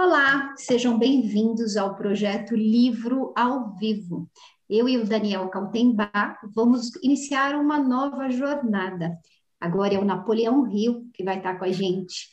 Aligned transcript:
Olá, 0.00 0.54
sejam 0.56 0.96
bem-vindos 0.96 1.76
ao 1.76 1.96
projeto 1.96 2.54
Livro 2.54 3.32
ao 3.36 3.74
Vivo. 3.74 4.30
Eu 4.70 4.88
e 4.88 4.96
o 4.96 5.04
Daniel 5.04 5.48
Caltembá 5.48 6.38
vamos 6.54 6.94
iniciar 7.02 7.56
uma 7.56 7.80
nova 7.80 8.30
jornada. 8.30 9.18
Agora 9.60 9.94
é 9.94 9.98
o 9.98 10.04
Napoleão 10.04 10.62
Rio 10.62 11.10
que 11.12 11.24
vai 11.24 11.38
estar 11.38 11.58
com 11.58 11.64
a 11.64 11.72
gente. 11.72 12.28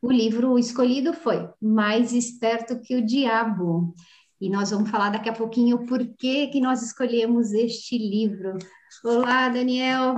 O 0.00 0.10
livro 0.10 0.58
escolhido 0.58 1.12
foi 1.12 1.46
Mais 1.60 2.14
Esperto 2.14 2.80
que 2.80 2.96
o 2.96 3.04
Diabo. 3.04 3.94
E 4.40 4.48
nós 4.48 4.70
vamos 4.70 4.88
falar 4.88 5.10
daqui 5.10 5.28
a 5.28 5.34
pouquinho 5.34 5.84
por 5.84 6.02
que, 6.16 6.46
que 6.46 6.58
nós 6.58 6.82
escolhemos 6.82 7.52
este 7.52 7.98
livro. 7.98 8.56
Olá, 9.04 9.50
Daniel. 9.50 10.14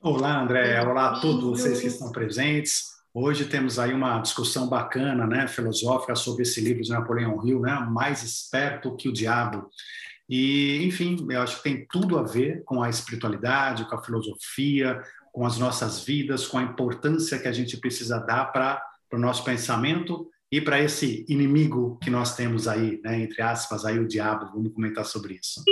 Olá, 0.00 0.42
André. 0.44 0.80
Olá 0.80 1.16
a 1.16 1.20
todos 1.20 1.60
vocês 1.60 1.80
que 1.80 1.88
estão 1.88 2.12
presentes. 2.12 2.97
Hoje 3.20 3.46
temos 3.46 3.80
aí 3.80 3.92
uma 3.92 4.20
discussão 4.20 4.68
bacana, 4.68 5.26
né, 5.26 5.48
filosófica 5.48 6.14
sobre 6.14 6.44
esse 6.44 6.60
livro 6.60 6.84
de 6.84 6.90
Napoleão 6.90 7.44
Hill, 7.44 7.58
né, 7.58 7.74
Mais 7.90 8.22
Esperto 8.22 8.94
que 8.94 9.08
o 9.08 9.12
Diabo. 9.12 9.68
E, 10.28 10.86
enfim, 10.86 11.26
eu 11.28 11.42
acho 11.42 11.56
que 11.56 11.64
tem 11.64 11.84
tudo 11.90 12.16
a 12.16 12.22
ver 12.22 12.62
com 12.62 12.80
a 12.80 12.88
espiritualidade, 12.88 13.88
com 13.88 13.96
a 13.96 14.04
filosofia, 14.04 15.02
com 15.32 15.44
as 15.44 15.58
nossas 15.58 16.04
vidas, 16.04 16.46
com 16.46 16.58
a 16.58 16.62
importância 16.62 17.40
que 17.40 17.48
a 17.48 17.52
gente 17.52 17.76
precisa 17.78 18.20
dar 18.20 18.52
para 18.52 18.80
o 19.12 19.18
nosso 19.18 19.42
pensamento 19.42 20.30
e 20.52 20.60
para 20.60 20.80
esse 20.80 21.26
inimigo 21.28 21.98
que 22.00 22.10
nós 22.10 22.36
temos 22.36 22.68
aí, 22.68 23.00
né, 23.02 23.20
entre 23.20 23.42
aspas, 23.42 23.84
aí 23.84 23.98
o 23.98 24.06
diabo. 24.06 24.46
Vamos 24.54 24.72
comentar 24.72 25.04
sobre 25.04 25.40
isso. 25.42 25.64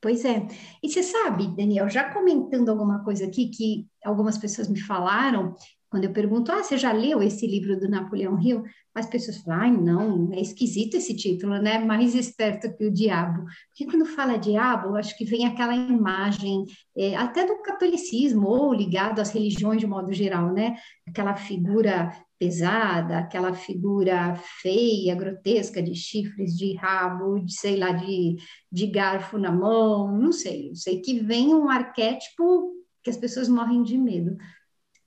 Pois 0.00 0.24
é. 0.24 0.46
E 0.80 0.88
você 0.88 1.02
sabe, 1.02 1.48
Daniel, 1.56 1.88
já 1.88 2.12
comentando 2.12 2.68
alguma 2.68 3.02
coisa 3.02 3.26
aqui 3.26 3.48
que 3.48 3.88
algumas 4.04 4.38
pessoas 4.38 4.68
me 4.68 4.78
falaram, 4.78 5.56
quando 5.94 6.06
eu 6.06 6.12
pergunto, 6.12 6.50
ah, 6.50 6.60
você 6.60 6.76
já 6.76 6.90
leu 6.90 7.22
esse 7.22 7.46
livro 7.46 7.78
do 7.78 7.88
Napoleão 7.88 8.36
Hill? 8.42 8.64
As 8.92 9.06
pessoas 9.06 9.36
falam, 9.36 9.60
ai, 9.60 9.70
não, 9.70 10.28
é 10.32 10.40
esquisito 10.40 10.96
esse 10.96 11.14
título, 11.14 11.56
né? 11.58 11.78
Mais 11.78 12.16
esperto 12.16 12.76
que 12.76 12.84
o 12.84 12.90
diabo. 12.90 13.44
Porque 13.68 13.86
quando 13.88 14.04
fala 14.04 14.36
diabo, 14.36 14.96
acho 14.96 15.16
que 15.16 15.24
vem 15.24 15.46
aquela 15.46 15.72
imagem, 15.72 16.64
é, 16.98 17.14
até 17.14 17.46
do 17.46 17.62
catolicismo, 17.62 18.48
ou 18.48 18.74
ligado 18.74 19.20
às 19.20 19.30
religiões 19.30 19.78
de 19.78 19.86
modo 19.86 20.12
geral, 20.12 20.52
né? 20.52 20.74
Aquela 21.06 21.36
figura 21.36 22.10
pesada, 22.40 23.18
aquela 23.18 23.54
figura 23.54 24.34
feia, 24.62 25.14
grotesca, 25.14 25.80
de 25.80 25.94
chifres, 25.94 26.56
de 26.56 26.74
rabo, 26.74 27.38
de 27.38 27.54
sei 27.54 27.76
lá, 27.76 27.92
de, 27.92 28.34
de 28.72 28.88
garfo 28.88 29.38
na 29.38 29.52
mão, 29.52 30.10
não 30.18 30.32
sei. 30.32 30.70
Eu 30.70 30.74
sei 30.74 31.00
que 31.00 31.20
vem 31.20 31.54
um 31.54 31.68
arquétipo 31.68 32.72
que 33.00 33.10
as 33.10 33.16
pessoas 33.16 33.48
morrem 33.48 33.84
de 33.84 33.96
medo. 33.96 34.36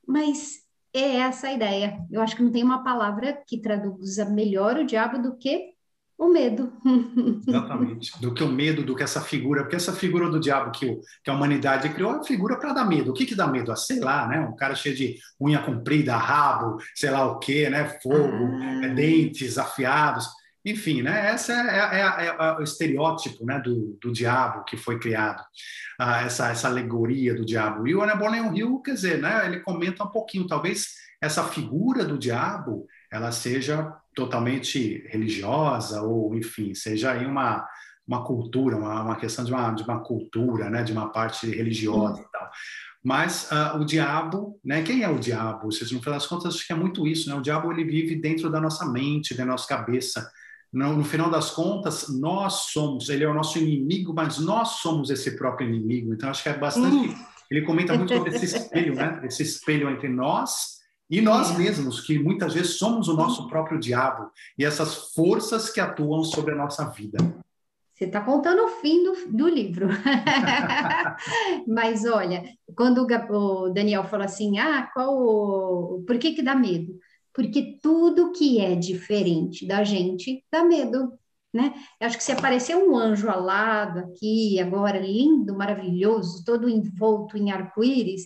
Mas 0.08 0.66
é 0.98 1.18
essa 1.18 1.48
a 1.48 1.54
ideia. 1.54 2.00
Eu 2.12 2.22
acho 2.22 2.36
que 2.36 2.44
não 2.44 2.52
tem 2.52 2.64
uma 2.64 2.84
palavra 2.84 3.42
que 3.46 3.60
traduza 3.60 4.26
melhor 4.26 4.78
o 4.78 4.86
diabo 4.86 5.22
do 5.22 5.38
que 5.38 5.78
o 6.18 6.28
medo. 6.30 6.74
Exatamente. 7.48 8.20
Do 8.20 8.34
que 8.34 8.44
o 8.44 8.48
medo, 8.48 8.84
do 8.84 8.96
que 8.96 9.04
essa 9.04 9.22
figura, 9.22 9.62
porque 9.62 9.76
essa 9.76 9.94
figura 9.94 10.30
do 10.30 10.40
diabo 10.40 10.72
que, 10.72 10.86
o, 10.86 11.00
que 11.24 11.30
a 11.30 11.34
humanidade 11.34 11.90
criou 11.90 12.12
é 12.12 12.16
uma 12.16 12.24
figura 12.24 12.58
para 12.58 12.74
dar 12.74 12.86
medo. 12.86 13.12
O 13.12 13.14
que, 13.14 13.26
que 13.26 13.36
dá 13.36 13.48
medo? 13.48 13.72
Ah, 13.72 13.76
sei 13.76 14.00
lá, 14.00 14.28
né? 14.28 14.40
Um 14.40 14.56
cara 14.56 14.74
cheio 14.74 14.96
de 14.96 15.16
unha 15.40 15.60
comprida, 15.60 16.18
rabo, 16.18 16.78
sei 16.96 17.12
lá 17.12 17.26
o 17.28 17.38
quê, 17.38 17.70
né? 17.70 18.00
Fogo, 18.02 18.18
ah. 18.18 18.88
dentes 18.96 19.58
afiados. 19.58 20.28
Enfim, 20.70 21.02
né? 21.02 21.34
Esse 21.34 21.54
é, 21.54 21.56
é, 21.56 22.02
é, 22.02 22.28
é, 22.28 22.52
o 22.60 22.62
estereótipo 22.62 23.46
né? 23.46 23.58
do, 23.60 23.98
do 24.02 24.12
diabo 24.12 24.66
que 24.66 24.76
foi 24.76 25.00
criado, 25.00 25.42
ah, 25.98 26.24
essa, 26.24 26.50
essa 26.50 26.68
alegoria 26.68 27.34
do 27.34 27.46
diabo. 27.46 27.88
E 27.88 27.96
o 27.96 28.06
Napoleão 28.06 28.54
Hill, 28.54 28.82
quer 28.82 28.96
dizer, 28.96 29.22
né? 29.22 29.46
ele 29.46 29.62
comenta 29.62 30.04
um 30.04 30.10
pouquinho, 30.10 30.46
talvez 30.46 30.96
essa 31.22 31.46
figura 31.46 32.04
do 32.04 32.18
diabo 32.18 32.86
ela 33.10 33.32
seja 33.32 33.94
totalmente 34.14 35.08
religiosa 35.08 36.02
ou, 36.02 36.36
enfim, 36.36 36.74
seja 36.74 37.14
aí 37.14 37.26
uma, 37.26 37.66
uma 38.06 38.26
cultura, 38.26 38.76
uma, 38.76 39.04
uma 39.04 39.16
questão 39.16 39.46
de 39.46 39.54
uma, 39.54 39.72
de 39.72 39.84
uma 39.84 40.02
cultura, 40.02 40.70
né? 40.70 40.84
de 40.84 40.92
uma 40.92 41.10
parte 41.14 41.50
religiosa 41.50 42.20
e 42.22 42.30
tal. 42.30 42.50
Mas 43.02 43.50
uh, 43.52 43.78
o 43.78 43.86
diabo, 43.86 44.60
né? 44.66 44.84
Quem 44.84 45.02
é 45.02 45.08
o 45.08 45.18
diabo? 45.18 45.72
Vocês 45.72 45.92
no 45.94 46.02
final 46.02 46.16
das 46.16 46.28
contas 46.28 46.56
acho 46.56 46.68
que 46.68 46.74
é 46.74 46.76
muito 46.76 47.08
isso, 47.08 47.30
né? 47.30 47.36
O 47.36 47.42
diabo 47.42 47.72
ele 47.72 47.86
vive 47.86 48.16
dentro 48.16 48.50
da 48.50 48.60
nossa 48.60 48.86
mente, 48.86 49.34
da 49.34 49.46
nossa 49.46 49.66
cabeça. 49.66 50.30
No, 50.72 50.94
no, 50.94 51.04
final 51.04 51.30
das 51.30 51.52
contas, 51.52 52.08
nós 52.10 52.68
somos, 52.72 53.10
ele 53.10 53.24
é 53.24 53.28
o 53.28 53.34
nosso 53.34 53.58
inimigo, 53.58 54.14
mas 54.14 54.38
nós 54.38 54.80
somos 54.80 55.10
esse 55.10 55.38
próprio 55.38 55.68
inimigo. 55.68 56.14
Então, 56.14 56.30
acho 56.30 56.44
que 56.44 56.50
é 56.50 56.58
bastante. 56.58 57.16
Ele 57.50 57.62
comenta 57.62 57.96
muito 57.96 58.14
sobre 58.14 58.36
esse 58.36 58.46
espelho, 58.58 58.96
né? 58.96 59.22
Esse 59.24 59.44
espelho 59.44 59.90
entre 59.90 60.10
nós 60.10 60.78
e 61.10 61.22
nós 61.22 61.52
é. 61.52 61.58
mesmos, 61.58 62.02
que 62.02 62.20
muitas 62.20 62.54
vezes 62.54 62.78
somos 62.78 63.08
o 63.08 63.16
nosso 63.16 63.48
próprio 63.48 63.80
diabo 63.80 64.30
e 64.58 64.66
essas 64.66 65.14
forças 65.14 65.70
que 65.70 65.80
atuam 65.80 66.24
sobre 66.24 66.54
a 66.54 66.58
nossa 66.58 66.86
vida. 66.90 67.18
Você 67.94 68.06
está 68.06 68.22
contando 68.22 68.64
o 68.64 68.68
fim 68.68 69.04
do, 69.04 69.32
do 69.32 69.48
livro. 69.48 69.88
Mas 71.68 72.06
olha, 72.06 72.44
quando 72.76 73.08
o, 73.08 73.66
o 73.66 73.70
Daniel 73.70 74.04
falou 74.04 74.26
assim, 74.26 74.60
ah, 74.60 74.88
qual 74.94 75.18
o, 75.18 76.04
por 76.06 76.20
que 76.20 76.34
que 76.34 76.44
dá 76.44 76.54
medo? 76.54 77.00
Porque 77.38 77.78
tudo 77.84 78.32
que 78.32 78.60
é 78.60 78.74
diferente 78.74 79.68
da 79.68 79.84
gente 79.84 80.44
dá 80.52 80.64
medo, 80.64 81.14
né? 81.54 81.72
Eu 82.02 82.08
acho 82.08 82.18
que 82.18 82.24
se 82.24 82.32
aparecer 82.32 82.76
um 82.76 82.98
anjo 82.98 83.30
alado 83.30 84.00
aqui, 84.00 84.60
agora, 84.60 84.98
lindo, 84.98 85.56
maravilhoso, 85.56 86.44
todo 86.44 86.68
envolto 86.68 87.38
em 87.38 87.52
arco-íris, 87.52 88.24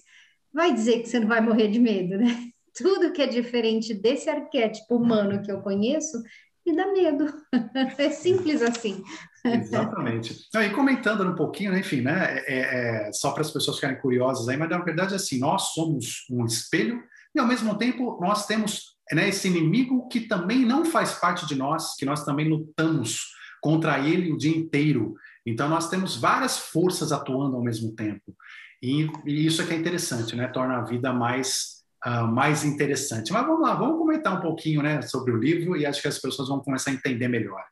vai 0.54 0.74
dizer 0.74 1.02
que 1.02 1.10
você 1.10 1.20
não 1.20 1.28
vai 1.28 1.42
morrer 1.42 1.68
de 1.68 1.78
medo, 1.78 2.18
né? 2.18 2.52
Tudo 2.74 3.12
que 3.12 3.22
é 3.22 3.28
diferente 3.28 3.94
desse 3.94 4.30
arquétipo 4.30 4.96
humano 4.96 5.44
que 5.44 5.52
eu 5.52 5.60
conheço 5.60 6.24
me 6.66 6.74
dá 6.74 6.88
medo. 6.88 7.26
É 7.98 8.10
simples 8.12 8.62
assim. 8.62 9.04
Exatamente. 9.44 10.48
e 10.54 10.70
comentando 10.70 11.24
um 11.24 11.36
pouquinho, 11.36 11.78
enfim, 11.78 12.00
né? 12.00 12.40
É, 12.48 12.60
é, 12.60 13.10
é 13.10 13.12
só 13.12 13.32
para 13.32 13.42
as 13.42 13.52
pessoas 13.52 13.76
ficarem 13.76 14.00
curiosas 14.00 14.48
aí, 14.48 14.56
mas 14.56 14.70
na 14.70 14.78
verdade, 14.80 15.16
assim, 15.16 15.38
nós 15.38 15.74
somos 15.74 16.26
um 16.30 16.46
espelho 16.46 17.04
e 17.36 17.40
ao 17.40 17.48
mesmo 17.48 17.78
tempo 17.78 18.18
nós 18.22 18.46
temos 18.46 18.91
né, 19.14 19.30
esse 19.30 19.48
inimigo 19.48 20.08
que 20.08 20.22
também 20.22 20.66
não 20.66 20.86
faz 20.86 21.14
parte 21.14 21.46
de 21.46 21.56
nós, 21.56 21.96
que 21.96 22.06
nós 22.06 22.24
também 22.24 22.48
lutamos 22.48 23.32
contra 23.62 24.00
ele 24.00 24.32
o 24.32 24.38
dia 24.38 24.56
inteiro. 24.56 25.16
Então, 25.46 25.70
nós 25.70 25.90
temos 25.90 26.16
várias 26.16 26.58
forças 26.58 27.12
atuando 27.12 27.56
ao 27.56 27.64
mesmo 27.64 27.94
tempo. 27.94 28.36
E, 28.82 29.08
e 29.26 29.46
isso 29.46 29.62
é 29.62 29.66
que 29.66 29.74
é 29.74 29.78
interessante, 29.78 30.36
né? 30.36 30.48
Torna 30.48 30.78
a 30.78 30.84
vida 30.84 31.14
mais, 31.14 31.84
uh, 32.06 32.28
mais 32.28 32.64
interessante. 32.64 33.32
Mas 33.32 33.46
vamos 33.46 33.62
lá, 33.62 33.76
vamos 33.76 33.98
comentar 33.98 34.38
um 34.38 34.42
pouquinho 34.42 34.82
né, 34.82 35.02
sobre 35.04 35.32
o 35.32 35.38
livro 35.38 35.78
e 35.78 35.86
acho 35.86 36.02
que 36.02 36.08
as 36.08 36.20
pessoas 36.20 36.50
vão 36.50 36.60
começar 36.60 36.92
a 36.92 36.94
entender 36.94 37.28
melhor. 37.28 37.64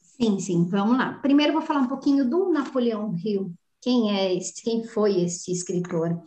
Sim, 0.00 0.38
sim, 0.38 0.66
vamos 0.66 0.96
lá. 0.96 1.14
Primeiro 1.20 1.52
vou 1.52 1.62
falar 1.62 1.80
um 1.80 1.88
pouquinho 1.88 2.28
do 2.28 2.50
Napoleão 2.50 3.14
Hill. 3.22 3.52
Quem 3.82 4.16
é 4.16 4.34
esse, 4.34 4.62
quem 4.62 4.82
foi 4.82 5.20
esse 5.20 5.52
escritor? 5.52 6.18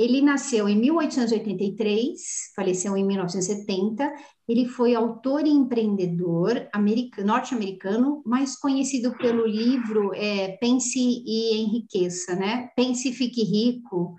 Ele 0.00 0.20
nasceu 0.22 0.66
em 0.66 0.76
1883, 0.76 2.52
faleceu 2.56 2.96
em 2.96 3.06
1970. 3.06 4.10
Ele 4.48 4.66
foi 4.66 4.94
autor 4.94 5.46
e 5.46 5.50
empreendedor 5.50 6.66
norte-americano, 7.22 8.22
mais 8.24 8.58
conhecido 8.58 9.14
pelo 9.18 9.46
livro 9.46 10.14
é, 10.14 10.56
Pense 10.56 10.98
e 10.98 11.60
Enriqueça, 11.60 12.34
né? 12.34 12.70
Pense 12.74 13.10
e 13.10 13.12
Fique 13.12 13.44
Rico. 13.44 14.16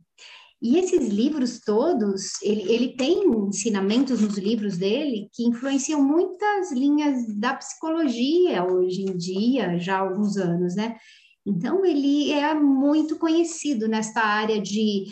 E 0.60 0.76
esses 0.76 1.08
livros 1.08 1.60
todos, 1.60 2.42
ele, 2.42 2.62
ele 2.72 2.96
tem 2.96 3.22
ensinamentos 3.46 4.20
nos 4.20 4.36
livros 4.36 4.76
dele 4.76 5.28
que 5.32 5.44
influenciam 5.44 6.02
muitas 6.02 6.72
linhas 6.72 7.32
da 7.38 7.54
psicologia 7.54 8.64
hoje 8.64 9.02
em 9.02 9.16
dia, 9.16 9.78
já 9.78 9.99
há 9.99 10.00
alguns 10.00 10.37
anos, 10.37 10.75
né? 10.75 10.96
Então, 11.46 11.84
ele 11.84 12.32
é 12.32 12.52
muito 12.55 13.16
conhecido 13.19 13.87
nesta 13.87 14.20
área 14.20 14.60
de, 14.60 15.06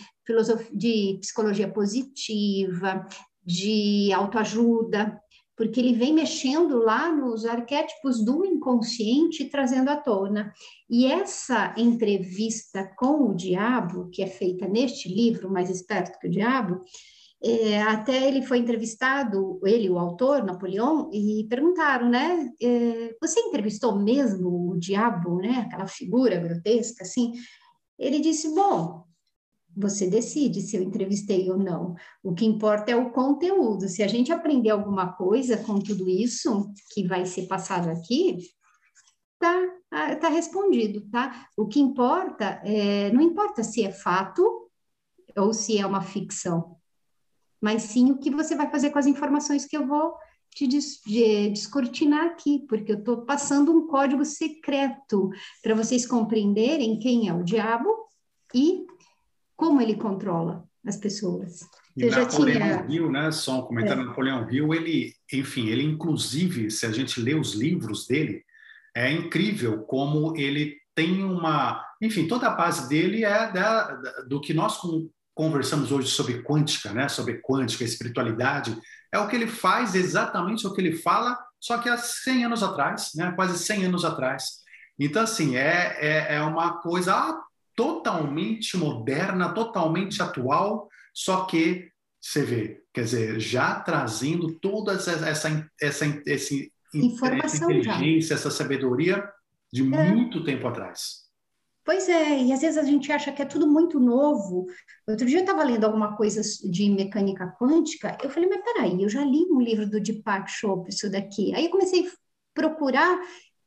de 0.75 1.19
psicologia 1.21 1.73
positiva, 1.73 3.07
de 3.43 4.13
autoajuda, 4.13 5.19
porque 5.57 5.81
ele 5.81 5.95
vem 5.95 6.13
mexendo 6.13 6.79
lá 6.79 7.11
nos 7.11 7.47
arquétipos 7.47 8.23
do 8.23 8.45
inconsciente 8.45 9.47
trazendo 9.47 9.89
à 9.89 9.97
tona. 9.97 10.53
E 10.89 11.07
essa 11.07 11.75
entrevista 11.79 12.85
com 12.97 13.31
o 13.31 13.35
diabo, 13.35 14.11
que 14.11 14.23
é 14.23 14.27
feita 14.27 14.69
neste 14.69 15.09
livro, 15.09 15.51
Mais 15.51 15.71
Esperto 15.71 16.19
que 16.21 16.29
o 16.29 16.31
Diabo, 16.31 16.83
é, 17.43 17.81
até 17.83 18.27
ele 18.29 18.43
foi 18.43 18.59
entrevistado, 18.59 19.61
ele, 19.65 19.89
o 19.89 19.99
autor, 19.99 20.45
Napoleão, 20.45 21.11
e 21.13 21.47
perguntaram, 21.49 22.09
né, 22.09 22.51
é, 22.61 23.15
você 23.21 23.41
entrevistou 23.41 23.97
mesmo 23.97 24.71
o 24.71 24.79
diabo, 24.79 25.37
né, 25.37 25.65
aquela 25.67 25.87
figura 25.87 26.39
grotesca, 26.39 27.03
assim? 27.03 27.33
Ele 27.99 28.21
disse, 28.21 28.55
bom, 28.55 29.06
você 29.77 30.09
decide 30.09 30.63
se 30.63 30.77
eu 30.77 30.83
entrevistei 30.83 31.51
ou 31.51 31.59
não. 31.59 31.95
O 32.23 32.35
que 32.35 32.47
importa 32.47 32.91
é 32.91 32.97
o 32.97 33.11
conteúdo. 33.11 33.89
Se 33.89 34.03
a 34.03 34.09
gente 34.09 34.33
aprender 34.33 34.71
alguma 34.71 35.13
coisa 35.13 35.59
com 35.59 35.79
tudo 35.79 36.09
isso 36.09 36.73
que 36.93 37.07
vai 37.07 37.27
ser 37.27 37.47
passado 37.47 37.91
aqui, 37.91 38.39
tá, 39.39 40.17
tá 40.21 40.29
respondido, 40.29 41.07
tá? 41.11 41.49
O 41.57 41.67
que 41.67 41.79
importa, 41.79 42.63
é, 42.65 43.11
não 43.13 43.21
importa 43.21 43.63
se 43.63 43.85
é 43.85 43.93
fato 43.93 44.71
ou 45.37 45.53
se 45.53 45.79
é 45.79 45.87
uma 45.87 46.01
ficção, 46.01 46.77
mas 47.61 47.83
sim 47.83 48.11
o 48.11 48.19
que 48.19 48.31
você 48.31 48.55
vai 48.55 48.71
fazer 48.71 48.91
com 48.91 48.99
as 48.99 49.07
informações 49.07 49.67
que 49.67 49.77
eu 49.77 49.87
vou 49.87 50.15
te 50.55 50.67
des, 50.67 51.03
de, 51.05 51.51
descortinar 51.51 52.27
aqui, 52.27 52.65
porque 52.67 52.93
eu 52.93 52.99
estou 52.99 53.27
passando 53.27 53.73
um 53.73 53.87
código 53.87 54.25
secreto 54.25 55.31
para 55.63 55.75
vocês 55.75 56.07
compreenderem 56.07 56.99
quem 56.99 57.29
é 57.29 57.35
o 57.35 57.45
diabo 57.45 57.91
e 58.55 58.87
como 59.57 59.81
ele 59.81 59.97
controla 59.97 60.65
as 60.87 60.97
pessoas. 60.97 61.61
E 61.97 62.09
Você 62.09 62.21
Napoleão 62.21 62.87
tinha... 62.87 62.87
Hill, 62.89 63.11
né, 63.11 63.33
só 63.33 63.61
um 63.61 63.63
comentário, 63.63 64.03
é. 64.03 64.07
Napoleão 64.07 64.49
Hill, 64.51 64.75
ele, 64.75 65.15
enfim, 65.33 65.69
ele 65.69 65.83
inclusive, 65.83 66.71
se 66.71 66.87
a 66.87 66.93
gente 66.93 67.21
lê 67.21 67.35
os 67.35 67.55
livros 67.55 68.07
dele, 68.07 68.45
é 68.95 69.11
incrível 69.11 69.83
como 69.83 70.37
ele 70.37 70.77
tem 70.95 71.23
uma, 71.25 71.85
enfim, 72.01 72.27
toda 72.27 72.47
a 72.47 72.55
base 72.55 72.89
dele 72.89 73.25
é 73.25 73.51
da, 73.51 73.93
da, 73.93 74.11
do 74.23 74.41
que 74.41 74.55
nós 74.55 74.81
conversamos 75.35 75.93
hoje 75.93 76.09
sobre 76.09 76.43
quântica, 76.43 76.93
né, 76.93 77.09
sobre 77.09 77.41
quântica, 77.43 77.85
espiritualidade, 77.85 78.77
é 79.13 79.19
o 79.19 79.29
que 79.29 79.37
ele 79.37 79.47
faz 79.47 79.95
exatamente 79.95 80.67
o 80.67 80.73
que 80.73 80.81
ele 80.81 80.97
fala, 80.97 81.39
só 81.61 81.79
que 81.79 81.89
há 81.89 81.99
100 81.99 82.45
anos 82.45 82.63
atrás, 82.63 83.11
né, 83.15 83.33
quase 83.33 83.59
100 83.59 83.87
anos 83.87 84.05
atrás. 84.05 84.65
Então, 84.99 85.23
assim, 85.23 85.57
é, 85.57 85.97
é, 86.01 86.37
é 86.37 86.43
uma 86.43 86.79
coisa 86.81 87.39
totalmente 87.77 88.77
moderna, 88.77 89.53
totalmente 89.53 90.23
atual, 90.23 90.89
só 91.15 91.45
que 91.45 91.91
você 92.21 92.43
vê, 92.43 92.83
quer 92.93 93.05
dizer, 93.05 93.39
já 93.39 93.79
trazendo 93.79 94.59
toda 94.59 94.95
essa, 94.95 95.13
essa, 95.13 95.71
essa, 95.81 96.23
esse, 96.27 96.73
Informação 96.93 97.71
essa 97.71 97.79
inteligência, 97.79 98.29
já. 98.31 98.35
essa 98.35 98.51
sabedoria 98.51 99.29
de 99.73 99.83
é. 99.83 100.13
muito 100.13 100.43
tempo 100.43 100.67
atrás. 100.67 101.27
Pois 101.85 102.09
é, 102.09 102.43
e 102.43 102.53
às 102.53 102.63
vezes 102.63 102.79
a 102.79 102.83
gente 102.83 103.13
acha 103.13 103.31
que 103.31 103.41
é 103.41 103.45
tudo 103.45 103.69
muito 103.69 104.01
novo. 104.01 104.67
Outro 105.07 105.25
dia 105.25 105.39
eu 105.39 105.43
estava 105.43 105.63
lendo 105.63 105.85
alguma 105.85 106.17
coisa 106.17 106.41
de 106.69 106.91
mecânica 106.91 107.55
quântica, 107.61 108.19
eu 108.25 108.29
falei, 108.29 108.49
mas 108.49 108.65
peraí, 108.65 109.01
eu 109.01 109.09
já 109.09 109.25
li 109.25 109.47
um 109.49 109.61
livro 109.61 109.89
do 109.89 110.01
Deepak 110.01 110.51
Chopra 110.51 110.89
isso 110.89 111.09
daqui. 111.09 111.55
Aí 111.55 111.67
eu 111.67 111.71
comecei 111.71 112.09
a 112.09 112.11
procurar, 112.53 113.17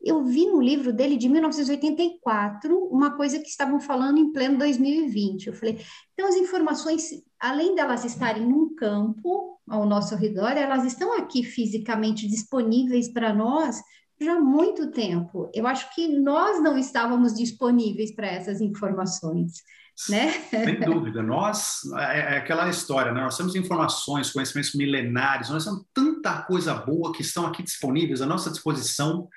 eu 0.02 0.24
vi 0.24 0.46
no 0.46 0.62
livro 0.62 0.94
dele 0.94 1.18
de 1.18 1.28
1984 1.28 2.78
uma 2.90 3.16
coisa 3.18 3.40
que 3.40 3.50
estavam 3.50 3.80
falando 3.80 4.18
em 4.18 4.32
pleno 4.32 4.58
2020. 4.58 5.48
Eu 5.48 5.54
falei, 5.54 5.80
então 6.14 6.28
as 6.28 6.36
informações, 6.36 7.10
além 7.40 7.76
delas 7.76 8.06
estarem 8.06 8.46
num 8.46 8.74
campo 8.76 9.60
ao 9.68 9.86
nosso 9.86 10.16
redor, 10.16 10.52
elas 10.52 10.86
estão 10.86 11.18
aqui 11.18 11.44
fisicamente 11.44 12.28
disponíveis 12.28 13.12
para 13.12 13.34
nós 13.34 13.82
já 14.22 14.36
há 14.36 14.40
muito 14.40 14.92
tempo. 14.92 15.50
Eu 15.54 15.66
acho 15.66 15.94
que 15.96 16.08
nós 16.08 16.62
não 16.62 16.78
estávamos 16.78 17.34
disponíveis 17.34 18.14
para 18.14 18.28
essas 18.28 18.60
informações. 18.62 19.64
Né? 20.08 20.32
Sem 20.50 20.80
dúvida. 20.80 21.22
Nós, 21.22 21.82
é, 21.98 22.20
é, 22.20 22.38
aquela 22.38 22.70
história, 22.70 23.12
né? 23.12 23.22
nós 23.22 23.36
temos 23.36 23.56
informações, 23.56 24.32
conhecimentos 24.32 24.74
milenares, 24.74 25.50
nós 25.50 25.66
temos 25.66 25.84
tanta 25.94 26.42
coisa 26.44 26.74
boa 26.74 27.12
que 27.12 27.22
estão 27.22 27.46
aqui 27.46 27.62
disponíveis 27.62 28.22
à 28.22 28.26
nossa 28.26 28.50
disposição. 28.50 29.28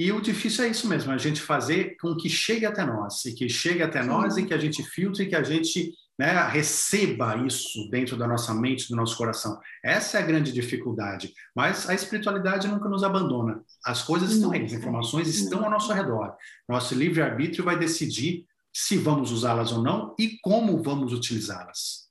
E 0.00 0.10
o 0.12 0.18
difícil 0.18 0.64
é 0.64 0.68
isso 0.68 0.88
mesmo, 0.88 1.12
a 1.12 1.18
gente 1.18 1.42
fazer 1.42 1.94
com 2.00 2.16
que 2.16 2.26
chegue 2.26 2.64
até 2.64 2.86
nós, 2.86 3.22
e 3.26 3.34
que 3.34 3.46
chegue 3.50 3.82
até 3.82 4.00
Sim. 4.00 4.08
nós, 4.08 4.38
e 4.38 4.46
que 4.46 4.54
a 4.54 4.56
gente 4.56 4.82
filtre, 4.82 5.24
e 5.24 5.28
que 5.28 5.36
a 5.36 5.42
gente 5.42 5.92
né, 6.18 6.42
receba 6.48 7.36
isso 7.46 7.86
dentro 7.90 8.16
da 8.16 8.26
nossa 8.26 8.54
mente, 8.54 8.88
do 8.88 8.96
nosso 8.96 9.14
coração. 9.14 9.60
Essa 9.84 10.16
é 10.16 10.22
a 10.22 10.26
grande 10.26 10.52
dificuldade. 10.52 11.34
Mas 11.54 11.86
a 11.86 11.92
espiritualidade 11.92 12.66
nunca 12.66 12.88
nos 12.88 13.04
abandona. 13.04 13.62
As 13.84 14.02
coisas 14.02 14.32
estão 14.32 14.52
aí, 14.52 14.64
as 14.64 14.72
informações 14.72 15.28
estão 15.28 15.62
ao 15.62 15.70
nosso 15.70 15.92
redor. 15.92 16.34
Nosso 16.66 16.94
livre-arbítrio 16.94 17.62
vai 17.62 17.78
decidir 17.78 18.46
se 18.72 18.96
vamos 18.96 19.30
usá-las 19.30 19.70
ou 19.70 19.82
não 19.82 20.14
e 20.18 20.38
como 20.40 20.82
vamos 20.82 21.12
utilizá-las. 21.12 22.08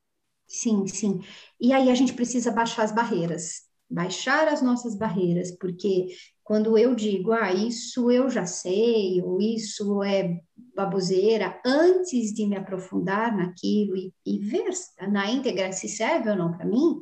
Sim, 0.48 0.86
sim. 0.86 1.24
E 1.60 1.74
aí 1.74 1.90
a 1.90 1.96
gente 1.96 2.14
precisa 2.14 2.52
baixar 2.52 2.84
as 2.84 2.92
barreiras, 2.92 3.64
baixar 3.90 4.48
as 4.48 4.62
nossas 4.62 4.94
barreiras, 4.94 5.50
porque 5.50 6.10
quando 6.50 6.75
eu 6.80 6.96
digo, 6.96 7.31
ah, 7.31 7.54
isso 7.54 8.10
eu 8.10 8.28
já 8.28 8.44
sei, 8.44 9.22
ou 9.22 9.40
isso 9.40 10.01
é 10.04 10.40
baboseira, 10.75 11.62
antes 11.63 12.34
de 12.34 12.48
me 12.48 12.57
aprofundar 12.57 13.38
naquilo 13.38 13.96
e, 13.96 14.12
e 14.25 14.40
ver 14.40 14.72
na 15.12 15.30
íntegra 15.30 15.72
se 15.72 15.88
serve 15.88 16.28
ou 16.28 16.36
não 16.36 16.51
para 16.51 16.66
mim, 16.66 17.01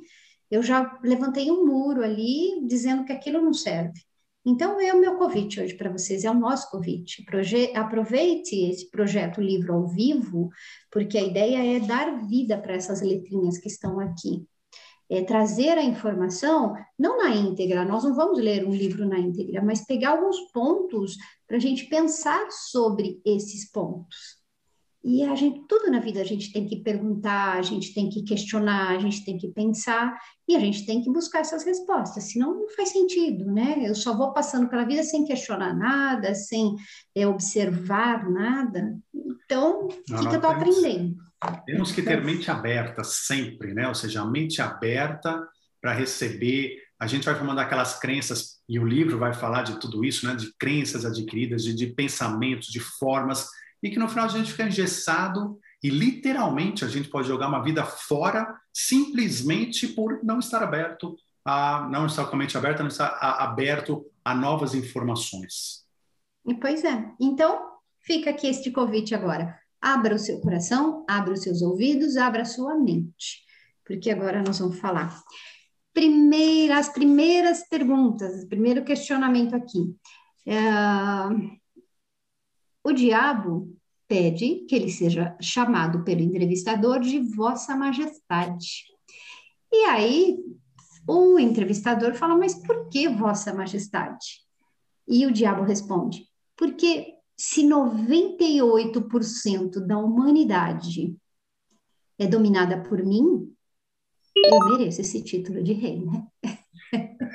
eu 0.52 0.62
já 0.62 1.00
levantei 1.02 1.50
um 1.50 1.66
muro 1.66 2.04
ali 2.04 2.62
dizendo 2.68 3.06
que 3.06 3.14
aquilo 3.14 3.42
não 3.42 3.54
serve. 3.54 4.02
Então, 4.46 4.82
é 4.82 4.94
o 4.94 5.00
meu 5.00 5.16
convite 5.16 5.62
hoje 5.62 5.76
para 5.76 5.94
vocês, 5.94 6.26
é 6.26 6.30
o 6.30 6.34
nosso 6.34 6.70
convite. 6.70 7.24
Proje 7.24 7.72
aproveite 7.74 8.54
esse 8.70 8.92
projeto 8.92 9.40
Livro 9.40 9.76
ao 9.76 9.88
Vivo, 9.88 10.50
porque 10.92 11.18
a 11.18 11.24
ideia 11.24 11.78
é 11.78 11.80
dar 11.80 12.28
vida 12.28 12.58
para 12.58 12.74
essas 12.74 13.02
letrinhas 13.02 13.58
que 13.58 13.70
estão 13.70 13.98
aqui 13.98 14.46
é, 15.10 15.24
trazer 15.24 15.78
a 15.78 15.84
informação, 15.84 16.76
não 16.98 17.18
na 17.18 17.36
íntegra, 17.36 17.86
nós 17.86 18.04
não 18.04 18.16
vamos 18.16 18.40
ler 18.40 18.66
um 18.66 18.72
livro 18.72 19.08
na 19.08 19.20
íntegra, 19.20 19.64
mas 19.64 19.86
pegar 19.86 20.12
alguns 20.12 20.40
pontos 20.52 21.16
para 21.48 21.58
a 21.58 21.60
gente 21.60 21.86
pensar 21.86 22.48
sobre 22.52 23.22
esses 23.26 23.72
pontos. 23.72 24.38
E 25.04 25.24
a 25.24 25.36
gente, 25.36 25.66
tudo 25.70 25.90
na 25.90 26.02
vida 26.02 26.20
a 26.20 26.26
gente 26.26 26.52
tem 26.52 26.68
que 26.68 26.78
perguntar, 26.78 27.54
a 27.54 27.62
gente 27.62 27.94
tem 27.94 28.10
que 28.10 28.24
questionar, 28.24 28.90
a 28.90 29.00
gente 29.00 29.24
tem 29.24 29.38
que 29.38 29.48
pensar 29.48 30.20
e 30.46 30.54
a 30.54 30.60
gente 30.60 30.86
tem 30.86 31.02
que 31.02 31.10
buscar 31.10 31.40
essas 31.40 31.64
respostas, 31.64 32.26
senão 32.26 32.54
não 32.54 32.70
faz 32.70 32.90
sentido, 32.90 33.46
né? 33.46 33.88
Eu 33.88 33.96
só 33.96 34.18
vou 34.18 34.34
passando 34.34 34.68
pela 34.68 34.84
vida 34.84 35.04
sem 35.04 35.24
questionar 35.24 35.74
nada, 35.74 36.36
sem 36.36 36.76
é, 37.16 37.26
observar 37.26 38.30
nada. 38.30 38.98
Então, 39.14 39.86
o 39.86 39.88
que, 39.88 40.04
que 40.04 40.14
eu 40.14 40.34
estou 40.34 40.50
aprendendo? 40.50 41.16
Temos 41.66 41.92
que 41.92 42.02
ter 42.02 42.24
mente 42.24 42.50
aberta 42.50 43.04
sempre, 43.04 43.74
né? 43.74 43.88
Ou 43.88 43.96
seja, 43.96 44.22
a 44.22 44.26
mente 44.26 44.62
aberta 44.62 45.48
para 45.82 45.94
receber. 45.94 46.78
A 47.00 47.06
gente 47.06 47.26
vai 47.26 47.36
formando 47.36 47.60
aquelas 47.60 48.00
crenças, 48.00 48.58
e 48.68 48.80
o 48.80 48.86
livro 48.86 49.20
vai 49.20 49.34
falar 49.34 49.62
de 49.62 49.80
tudo 49.80 50.04
isso, 50.04 50.28
né? 50.28 50.36
De 50.36 50.52
crenças 50.58 51.06
adquiridas, 51.06 51.64
de, 51.64 51.74
de 51.76 51.88
pensamentos, 51.88 52.68
de 52.68 52.80
formas, 52.80 53.48
e 53.84 53.90
que 53.90 54.00
no 54.00 54.10
final 54.10 54.26
a 54.26 54.30
gente 54.30 54.52
fica 54.52 54.68
engessado 54.68 55.60
e 55.84 55.90
literalmente 55.90 56.84
a 56.84 56.88
gente 56.88 57.10
pode 57.10 57.28
jogar 57.28 57.48
uma 57.48 57.64
vida 57.64 57.86
fora 57.86 58.60
simplesmente 58.74 59.88
por 59.88 60.24
não 60.24 60.40
estar 60.40 60.64
aberto 60.64 61.16
a 61.46 61.88
não 61.90 62.08
estar 62.08 62.26
com 62.26 62.36
a 62.36 62.40
mente 62.40 62.58
aberta, 62.58 62.84
não 62.84 62.90
estar 62.90 63.08
a, 63.08 63.46
aberto 63.46 64.06
a 64.26 64.36
novas 64.36 64.76
informações. 64.76 65.86
Pois 66.60 66.84
é. 66.84 67.10
Então, 67.22 67.72
fica 68.02 68.32
aqui 68.32 68.48
este 68.48 68.70
convite 68.70 69.16
agora. 69.16 69.58
Abra 69.82 70.16
o 70.16 70.20
seu 70.20 70.40
coração, 70.42 71.06
abra 71.08 71.34
os 71.34 71.42
seus 71.42 71.62
ouvidos, 71.62 72.18
abra 72.18 72.42
a 72.42 72.46
sua 72.46 72.76
mente, 72.76 73.44
porque 73.86 74.10
agora 74.10 74.42
nós 74.42 74.60
vamos 74.60 74.80
falar. 74.80 75.22
Primeira, 75.94 76.78
as 76.78 76.90
primeiras 76.90 77.68
perguntas, 77.68 78.46
primeiro 78.46 78.84
questionamento 78.84 79.56
aqui. 79.56 79.96
É, 80.46 80.60
o 82.84 82.92
diabo 82.92 83.78
pede 84.08 84.66
que 84.68 84.76
ele 84.76 84.90
seja 84.90 85.36
chamado 85.42 86.04
pelo 86.04 86.22
entrevistador 86.22 87.00
de 87.00 87.20
Vossa 87.20 87.76
Majestade. 87.76 88.86
E 89.72 89.84
aí 89.86 90.38
o 91.08 91.38
entrevistador 91.38 92.14
fala: 92.14 92.38
Mas 92.38 92.56
por 92.56 92.90
que 92.90 93.08
Vossa 93.08 93.54
Majestade? 93.54 94.42
E 95.08 95.26
o 95.26 95.32
diabo 95.32 95.64
responde: 95.64 96.26
Porque 96.56 97.17
se 97.38 97.64
98% 97.64 99.86
da 99.86 99.98
humanidade 99.98 101.16
é 102.18 102.26
dominada 102.26 102.82
por 102.82 103.04
mim, 103.04 103.54
eu 104.36 104.60
mereço 104.70 105.02
esse 105.02 105.24
título 105.24 105.64
de 105.64 105.74
rei, 105.74 106.04
né? 106.04 106.26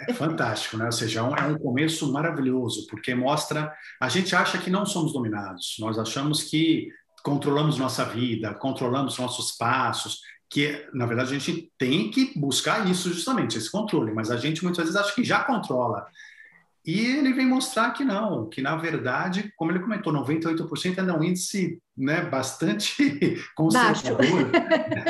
É 0.09 0.15
fantástico, 0.15 0.77
né? 0.77 0.87
Ou 0.87 0.93
seja, 0.93 1.21
é, 1.21 1.23
é 1.23 1.47
um 1.47 1.59
começo 1.59 2.13
maravilhoso, 2.13 2.87
porque 2.89 3.15
mostra. 3.15 3.73
A 4.01 4.09
gente 4.09 4.35
acha 4.35 4.59
que 4.59 4.71
não 4.71 4.87
somos 4.87 5.13
dominados, 5.13 5.77
nós 5.79 5.99
achamos 5.99 6.43
que 6.43 6.91
controlamos 7.23 7.79
nossa 7.79 8.05
vida, 8.05 8.55
controlamos 8.55 9.19
nossos 9.19 9.53
passos, 9.53 10.21
que 10.51 10.89
na 10.93 11.07
verdade 11.07 11.35
a 11.35 11.39
gente 11.39 11.71
tem 11.79 12.11
que 12.11 12.37
buscar 12.39 12.91
isso 12.91 13.13
justamente, 13.13 13.57
esse 13.57 13.71
controle, 13.71 14.13
mas 14.13 14.31
a 14.31 14.37
gente 14.37 14.65
muitas 14.65 14.85
vezes 14.85 15.01
acha 15.01 15.15
que 15.15 15.23
já 15.23 15.45
controla. 15.45 16.07
E 16.85 17.01
ele 17.01 17.33
vem 17.33 17.47
mostrar 17.47 17.93
que 17.93 18.05
não, 18.05 18.49
que 18.49 18.61
na 18.61 18.77
verdade, 18.77 19.53
como 19.57 19.71
ele 19.71 19.79
comentou, 19.79 20.13
98% 20.13 20.99
ainda 20.99 21.13
é 21.13 21.17
um 21.17 21.23
índice 21.23 21.81
né, 21.97 22.23
bastante 22.23 23.37
conservador. 23.55 24.51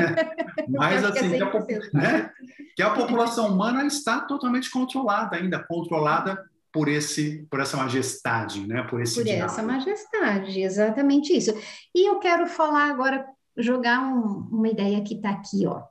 Mas 0.68 1.02
assim, 1.02 1.30
que 1.30 1.42
a, 1.42 1.50
né, 1.94 2.30
que 2.76 2.82
a 2.82 2.90
população 2.90 3.48
humana 3.48 3.86
está 3.86 4.20
totalmente 4.20 4.70
controlada 4.70 5.36
ainda, 5.36 5.58
controlada 5.58 6.38
por 6.72 6.88
esse 6.88 7.46
por 7.50 7.60
essa 7.60 7.76
majestade, 7.76 8.66
né? 8.66 8.82
Por 8.84 9.00
esse 9.00 9.16
Por 9.16 9.24
diálogo. 9.24 9.46
essa 9.46 9.62
majestade, 9.62 10.60
exatamente 10.60 11.36
isso. 11.36 11.52
E 11.94 12.08
eu 12.08 12.18
quero 12.18 12.46
falar 12.46 12.90
agora, 12.90 13.26
jogar 13.56 14.00
um, 14.00 14.48
uma 14.50 14.68
ideia 14.68 15.02
que 15.02 15.14
está 15.14 15.30
aqui, 15.30 15.66
ó. 15.66 15.82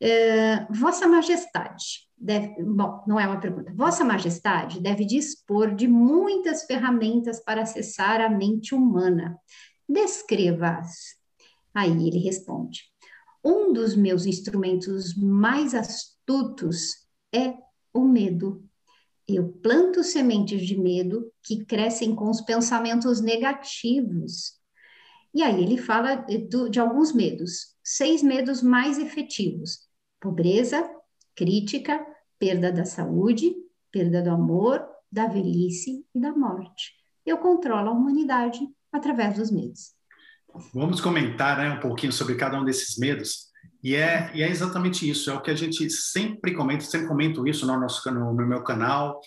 É, 0.00 0.64
Vossa 0.72 1.06
Majestade 1.08 2.08
deve, 2.16 2.62
bom, 2.62 3.02
não 3.06 3.18
é 3.18 3.26
uma 3.26 3.40
pergunta. 3.40 3.72
Vossa 3.74 4.04
Majestade 4.04 4.80
deve 4.80 5.04
dispor 5.04 5.74
de 5.74 5.88
muitas 5.88 6.64
ferramentas 6.64 7.40
para 7.40 7.62
acessar 7.62 8.20
a 8.20 8.28
mente 8.28 8.74
humana. 8.74 9.38
Descreva-as. 9.88 11.16
Aí 11.74 12.08
ele 12.08 12.18
responde: 12.18 12.82
Um 13.44 13.72
dos 13.72 13.94
meus 13.94 14.26
instrumentos 14.26 15.14
mais 15.16 15.74
astutos 15.74 17.06
é 17.32 17.54
o 17.92 18.04
medo. 18.04 18.64
Eu 19.26 19.48
planto 19.48 20.02
sementes 20.02 20.66
de 20.66 20.78
medo 20.78 21.30
que 21.42 21.64
crescem 21.64 22.14
com 22.14 22.30
os 22.30 22.40
pensamentos 22.40 23.20
negativos. 23.20 24.58
E 25.34 25.42
aí 25.42 25.62
ele 25.62 25.76
fala 25.76 26.14
de, 26.16 26.48
de 26.70 26.80
alguns 26.80 27.12
medos, 27.12 27.76
seis 27.84 28.22
medos 28.22 28.62
mais 28.62 28.98
efetivos: 28.98 29.87
pobreza, 30.20 30.88
crítica, 31.34 32.04
perda 32.38 32.72
da 32.72 32.84
saúde, 32.84 33.54
perda 33.90 34.22
do 34.22 34.30
amor, 34.30 34.86
da 35.10 35.26
velhice 35.26 36.04
e 36.14 36.20
da 36.20 36.32
morte. 36.32 36.92
Eu 37.24 37.38
controlo 37.38 37.88
a 37.88 37.92
humanidade 37.92 38.60
através 38.92 39.36
dos 39.36 39.50
medos. 39.50 39.92
Vamos 40.74 41.00
comentar 41.00 41.58
né, 41.58 41.70
um 41.70 41.80
pouquinho 41.80 42.12
sobre 42.12 42.34
cada 42.34 42.60
um 42.60 42.64
desses 42.64 42.96
medos. 42.98 43.48
E 43.82 43.94
é, 43.94 44.30
e 44.34 44.42
é 44.42 44.48
exatamente 44.48 45.08
isso, 45.08 45.30
é 45.30 45.34
o 45.34 45.40
que 45.40 45.50
a 45.50 45.54
gente 45.54 45.88
sempre 45.88 46.52
comenta, 46.52 46.84
sempre 46.84 47.06
comento 47.06 47.46
isso 47.46 47.64
no, 47.64 47.78
nosso, 47.78 48.10
no, 48.10 48.34
meu 48.34 48.62
canal, 48.64 49.20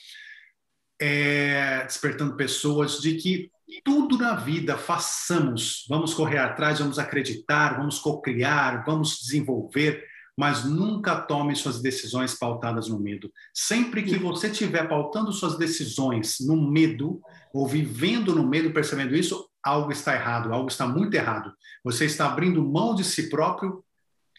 é, 0.99 1.85
despertando 1.85 2.35
pessoas 2.35 2.99
de 2.99 3.15
que 3.15 3.49
tudo 3.85 4.17
na 4.17 4.35
vida 4.35 4.77
façamos, 4.77 5.85
vamos 5.87 6.13
correr 6.13 6.39
atrás, 6.39 6.79
vamos 6.79 6.99
acreditar, 6.99 7.77
vamos 7.77 7.99
co-criar, 7.99 8.83
vamos 8.85 9.19
desenvolver, 9.21 10.05
mas 10.41 10.65
nunca 10.65 11.15
tome 11.17 11.55
suas 11.55 11.83
decisões 11.83 12.33
pautadas 12.33 12.87
no 12.87 12.99
medo. 12.99 13.31
Sempre 13.53 14.01
que 14.01 14.17
você 14.17 14.47
estiver 14.47 14.89
pautando 14.89 15.31
suas 15.31 15.55
decisões 15.55 16.37
no 16.39 16.59
medo, 16.71 17.21
ou 17.53 17.67
vivendo 17.67 18.33
no 18.33 18.49
medo, 18.49 18.73
percebendo 18.73 19.15
isso, 19.15 19.47
algo 19.63 19.91
está 19.91 20.15
errado, 20.15 20.51
algo 20.51 20.67
está 20.67 20.87
muito 20.87 21.13
errado. 21.13 21.53
Você 21.83 22.05
está 22.05 22.25
abrindo 22.25 22.67
mão 22.67 22.95
de 22.95 23.03
si 23.03 23.29
próprio 23.29 23.83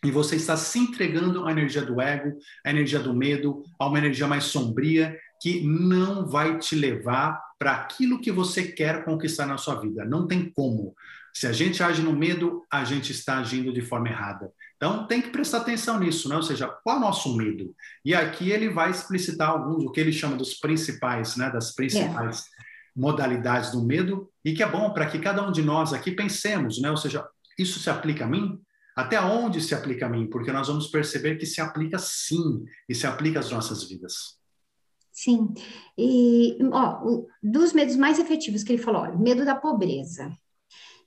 e 0.04 0.10
você 0.10 0.34
está 0.34 0.56
se 0.56 0.76
entregando 0.76 1.46
à 1.46 1.52
energia 1.52 1.82
do 1.82 2.00
ego, 2.00 2.36
à 2.66 2.70
energia 2.70 2.98
do 2.98 3.14
medo, 3.14 3.62
a 3.78 3.86
uma 3.86 3.98
energia 3.98 4.26
mais 4.26 4.42
sombria 4.42 5.16
que 5.40 5.62
não 5.62 6.26
vai 6.26 6.58
te 6.58 6.74
levar 6.74 7.40
para 7.60 7.74
aquilo 7.74 8.20
que 8.20 8.32
você 8.32 8.64
quer 8.64 9.04
conquistar 9.04 9.46
na 9.46 9.56
sua 9.56 9.76
vida. 9.76 10.04
Não 10.04 10.26
tem 10.26 10.50
como. 10.50 10.96
Se 11.32 11.46
a 11.46 11.52
gente 11.52 11.80
age 11.80 12.02
no 12.02 12.12
medo, 12.12 12.64
a 12.68 12.82
gente 12.82 13.12
está 13.12 13.38
agindo 13.38 13.72
de 13.72 13.82
forma 13.82 14.08
errada. 14.08 14.50
Então, 14.82 15.06
tem 15.06 15.22
que 15.22 15.30
prestar 15.30 15.58
atenção 15.58 16.00
nisso, 16.00 16.28
né? 16.28 16.34
ou 16.34 16.42
seja, 16.42 16.66
qual 16.66 16.96
é 16.96 16.98
o 16.98 17.02
nosso 17.02 17.36
medo? 17.36 17.72
E 18.04 18.16
aqui 18.16 18.50
ele 18.50 18.68
vai 18.68 18.90
explicitar 18.90 19.50
alguns, 19.50 19.84
o 19.84 19.92
que 19.92 20.00
ele 20.00 20.12
chama 20.12 20.34
dos 20.34 20.54
principais, 20.54 21.36
né? 21.36 21.48
das 21.48 21.72
principais 21.72 22.40
é. 22.40 22.42
modalidades 22.96 23.70
do 23.70 23.80
medo, 23.80 24.28
e 24.44 24.52
que 24.52 24.60
é 24.60 24.68
bom 24.68 24.92
para 24.92 25.06
que 25.06 25.20
cada 25.20 25.46
um 25.46 25.52
de 25.52 25.62
nós 25.62 25.92
aqui 25.92 26.10
pensemos, 26.10 26.80
né? 26.80 26.90
ou 26.90 26.96
seja, 26.96 27.24
isso 27.56 27.78
se 27.78 27.88
aplica 27.88 28.24
a 28.24 28.28
mim? 28.28 28.60
Até 28.96 29.20
onde 29.20 29.60
se 29.60 29.72
aplica 29.72 30.06
a 30.06 30.08
mim? 30.08 30.26
Porque 30.26 30.50
nós 30.50 30.66
vamos 30.66 30.88
perceber 30.88 31.36
que 31.36 31.46
se 31.46 31.60
aplica 31.60 31.96
sim, 32.00 32.64
e 32.88 32.92
se 32.92 33.06
aplica 33.06 33.38
às 33.38 33.52
nossas 33.52 33.84
vidas. 33.84 34.36
Sim, 35.12 35.54
e 35.96 36.58
ó, 36.72 37.22
dos 37.40 37.72
medos 37.72 37.94
mais 37.94 38.18
efetivos 38.18 38.64
que 38.64 38.72
ele 38.72 38.82
falou, 38.82 39.02
ó, 39.02 39.16
medo 39.16 39.44
da 39.44 39.54
pobreza, 39.54 40.36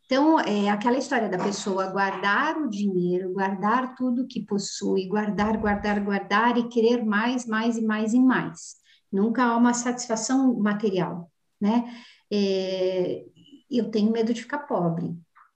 então, 0.06 0.40
é 0.40 0.70
aquela 0.70 0.98
história 0.98 1.28
da 1.28 1.38
pessoa 1.38 1.88
guardar 1.88 2.58
o 2.58 2.70
dinheiro, 2.70 3.34
guardar 3.34 3.96
tudo 3.96 4.28
que 4.28 4.40
possui, 4.46 5.08
guardar, 5.08 5.58
guardar, 5.58 6.00
guardar 6.00 6.58
e 6.58 6.70
querer 6.70 7.04
mais, 7.04 7.48
mais 7.48 7.76
e 7.76 7.82
mais 7.82 8.14
e 8.14 8.20
mais. 8.20 8.76
Nunca 9.12 9.44
há 9.44 9.58
uma 9.58 9.74
satisfação 9.74 10.54
material, 10.60 11.32
né? 11.60 11.86
É, 12.32 13.26
eu 13.70 13.90
tenho 13.90 14.12
medo 14.12 14.32
de 14.32 14.44
ficar 14.44 14.60
pobre. 14.60 15.16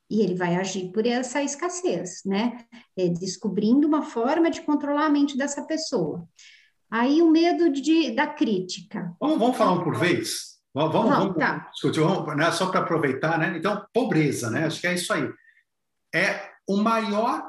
E 0.10 0.22
ele 0.22 0.34
vai 0.34 0.56
agir 0.56 0.91
por 0.91 1.06
essa 1.06 1.44
escassez, 1.44 2.22
né? 2.25 2.65
É, 2.98 3.08
descobrindo 3.08 3.88
uma 3.88 4.01
forma 4.01 4.50
de 4.50 4.62
controlar 4.62 5.06
a 5.06 5.10
mente 5.12 5.38
dessa 5.38 5.62
pessoa. 5.62 6.27
Aí 6.89 7.22
o 7.22 7.29
medo 7.29 7.70
de, 7.70 8.10
da 8.15 8.25
crítica. 8.25 9.15
Vamos, 9.20 9.38
vamos 9.38 9.58
falar 9.58 9.74
um 9.74 9.84
por 9.84 9.96
vez? 9.96 10.59
Vamos, 10.74 10.94
vamos, 10.94 11.18
vamos 11.18 11.38
tá. 11.38 11.70
discutir, 11.74 12.00
vamos, 12.00 12.36
né, 12.38 12.52
só 12.52 12.68
para 12.68 12.82
aproveitar, 12.82 13.40
né? 13.40 13.56
Então, 13.58 13.86
pobreza, 13.94 14.50
né? 14.52 14.66
Acho 14.66 14.80
que 14.80 14.88
é 14.88 14.94
isso 14.94 15.12
aí. 15.12 15.28
É 16.14 16.52
o 16.68 16.78
maior, 16.78 17.44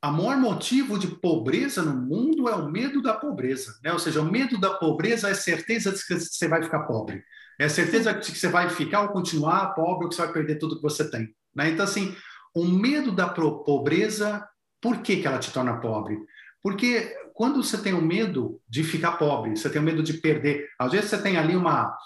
a 0.00 0.10
maior 0.10 0.36
motivo 0.36 0.98
de 0.98 1.08
pobreza 1.08 1.82
no 1.82 1.94
mundo 1.94 2.48
é 2.48 2.54
o 2.54 2.70
medo 2.70 3.02
da 3.02 3.14
pobreza, 3.14 3.78
né? 3.82 3.92
Ou 3.92 3.98
seja, 3.98 4.20
o 4.20 4.30
medo 4.30 4.58
da 4.58 4.74
pobreza 4.74 5.28
é 5.28 5.34
certeza 5.34 5.90
de 5.90 6.06
que 6.06 6.18
você 6.18 6.46
vai 6.46 6.62
ficar 6.62 6.84
pobre. 6.84 7.24
É 7.58 7.68
certeza 7.68 8.12
de 8.12 8.32
que 8.32 8.38
você 8.38 8.48
vai 8.48 8.68
ficar 8.70 9.02
ou 9.02 9.08
continuar 9.08 9.74
pobre 9.74 10.04
ou 10.04 10.08
que 10.08 10.14
você 10.14 10.22
vai 10.22 10.32
perder 10.32 10.58
tudo 10.58 10.76
que 10.76 10.82
você 10.82 11.08
tem. 11.10 11.34
Né? 11.54 11.70
Então, 11.70 11.84
assim, 11.84 12.16
o 12.54 12.64
medo 12.64 13.10
da 13.12 13.28
pobreza, 13.28 14.46
por 14.80 14.98
que, 14.98 15.16
que 15.16 15.26
ela 15.26 15.38
te 15.38 15.52
torna 15.52 15.80
pobre? 15.80 16.18
Porque 16.62 17.16
quando 17.34 17.62
você 17.62 17.76
tem 17.76 17.92
o 17.92 18.00
medo 18.00 18.60
de 18.68 18.84
ficar 18.84 19.12
pobre, 19.12 19.56
você 19.56 19.68
tem 19.68 19.82
o 19.82 19.84
medo 19.84 20.02
de 20.02 20.14
perder, 20.14 20.68
às 20.78 20.92
vezes 20.92 21.10
você 21.10 21.20
tem 21.20 21.36
ali 21.36 21.56
uma, 21.56 21.96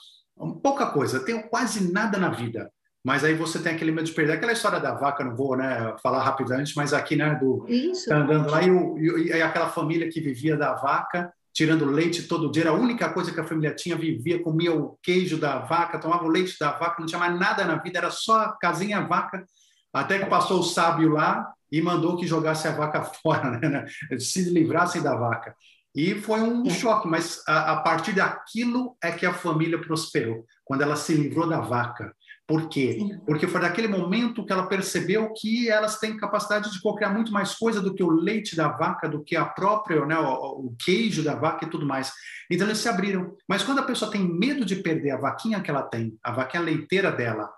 pouca 0.62 0.86
coisa, 0.86 1.20
tenho 1.20 1.48
quase 1.48 1.92
nada 1.92 2.18
na 2.18 2.30
vida. 2.30 2.70
Mas 3.04 3.24
aí 3.24 3.34
você 3.34 3.58
tem 3.58 3.72
aquele 3.72 3.92
medo 3.92 4.06
de 4.06 4.12
perder. 4.12 4.34
Aquela 4.34 4.52
história 4.52 4.80
da 4.80 4.92
vaca, 4.92 5.24
não 5.24 5.34
vou 5.34 5.56
né, 5.56 5.94
falar 6.02 6.22
rapidamente, 6.22 6.74
mas 6.76 6.92
aqui, 6.92 7.16
né, 7.16 7.34
do 7.36 7.64
Isso. 7.68 8.08
Tá 8.08 8.16
andando 8.16 8.50
lá 8.50 8.62
e, 8.62 8.70
o, 8.70 8.98
e, 8.98 9.28
e 9.28 9.42
aquela 9.42 9.68
família 9.68 10.10
que 10.10 10.20
vivia 10.20 10.56
da 10.56 10.74
vaca, 10.74 11.32
tirando 11.52 11.84
leite 11.84 12.24
todo 12.24 12.50
dia, 12.50 12.64
era 12.64 12.70
a 12.70 12.74
única 12.74 13.08
coisa 13.10 13.32
que 13.32 13.40
a 13.40 13.44
família 13.44 13.74
tinha, 13.74 13.96
vivia, 13.96 14.42
comia 14.42 14.74
o 14.74 14.98
queijo 15.02 15.38
da 15.38 15.58
vaca, 15.58 15.98
tomava 15.98 16.24
o 16.24 16.28
leite 16.28 16.56
da 16.60 16.72
vaca, 16.72 17.00
não 17.00 17.06
tinha 17.06 17.18
mais 17.18 17.38
nada 17.38 17.64
na 17.64 17.76
vida, 17.76 17.98
era 17.98 18.10
só 18.10 18.40
a 18.40 18.52
casinha 18.52 19.00
vaca, 19.00 19.44
até 19.92 20.18
que 20.18 20.26
passou 20.26 20.60
o 20.60 20.64
sábio 20.64 21.10
lá 21.10 21.50
e 21.70 21.80
mandou 21.80 22.16
que 22.16 22.26
jogasse 22.26 22.68
a 22.68 22.72
vaca 22.72 23.02
fora, 23.22 23.58
né, 23.58 23.68
né 23.68 24.18
se 24.18 24.50
livrassem 24.50 25.02
da 25.02 25.14
vaca. 25.14 25.54
E 25.98 26.14
foi 26.14 26.40
um 26.40 26.64
é. 26.64 26.70
choque, 26.70 27.08
mas 27.08 27.42
a, 27.44 27.72
a, 27.72 27.76
partir 27.78 28.12
daquilo 28.12 28.96
é 29.02 29.10
que 29.10 29.26
a 29.26 29.34
família 29.34 29.80
prosperou, 29.80 30.46
quando 30.64 30.82
ela 30.82 30.94
se 30.94 31.12
livrou 31.12 31.48
da 31.48 31.58
vaca. 31.58 32.14
Por 32.46 32.68
quê? 32.68 32.98
Sim. 33.00 33.18
Porque 33.26 33.48
foi 33.48 33.60
naquele 33.60 33.88
momento 33.88 34.46
que 34.46 34.52
ela 34.52 34.68
percebeu 34.68 35.32
que 35.34 35.68
elas 35.68 35.98
têm 35.98 36.16
capacidade 36.16 36.70
de 36.70 36.80
cocriar 36.80 37.12
muito 37.12 37.32
mais 37.32 37.56
coisa 37.56 37.80
do 37.80 37.92
que 37.92 38.02
o 38.04 38.12
leite 38.12 38.54
da 38.54 38.68
vaca, 38.68 39.08
do 39.08 39.24
que 39.24 39.34
a 39.34 39.44
própria, 39.44 40.06
né, 40.06 40.16
o, 40.16 40.66
o 40.66 40.76
queijo 40.78 41.24
da 41.24 41.34
vaca 41.34 41.66
e 41.66 41.68
tudo 41.68 41.84
mais. 41.84 42.12
Então 42.48 42.68
eles 42.68 42.78
se 42.78 42.88
abriram. 42.88 43.36
Mas 43.48 43.64
quando 43.64 43.80
a 43.80 43.84
pessoa 43.84 44.08
tem 44.08 44.22
medo 44.22 44.64
de 44.64 44.76
perder 44.76 45.10
a 45.10 45.18
vaquinha 45.18 45.60
que 45.60 45.68
ela 45.68 45.82
tem, 45.82 46.16
a 46.22 46.30
vaquinha 46.30 46.62
leiteira 46.62 47.10
dela, 47.10 47.50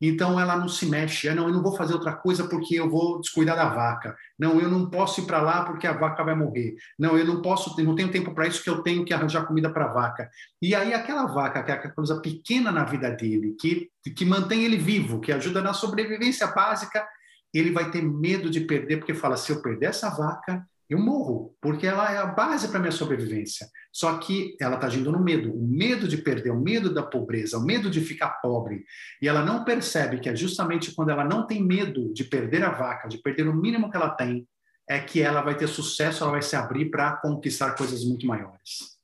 então 0.00 0.40
ela 0.40 0.56
não 0.56 0.68
se 0.68 0.86
mexe. 0.86 1.28
Ah, 1.28 1.34
não, 1.34 1.48
eu 1.48 1.52
não 1.52 1.62
vou 1.62 1.76
fazer 1.76 1.92
outra 1.92 2.14
coisa 2.14 2.48
porque 2.48 2.74
eu 2.74 2.88
vou 2.88 3.20
descuidar 3.20 3.56
da 3.56 3.68
vaca. 3.68 4.16
Não, 4.38 4.60
eu 4.60 4.68
não 4.70 4.88
posso 4.88 5.20
ir 5.20 5.26
para 5.26 5.42
lá 5.42 5.64
porque 5.64 5.86
a 5.86 5.92
vaca 5.92 6.24
vai 6.24 6.34
morrer. 6.34 6.76
Não, 6.98 7.18
eu 7.18 7.24
não 7.24 7.42
posso, 7.42 7.80
não 7.82 7.94
tenho 7.94 8.10
tempo 8.10 8.34
para 8.34 8.46
isso 8.46 8.62
que 8.62 8.70
eu 8.70 8.82
tenho 8.82 9.04
que 9.04 9.12
arranjar 9.12 9.46
comida 9.46 9.70
para 9.70 9.84
a 9.84 9.92
vaca. 9.92 10.30
E 10.62 10.74
aí 10.74 10.94
aquela 10.94 11.26
vaca, 11.26 11.62
que 11.62 11.70
é 11.70 11.74
aquela 11.74 11.94
coisa 11.94 12.20
pequena 12.20 12.72
na 12.72 12.84
vida 12.84 13.10
dele, 13.10 13.56
que 13.60 13.90
que 14.16 14.24
mantém 14.24 14.64
ele 14.64 14.78
vivo, 14.78 15.20
que 15.20 15.30
ajuda 15.30 15.60
na 15.60 15.74
sobrevivência 15.74 16.46
básica, 16.46 17.06
ele 17.52 17.70
vai 17.70 17.90
ter 17.90 18.02
medo 18.02 18.48
de 18.48 18.60
perder 18.60 18.96
porque 18.96 19.12
fala: 19.12 19.36
se 19.36 19.52
eu 19.52 19.60
perder 19.60 19.86
essa 19.86 20.08
vaca, 20.08 20.66
eu 20.90 20.98
morro, 20.98 21.54
porque 21.60 21.86
ela 21.86 22.12
é 22.12 22.18
a 22.18 22.26
base 22.26 22.68
para 22.68 22.80
minha 22.80 22.90
sobrevivência. 22.90 23.68
Só 23.92 24.18
que 24.18 24.56
ela 24.60 24.74
está 24.74 24.88
agindo 24.88 25.12
no 25.12 25.20
medo, 25.20 25.52
o 25.52 25.66
medo 25.66 26.08
de 26.08 26.16
perder, 26.18 26.50
o 26.50 26.60
medo 26.60 26.92
da 26.92 27.02
pobreza, 27.02 27.58
o 27.58 27.64
medo 27.64 27.88
de 27.88 28.00
ficar 28.00 28.40
pobre. 28.40 28.84
E 29.22 29.28
ela 29.28 29.44
não 29.44 29.64
percebe 29.64 30.18
que 30.18 30.28
é 30.28 30.34
justamente 30.34 30.92
quando 30.92 31.10
ela 31.10 31.24
não 31.24 31.46
tem 31.46 31.62
medo 31.62 32.12
de 32.12 32.24
perder 32.24 32.64
a 32.64 32.70
vaca, 32.70 33.08
de 33.08 33.18
perder 33.18 33.46
o 33.46 33.54
mínimo 33.54 33.90
que 33.90 33.96
ela 33.96 34.10
tem, 34.10 34.46
é 34.88 34.98
que 34.98 35.22
ela 35.22 35.40
vai 35.40 35.56
ter 35.56 35.68
sucesso, 35.68 36.24
ela 36.24 36.32
vai 36.32 36.42
se 36.42 36.56
abrir 36.56 36.90
para 36.90 37.16
conquistar 37.18 37.76
coisas 37.76 38.04
muito 38.04 38.26
maiores. 38.26 38.98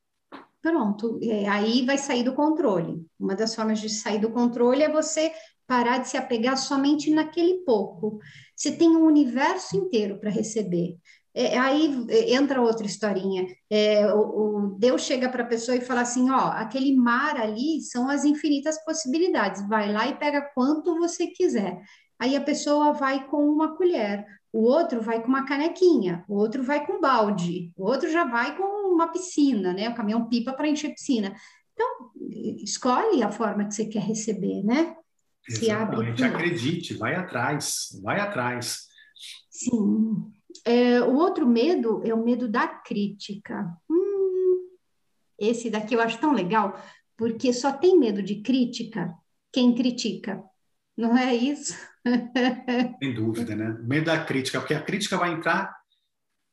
Pronto, 0.61 1.21
é, 1.23 1.47
aí 1.49 1.87
vai 1.87 1.97
sair 1.97 2.25
do 2.25 2.35
controle. 2.35 3.07
Uma 3.21 3.37
das 3.37 3.55
formas 3.55 3.79
de 3.79 3.89
sair 3.89 4.19
do 4.19 4.31
controle 4.31 4.83
é 4.83 4.91
você 4.91 5.31
parar 5.65 5.99
de 5.99 6.09
se 6.09 6.17
apegar 6.17 6.57
somente 6.57 7.11
naquele 7.11 7.65
pouco. 7.65 8.19
Você 8.57 8.73
tem 8.73 8.89
um 8.89 9.05
universo 9.05 9.77
inteiro 9.77 10.19
para 10.19 10.31
receber. 10.31 10.97
É, 11.39 11.59
aí 11.59 12.07
entra 12.33 12.63
outra 12.63 12.87
historinha. 12.87 13.47
É, 13.69 14.11
o, 14.11 14.21
o, 14.21 14.77
Deus 14.79 15.03
chega 15.03 15.29
para 15.29 15.43
a 15.43 15.47
pessoa 15.47 15.77
e 15.77 15.83
fala 15.83 16.01
assim: 16.01 16.31
ó, 16.31 16.49
aquele 16.49 16.97
mar 16.97 17.37
ali 17.37 17.83
são 17.83 18.09
as 18.09 18.25
infinitas 18.25 18.83
possibilidades. 18.87 19.69
Vai 19.69 19.93
lá 19.93 20.09
e 20.09 20.17
pega 20.17 20.41
quanto 20.55 20.99
você 20.99 21.27
quiser. 21.27 21.79
Aí 22.19 22.35
a 22.35 22.41
pessoa 22.41 22.95
vai 22.95 23.27
com 23.27 23.47
uma 23.47 23.77
colher, 23.77 24.25
o 24.51 24.63
outro 24.63 25.03
vai 25.03 25.21
com 25.21 25.29
uma 25.29 25.45
canequinha, 25.45 26.25
o 26.27 26.37
outro 26.37 26.63
vai 26.63 26.87
com 26.87 26.99
balde, 26.99 27.71
o 27.77 27.85
outro 27.85 28.11
já 28.11 28.25
vai 28.25 28.57
com 28.57 28.95
uma 28.95 29.09
piscina, 29.09 29.75
né? 29.75 29.91
O 29.91 29.95
caminhão 29.95 30.31
pipa 30.31 30.55
para 30.55 30.67
encher 30.67 30.95
piscina. 30.95 31.37
Então, 31.75 32.13
escolhe 32.65 33.23
a 33.23 33.31
forma 33.31 33.67
que 33.67 33.75
você 33.75 33.85
quer 33.85 34.03
receber, 34.03 34.65
né? 34.65 34.97
Exatamente. 35.47 36.17
Se 36.17 36.25
abre. 36.25 36.25
Acredite, 36.25 36.95
vai 36.95 37.15
atrás, 37.15 37.89
vai 38.03 38.21
atrás. 38.21 38.87
Sim. 39.51 40.33
É, 40.67 41.01
o 41.01 41.15
outro 41.15 41.47
medo 41.47 42.03
é 42.05 42.13
o 42.13 42.25
medo 42.25 42.49
da 42.49 42.67
crítica. 42.67 43.73
Hum, 43.89 44.69
esse 45.39 45.71
daqui 45.71 45.95
eu 45.95 46.01
acho 46.01 46.19
tão 46.19 46.33
legal, 46.33 46.79
porque 47.17 47.53
só 47.53 47.73
tem 47.73 47.97
medo 47.99 48.21
de 48.21 48.43
crítica 48.43 49.15
quem 49.57 49.75
critica. 49.75 50.43
Não 50.95 51.17
é 51.17 51.35
isso? 51.35 51.75
Sem 53.03 53.15
dúvida, 53.15 53.57
né? 53.57 53.75
Medo 53.81 54.05
da 54.05 54.23
crítica, 54.23 54.61
porque 54.61 54.75
a 54.75 54.83
crítica 54.83 55.17
vai 55.17 55.33
entrar 55.33 55.75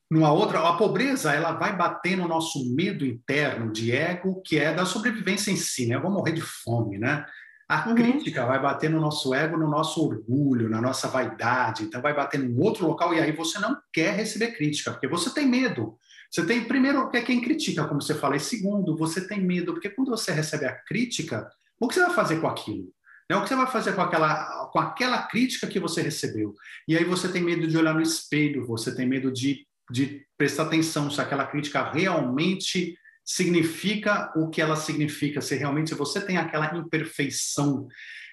numa 0.10 0.32
outra. 0.32 0.60
A 0.60 0.78
pobreza, 0.78 1.34
ela 1.34 1.52
vai 1.52 1.76
bater 1.76 2.16
no 2.16 2.30
nosso 2.30 2.74
medo 2.74 3.06
interno 3.06 3.74
de 3.74 3.92
ego, 3.92 4.42
que 4.46 4.58
é 4.58 4.74
da 4.74 4.86
sobrevivência 4.86 5.52
em 5.52 5.58
si, 5.58 5.86
né? 5.86 5.96
Eu 5.96 6.02
vou 6.02 6.12
morrer 6.12 6.32
de 6.32 6.40
fome, 6.40 6.98
né? 6.98 7.26
A 7.68 7.88
uhum. 7.88 7.96
crítica 7.96 8.46
vai 8.46 8.62
bater 8.62 8.90
no 8.90 9.00
nosso 9.00 9.34
ego, 9.34 9.58
no 9.58 9.70
nosso 9.70 10.06
orgulho, 10.06 10.70
na 10.70 10.82
nossa 10.82 11.08
vaidade. 11.08 11.84
Então, 11.84 12.02
vai 12.02 12.14
bater 12.14 12.40
num 12.40 12.60
outro 12.60 12.86
local 12.86 13.14
e 13.14 13.20
aí 13.20 13.32
você 13.32 13.60
não 13.60 13.78
quer 13.92 14.16
receber 14.16 14.52
crítica, 14.52 14.92
porque 14.92 15.08
você 15.08 15.34
tem 15.34 15.48
medo. 15.48 15.98
Você 16.30 16.46
tem, 16.46 16.64
primeiro, 16.66 17.10
que 17.10 17.18
é 17.18 17.22
quem 17.22 17.42
critica, 17.42 17.86
como 17.86 18.02
você 18.02 18.16
fala, 18.16 18.36
e 18.36 18.40
segundo, 18.40 18.98
você 18.98 19.28
tem 19.28 19.40
medo, 19.40 19.74
porque 19.74 19.90
quando 19.90 20.10
você 20.10 20.32
recebe 20.32 20.66
a 20.66 20.74
crítica, 20.74 21.48
o 21.80 21.88
que 21.88 21.94
você 21.94 22.02
vai 22.02 22.14
fazer 22.14 22.42
com 22.42 22.48
aquilo? 22.48 22.92
Né? 23.30 23.38
O 23.38 23.44
que 23.44 23.50
você 23.50 23.56
vai 23.56 23.68
fazer 23.68 23.94
com 23.94 24.02
aquela, 24.02 24.68
com 24.72 24.80
aquela 24.80 25.24
crítica 25.24 25.68
que 25.68 25.80
você 25.80 26.02
recebeu? 26.02 26.54
E 26.88 26.98
aí 26.98 27.04
você 27.04 27.28
tem 27.30 27.42
medo 27.42 27.68
de 27.68 27.78
olhar 27.78 27.94
no 27.94 28.02
espelho, 28.02 28.66
você 28.66 28.94
tem 28.96 29.08
medo 29.08 29.32
de, 29.32 29.66
de 29.92 30.26
prestar 30.38 30.64
atenção 30.64 31.10
se 31.10 31.22
aquela 31.22 31.46
crítica 31.46 31.92
realmente 31.92 32.96
significa 33.26 34.32
o 34.36 34.50
que 34.50 34.62
ela 34.62 34.76
significa, 34.76 35.42
se 35.42 35.56
realmente 35.56 35.96
você 35.96 36.20
tem 36.20 36.38
aquela 36.38 36.76
imperfeição. 36.78 37.88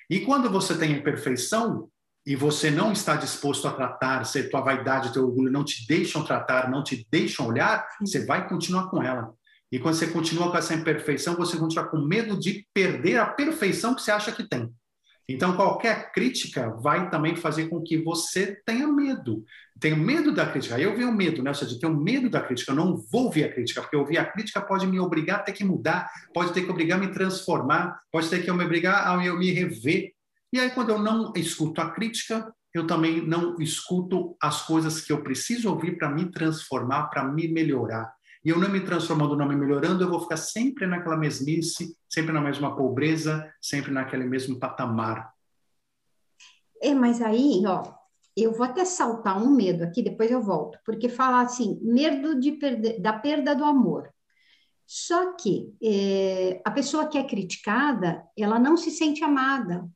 E 0.09 0.21
quando 0.21 0.51
você 0.51 0.77
tem 0.77 0.93
imperfeição 0.93 1.89
e 2.27 2.35
você 2.35 2.71
não 2.71 2.93
está 2.93 3.17
disposto 3.17 3.69
a 3.69 3.73
tratar, 3.73 4.25
se 4.25 4.51
tua 4.51 4.61
vaidade, 4.61 5.13
teu 5.13 5.25
orgulho 5.25 5.53
não 5.53 5.65
te 5.65 5.87
deixam 5.87 6.25
tratar, 6.25 6.71
não 6.71 6.83
te 6.83 7.07
deixam 7.11 7.47
olhar, 7.47 7.87
você 8.01 8.25
vai 8.27 8.49
continuar 8.49 8.89
com 8.91 9.03
ela. 9.03 9.33
E 9.73 9.79
quando 9.79 9.95
você 9.95 10.09
continua 10.09 10.51
com 10.51 10.59
essa 10.59 10.75
imperfeição, 10.75 11.37
você 11.37 11.57
continua 11.57 11.87
com 11.87 11.99
medo 11.99 12.39
de 12.39 12.67
perder 12.75 13.19
a 13.19 13.27
perfeição 13.27 13.95
que 13.95 14.03
você 14.03 14.11
acha 14.11 14.33
que 14.33 14.49
tem. 14.49 14.69
Então, 15.33 15.57
qualquer 15.57 16.11
crítica 16.13 16.71
vai 16.83 17.09
também 17.09 17.37
fazer 17.37 17.69
com 17.69 17.81
que 17.81 17.97
você 17.99 18.61
tenha 18.67 18.87
medo. 18.89 19.45
Tenha 19.79 19.97
medo 19.97 20.33
da 20.33 20.45
crítica. 20.45 20.79
Eu 20.79 20.97
venho 20.97 21.13
medo, 21.13 21.43
né? 21.43 21.51
Ou 21.51 21.55
seja, 21.55 21.79
tenho 21.79 21.97
medo 21.97 22.29
da 22.29 22.41
crítica. 22.41 22.73
Eu 22.73 22.77
não 22.77 22.97
vou 22.97 23.27
ouvir 23.27 23.45
a 23.45 23.53
crítica, 23.53 23.81
porque 23.81 23.97
ouvir 23.97 24.19
a 24.19 24.25
crítica 24.25 24.61
pode 24.61 24.87
me 24.87 24.99
obrigar 24.99 25.41
a 25.41 25.43
ter 25.43 25.53
que 25.53 25.65
mudar, 25.65 26.11
pode 26.35 26.53
ter 26.53 26.63
que 26.63 26.71
obrigar 26.71 26.99
a 26.99 27.01
me 27.01 27.13
transformar, 27.13 28.01
pode 28.11 28.29
ter 28.29 28.43
que 28.43 28.53
me 28.53 28.65
obrigar 28.65 29.07
a 29.07 29.25
eu 29.25 29.39
me 29.39 29.51
rever. 29.53 30.13
E 30.53 30.59
aí, 30.59 30.71
quando 30.71 30.91
eu 30.91 30.99
não 30.99 31.33
escuto 31.37 31.81
a 31.81 31.91
crítica, 31.91 32.53
eu 32.75 32.87
também 32.87 33.21
não 33.25 33.57
escuto 33.61 34.37
as 34.43 34.63
coisas 34.63 35.01
que 35.01 35.13
eu 35.13 35.23
preciso 35.23 35.71
ouvir 35.71 35.97
para 35.97 36.11
me 36.11 36.31
transformar, 36.31 37.05
para 37.05 37.25
me 37.25 37.49
melhorar. 37.49 38.13
E 38.45 38.49
eu 38.49 38.59
não 38.59 38.71
me 38.71 38.81
transformando, 38.81 39.37
não 39.37 39.47
me 39.47 39.55
melhorando, 39.55 40.03
eu 40.03 40.09
vou 40.09 40.21
ficar 40.21 40.39
sempre 40.39 40.87
naquela 40.87 41.17
mesmice, 41.17 41.97
sempre 42.09 42.33
na 42.33 42.41
mesma 42.41 42.75
pobreza, 42.75 43.53
sempre 43.61 43.91
naquele 43.91 44.25
mesmo 44.25 44.59
patamar. 44.59 45.33
É, 46.83 46.95
mas 46.95 47.21
aí, 47.21 47.63
ó, 47.67 47.83
eu 48.35 48.53
vou 48.53 48.65
até 48.65 48.85
saltar 48.85 49.43
um 49.43 49.51
medo 49.51 49.85
aqui, 49.85 50.03
depois 50.03 50.31
eu 50.31 50.41
volto, 50.41 50.79
porque 50.85 51.09
fala 51.09 51.43
assim, 51.43 51.79
medo 51.83 52.41
de 52.41 52.53
perder, 52.53 52.99
da 52.99 53.13
perda 53.13 53.55
do 53.55 53.65
amor. 53.65 54.11
Só 54.87 55.35
que 55.35 55.73
é, 55.83 56.61
a 56.65 56.71
pessoa 56.71 57.07
que 57.07 57.19
é 57.19 57.25
criticada, 57.25 58.27
ela 58.37 58.59
não 58.59 58.77
se 58.77 58.91
sente 58.91 59.23
amada, 59.23 59.87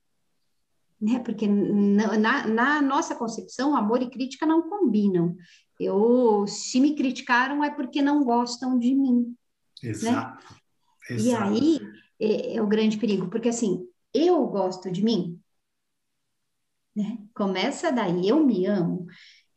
né? 1.01 1.19
Porque 1.21 1.47
na, 1.47 2.47
na 2.47 2.83
nossa 2.83 3.15
concepção, 3.15 3.77
amor 3.77 4.03
e 4.03 4.11
crítica 4.11 4.47
não 4.47 4.69
combinam. 4.69 5.37
Eu, 5.79 6.47
se 6.47 6.81
me 6.81 6.95
criticaram 6.95 7.65
é 7.65 7.71
porque 7.71 8.01
não 8.01 8.25
gostam 8.25 8.79
de 8.79 8.95
mim. 8.95 9.35
Exato. 9.83 10.45
Né? 10.45 10.57
Exato. 11.11 11.25
E 11.29 11.35
aí 11.35 11.81
é, 12.21 12.57
é, 12.57 12.63
o 12.63 12.67
grande 12.67 12.97
perigo, 12.97 13.29
porque 13.29 13.49
assim, 13.49 13.87
eu 14.13 14.47
gosto 14.47 14.91
de 14.91 15.03
mim, 15.03 15.41
né? 16.95 17.19
Começa 17.35 17.90
daí, 17.90 18.29
eu 18.29 18.45
me 18.45 18.64
amo, 18.66 19.07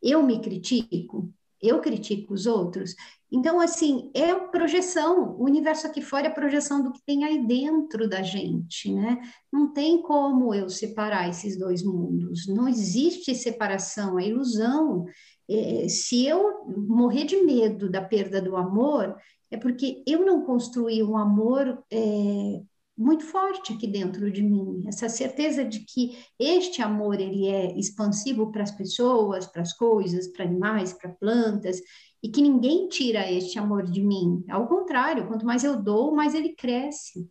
eu 0.02 0.22
me 0.22 0.40
critico, 0.40 1.32
eu 1.62 1.80
critico 1.80 2.34
os 2.34 2.46
outros. 2.46 2.94
Então, 3.30 3.60
assim, 3.60 4.10
é 4.14 4.34
projeção. 4.34 5.36
O 5.38 5.44
universo 5.44 5.86
aqui 5.86 6.00
fora 6.00 6.28
é 6.28 6.30
projeção 6.30 6.82
do 6.82 6.92
que 6.92 7.02
tem 7.04 7.24
aí 7.24 7.46
dentro 7.46 8.08
da 8.08 8.22
gente, 8.22 8.92
né? 8.92 9.20
Não 9.52 9.72
tem 9.72 10.00
como 10.00 10.54
eu 10.54 10.68
separar 10.70 11.28
esses 11.28 11.58
dois 11.58 11.82
mundos. 11.82 12.46
Não 12.46 12.66
existe 12.68 13.34
separação, 13.34 14.18
é 14.18 14.26
ilusão. 14.28 15.04
É, 15.50 15.88
se 15.88 16.26
eu 16.26 16.64
morrer 16.66 17.24
de 17.24 17.42
medo 17.42 17.90
da 17.90 18.02
perda 18.02 18.40
do 18.40 18.56
amor, 18.56 19.16
é 19.50 19.56
porque 19.56 20.02
eu 20.06 20.24
não 20.24 20.44
construí 20.44 21.02
um 21.02 21.16
amor 21.16 21.82
é, 21.90 22.62
muito 22.98 23.24
forte 23.24 23.72
aqui 23.72 23.86
dentro 23.86 24.30
de 24.30 24.42
mim. 24.42 24.82
Essa 24.88 25.08
certeza 25.08 25.64
de 25.64 25.80
que 25.80 26.18
este 26.38 26.82
amor 26.82 27.20
ele 27.20 27.46
é 27.46 27.78
expansivo 27.78 28.50
para 28.50 28.64
as 28.64 28.72
pessoas, 28.72 29.46
para 29.46 29.62
as 29.62 29.72
coisas, 29.72 30.26
para 30.26 30.44
animais, 30.44 30.92
para 30.92 31.10
plantas, 31.10 31.80
e 32.20 32.28
que 32.28 32.42
ninguém 32.42 32.88
tira 32.88 33.30
este 33.30 33.58
amor 33.58 33.84
de 33.84 34.02
mim. 34.02 34.44
Ao 34.50 34.66
contrário, 34.66 35.28
quanto 35.28 35.46
mais 35.46 35.62
eu 35.62 35.80
dou, 35.80 36.12
mais 36.12 36.34
ele 36.34 36.54
cresce. 36.56 37.30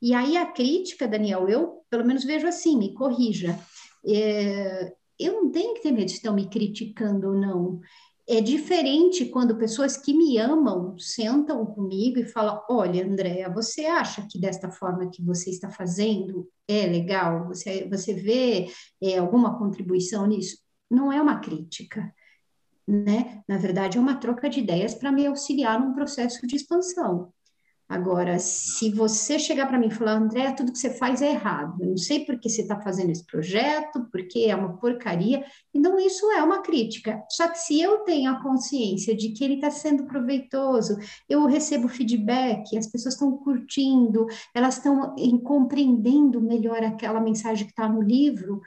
E 0.00 0.14
aí 0.14 0.36
a 0.36 0.46
crítica, 0.46 1.06
Daniel, 1.06 1.46
eu 1.48 1.82
pelo 1.90 2.06
menos 2.06 2.24
vejo 2.24 2.46
assim, 2.46 2.78
me 2.78 2.94
corrija. 2.94 3.58
É, 4.06 4.92
eu 5.18 5.34
não 5.34 5.50
tenho 5.50 5.74
que 5.74 5.82
ter 5.82 5.92
medo 5.92 6.06
de 6.06 6.12
estão 6.12 6.34
me 6.34 6.48
criticando 6.48 7.28
ou 7.28 7.34
não. 7.34 7.80
É 8.32 8.40
diferente 8.40 9.26
quando 9.26 9.58
pessoas 9.58 9.94
que 9.94 10.14
me 10.14 10.38
amam 10.38 10.98
sentam 10.98 11.66
comigo 11.66 12.18
e 12.18 12.24
falam: 12.24 12.62
Olha, 12.66 13.04
Andréa, 13.04 13.52
você 13.52 13.84
acha 13.84 14.26
que 14.26 14.40
desta 14.40 14.70
forma 14.70 15.10
que 15.10 15.22
você 15.22 15.50
está 15.50 15.68
fazendo 15.68 16.48
é 16.66 16.86
legal? 16.86 17.46
Você, 17.48 17.86
você 17.90 18.14
vê 18.14 18.72
é, 19.02 19.18
alguma 19.18 19.58
contribuição 19.58 20.26
nisso? 20.26 20.56
Não 20.90 21.12
é 21.12 21.20
uma 21.20 21.40
crítica, 21.40 22.10
né? 22.88 23.42
Na 23.46 23.58
verdade, 23.58 23.98
é 23.98 24.00
uma 24.00 24.16
troca 24.16 24.48
de 24.48 24.60
ideias 24.60 24.94
para 24.94 25.12
me 25.12 25.26
auxiliar 25.26 25.78
num 25.78 25.92
processo 25.92 26.46
de 26.46 26.56
expansão. 26.56 27.30
Agora, 27.92 28.38
se 28.38 28.88
você 28.88 29.38
chegar 29.38 29.66
para 29.66 29.78
mim 29.78 29.88
e 29.88 29.90
falar, 29.90 30.12
André, 30.12 30.50
tudo 30.52 30.72
que 30.72 30.78
você 30.78 30.88
faz 30.94 31.20
é 31.20 31.32
errado, 31.32 31.76
eu 31.78 31.90
não 31.90 31.96
sei 31.98 32.24
por 32.24 32.40
que 32.40 32.48
você 32.48 32.62
está 32.62 32.80
fazendo 32.80 33.10
esse 33.10 33.26
projeto, 33.26 34.08
porque 34.10 34.46
é 34.48 34.56
uma 34.56 34.78
porcaria, 34.78 35.44
então 35.74 35.98
isso 35.98 36.24
é 36.32 36.42
uma 36.42 36.62
crítica. 36.62 37.22
Só 37.28 37.46
que 37.48 37.58
se 37.58 37.78
eu 37.82 37.98
tenho 37.98 38.30
a 38.30 38.42
consciência 38.42 39.14
de 39.14 39.28
que 39.34 39.44
ele 39.44 39.56
está 39.56 39.70
sendo 39.70 40.06
proveitoso, 40.06 40.96
eu 41.28 41.44
recebo 41.44 41.86
feedback, 41.86 42.78
as 42.78 42.86
pessoas 42.86 43.12
estão 43.12 43.36
curtindo, 43.36 44.26
elas 44.54 44.78
estão 44.78 45.14
compreendendo 45.44 46.40
melhor 46.40 46.82
aquela 46.82 47.20
mensagem 47.20 47.66
que 47.66 47.72
está 47.72 47.86
no 47.86 48.00
livro, 48.00 48.62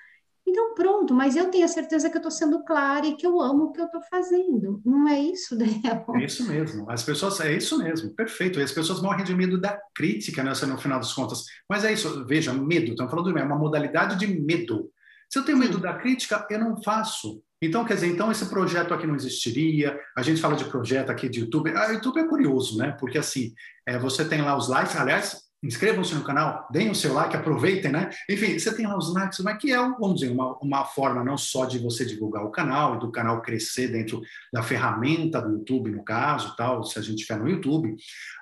então, 0.47 0.75
pronto, 0.75 1.13
mas 1.13 1.35
eu 1.35 1.49
tenho 1.49 1.65
a 1.65 1.67
certeza 1.67 2.09
que 2.09 2.15
eu 2.15 2.19
estou 2.19 2.31
sendo 2.31 2.63
clara 2.63 3.07
e 3.07 3.15
que 3.15 3.25
eu 3.25 3.41
amo 3.41 3.65
o 3.65 3.71
que 3.71 3.81
eu 3.81 3.85
estou 3.85 4.01
fazendo. 4.03 4.79
Não 4.85 5.07
é 5.07 5.19
isso, 5.19 5.57
Daniel? 5.57 6.05
É 6.15 6.23
isso 6.23 6.47
mesmo. 6.47 6.89
As 6.89 7.03
pessoas, 7.03 7.39
é 7.39 7.55
isso 7.55 7.77
mesmo, 7.79 8.11
perfeito. 8.11 8.59
E 8.59 8.63
as 8.63 8.71
pessoas 8.71 9.01
morrem 9.01 9.25
de 9.25 9.33
medo 9.33 9.59
da 9.59 9.79
crítica, 9.95 10.43
né, 10.43 10.51
no 10.67 10.77
final 10.77 10.99
das 10.99 11.13
contas. 11.13 11.45
Mas 11.67 11.83
é 11.83 11.91
isso, 11.91 12.25
veja, 12.27 12.53
medo, 12.53 12.91
estamos 12.91 13.09
falando 13.11 13.33
de 13.33 13.39
é 13.39 13.43
uma 13.43 13.57
modalidade 13.57 14.17
de 14.19 14.27
medo. 14.27 14.91
Se 15.29 15.39
eu 15.39 15.43
tenho 15.43 15.57
medo 15.57 15.79
da 15.79 15.95
crítica, 15.95 16.45
eu 16.49 16.59
não 16.59 16.81
faço. 16.81 17.41
Então, 17.61 17.83
quer 17.83 17.95
dizer, 17.95 18.07
então 18.07 18.31
esse 18.31 18.45
projeto 18.47 18.93
aqui 18.93 19.07
não 19.07 19.15
existiria. 19.15 19.99
A 20.15 20.21
gente 20.21 20.39
fala 20.39 20.55
de 20.55 20.65
projeto 20.65 21.09
aqui 21.09 21.27
de 21.27 21.39
YouTube. 21.39 21.71
A 21.71 21.85
ah, 21.85 21.91
YouTube 21.93 22.19
é 22.19 22.27
curioso, 22.27 22.77
né? 22.77 22.95
Porque 22.99 23.17
assim, 23.17 23.53
é, 23.87 23.97
você 23.97 24.23
tem 24.23 24.41
lá 24.41 24.55
os 24.55 24.67
likes. 24.67 24.95
Aliás, 24.95 25.44
inscrevam-se 25.65 26.13
no 26.13 26.23
canal, 26.23 26.67
deem 26.71 26.89
o 26.89 26.95
seu 26.95 27.13
like, 27.13 27.35
aproveitem, 27.35 27.91
né? 27.91 28.09
Enfim, 28.29 28.57
você 28.57 28.73
tem 28.73 28.85
lá 28.85 28.97
os 28.97 29.13
likes, 29.13 29.39
mas 29.39 29.57
que 29.57 29.71
é, 29.71 29.77
vamos 29.77 30.19
dizer, 30.19 30.31
uma, 30.31 30.57
uma 30.59 30.85
forma 30.85 31.23
não 31.23 31.37
só 31.37 31.65
de 31.65 31.79
você 31.79 32.05
divulgar 32.05 32.45
o 32.45 32.51
canal 32.51 32.95
e 32.95 32.99
do 32.99 33.11
canal 33.11 33.41
crescer 33.41 33.87
dentro 33.87 34.21
da 34.53 34.61
ferramenta 34.61 35.41
do 35.41 35.51
YouTube, 35.51 35.91
no 35.91 36.03
caso, 36.03 36.55
tal, 36.55 36.83
se 36.83 36.99
a 36.99 37.01
gente 37.01 37.21
estiver 37.21 37.39
no 37.39 37.49
YouTube, 37.49 37.95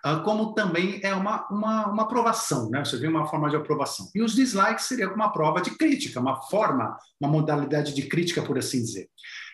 uh, 0.06 0.22
como 0.24 0.54
também 0.54 1.00
é 1.02 1.14
uma, 1.16 1.48
uma, 1.50 1.88
uma 1.88 2.04
aprovação, 2.04 2.70
né? 2.70 2.84
Você 2.84 2.98
vê 2.98 3.08
uma 3.08 3.26
forma 3.26 3.50
de 3.50 3.56
aprovação. 3.56 4.10
E 4.14 4.22
os 4.22 4.36
dislikes 4.36 4.86
seria 4.86 5.12
uma 5.12 5.32
prova 5.32 5.62
de 5.62 5.72
crítica, 5.72 6.20
uma 6.20 6.42
forma, 6.42 6.98
uma 7.20 7.32
modalidade 7.32 7.94
de 7.94 8.04
crítica, 8.04 8.42
por 8.42 8.58
assim 8.58 8.80
dizer. 8.80 9.08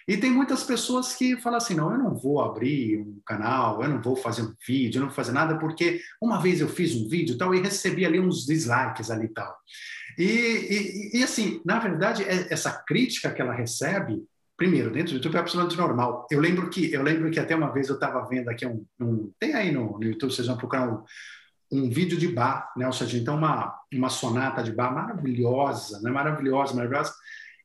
E 0.09 0.17
tem 0.17 0.31
muitas 0.31 0.63
pessoas 0.63 1.13
que 1.13 1.37
falam 1.37 1.57
assim: 1.57 1.75
não, 1.75 1.91
eu 1.91 1.99
não 1.99 2.15
vou 2.15 2.41
abrir 2.41 2.97
um 2.97 3.21
canal, 3.23 3.83
eu 3.83 3.87
não 3.87 4.01
vou 4.01 4.15
fazer 4.15 4.41
um 4.41 4.55
vídeo, 4.65 4.97
eu 4.97 5.01
não 5.01 5.09
vou 5.09 5.15
fazer 5.15 5.31
nada, 5.31 5.59
porque 5.59 6.01
uma 6.19 6.41
vez 6.41 6.59
eu 6.59 6.67
fiz 6.67 6.95
um 6.95 7.07
vídeo 7.07 7.37
tal 7.37 7.53
e 7.53 7.61
recebi 7.61 8.03
ali 8.03 8.19
uns 8.19 8.43
dislikes 8.43 9.11
ali 9.11 9.27
tal. 9.27 9.55
E, 10.17 10.23
e, 11.13 11.19
e, 11.19 11.23
assim, 11.23 11.61
na 11.63 11.77
verdade, 11.77 12.23
é, 12.23 12.51
essa 12.51 12.71
crítica 12.71 13.31
que 13.31 13.39
ela 13.39 13.53
recebe, 13.53 14.19
primeiro, 14.57 14.91
dentro 14.91 15.11
do 15.11 15.17
YouTube 15.17 15.35
é 15.35 15.39
absolutamente 15.39 15.77
normal. 15.77 16.25
Eu 16.31 16.39
lembro 16.39 16.71
que 16.71 16.91
eu 16.91 17.03
lembro 17.03 17.29
que 17.29 17.39
até 17.39 17.55
uma 17.55 17.71
vez 17.71 17.87
eu 17.87 17.93
estava 17.93 18.27
vendo 18.27 18.49
aqui 18.49 18.65
um, 18.65 18.83
um, 18.99 19.31
Tem 19.39 19.53
aí 19.53 19.71
no, 19.71 19.99
no 19.99 20.03
YouTube, 20.03 20.33
vocês 20.33 20.47
vão 20.47 20.57
procurar 20.57 20.91
um, 20.91 21.03
um 21.71 21.87
vídeo 21.87 22.17
de 22.17 22.29
bar, 22.29 22.73
né? 22.75 22.87
Ou 22.87 22.93
seja, 22.93 23.15
então 23.15 23.37
uma, 23.37 23.79
uma 23.93 24.09
sonata 24.09 24.63
de 24.63 24.71
bar 24.71 24.91
maravilhosa, 24.91 26.01
né? 26.01 26.09
Maravilhosa, 26.09 26.73
maravilhosa. 26.73 27.13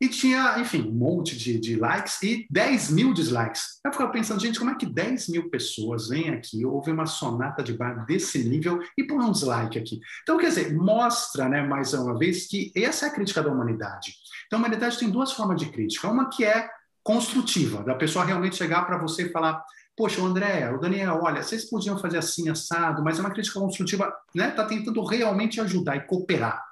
E 0.05 0.09
tinha, 0.11 0.59
enfim, 0.59 0.83
um 0.83 0.93
monte 0.93 1.35
de, 1.35 1.59
de 1.59 1.77
likes 1.77 2.23
e 2.23 2.47
10 2.51 2.91
mil 2.91 3.15
dislikes. 3.15 3.81
Eu 3.83 3.91
ficava 3.91 4.13
pensando, 4.13 4.39
gente, 4.39 4.59
como 4.59 4.71
é 4.71 4.75
que 4.75 4.85
10 4.85 5.29
mil 5.29 5.49
pessoas 5.49 6.09
vêm 6.11 6.29
aqui, 6.29 6.63
ouvem 6.63 6.93
uma 6.93 7.07
sonata 7.07 7.63
de 7.63 7.73
bar 7.73 8.05
desse 8.05 8.45
nível 8.47 8.81
e 8.99 9.05
põem 9.05 9.25
um 9.25 9.33
dislike 9.33 9.79
aqui? 9.79 9.99
Então, 10.23 10.37
quer 10.37 10.49
dizer, 10.49 10.75
mostra, 10.75 11.49
né, 11.49 11.63
mais 11.67 11.95
uma 11.95 12.19
vez, 12.19 12.47
que 12.47 12.71
essa 12.77 13.07
é 13.07 13.09
a 13.09 13.13
crítica 13.15 13.43
da 13.43 13.51
humanidade. 13.51 14.13
Então, 14.47 14.59
a 14.59 14.61
humanidade 14.61 14.99
tem 14.99 15.09
duas 15.09 15.33
formas 15.33 15.59
de 15.59 15.71
crítica. 15.71 16.07
Uma 16.07 16.29
que 16.29 16.45
é 16.45 16.69
construtiva, 17.03 17.83
da 17.83 17.95
pessoa 17.95 18.27
realmente 18.27 18.57
chegar 18.57 18.85
para 18.85 18.99
você 18.99 19.23
e 19.23 19.33
falar: 19.33 19.65
Poxa, 19.97 20.21
o 20.21 20.27
André, 20.27 20.71
o 20.71 20.79
Daniel, 20.79 21.19
olha, 21.23 21.43
vocês 21.43 21.71
podiam 21.71 21.99
fazer 21.99 22.19
assim, 22.19 22.51
assado, 22.51 23.03
mas 23.03 23.19
é 23.19 23.23
uma 23.23 23.31
crítica 23.31 23.59
construtiva, 23.59 24.15
né? 24.35 24.51
Está 24.51 24.67
tentando 24.67 25.03
realmente 25.03 25.63
ajudar 25.63 25.97
e 25.97 26.07
cooperar. 26.07 26.63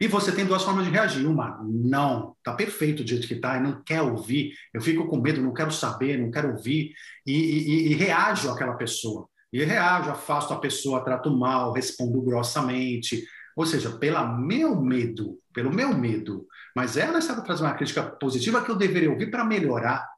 E 0.00 0.08
você 0.08 0.32
tem 0.32 0.46
duas 0.46 0.62
formas 0.62 0.86
de 0.86 0.90
reagir. 0.90 1.26
Uma, 1.26 1.60
não, 1.62 2.34
tá 2.42 2.54
perfeito 2.54 3.02
do 3.02 3.08
jeito 3.08 3.28
que 3.28 3.34
tá, 3.36 3.58
e 3.58 3.60
não 3.60 3.82
quer 3.82 4.00
ouvir, 4.00 4.54
eu 4.72 4.80
fico 4.80 5.06
com 5.06 5.20
medo, 5.20 5.42
não 5.42 5.52
quero 5.52 5.70
saber, 5.70 6.18
não 6.18 6.30
quero 6.30 6.52
ouvir, 6.52 6.94
e, 7.26 7.34
e, 7.34 7.92
e 7.92 7.94
reajo 7.94 8.50
àquela 8.50 8.74
pessoa. 8.74 9.28
E 9.52 9.62
reajo, 9.62 10.10
afasto 10.10 10.54
a 10.54 10.58
pessoa, 10.58 11.04
trato 11.04 11.30
mal, 11.36 11.72
respondo 11.72 12.22
grossamente. 12.22 13.24
Ou 13.56 13.66
seja, 13.66 13.90
pelo 13.90 14.38
meu 14.38 14.80
medo, 14.80 15.38
pelo 15.52 15.70
meu 15.72 15.92
medo. 15.92 16.46
Mas 16.74 16.96
ela 16.96 17.18
está 17.18 17.38
trazendo 17.40 17.66
uma 17.66 17.74
crítica 17.74 18.02
positiva 18.02 18.64
que 18.64 18.70
eu 18.70 18.76
deveria 18.76 19.10
ouvir 19.10 19.30
para 19.30 19.44
melhorar. 19.44 20.08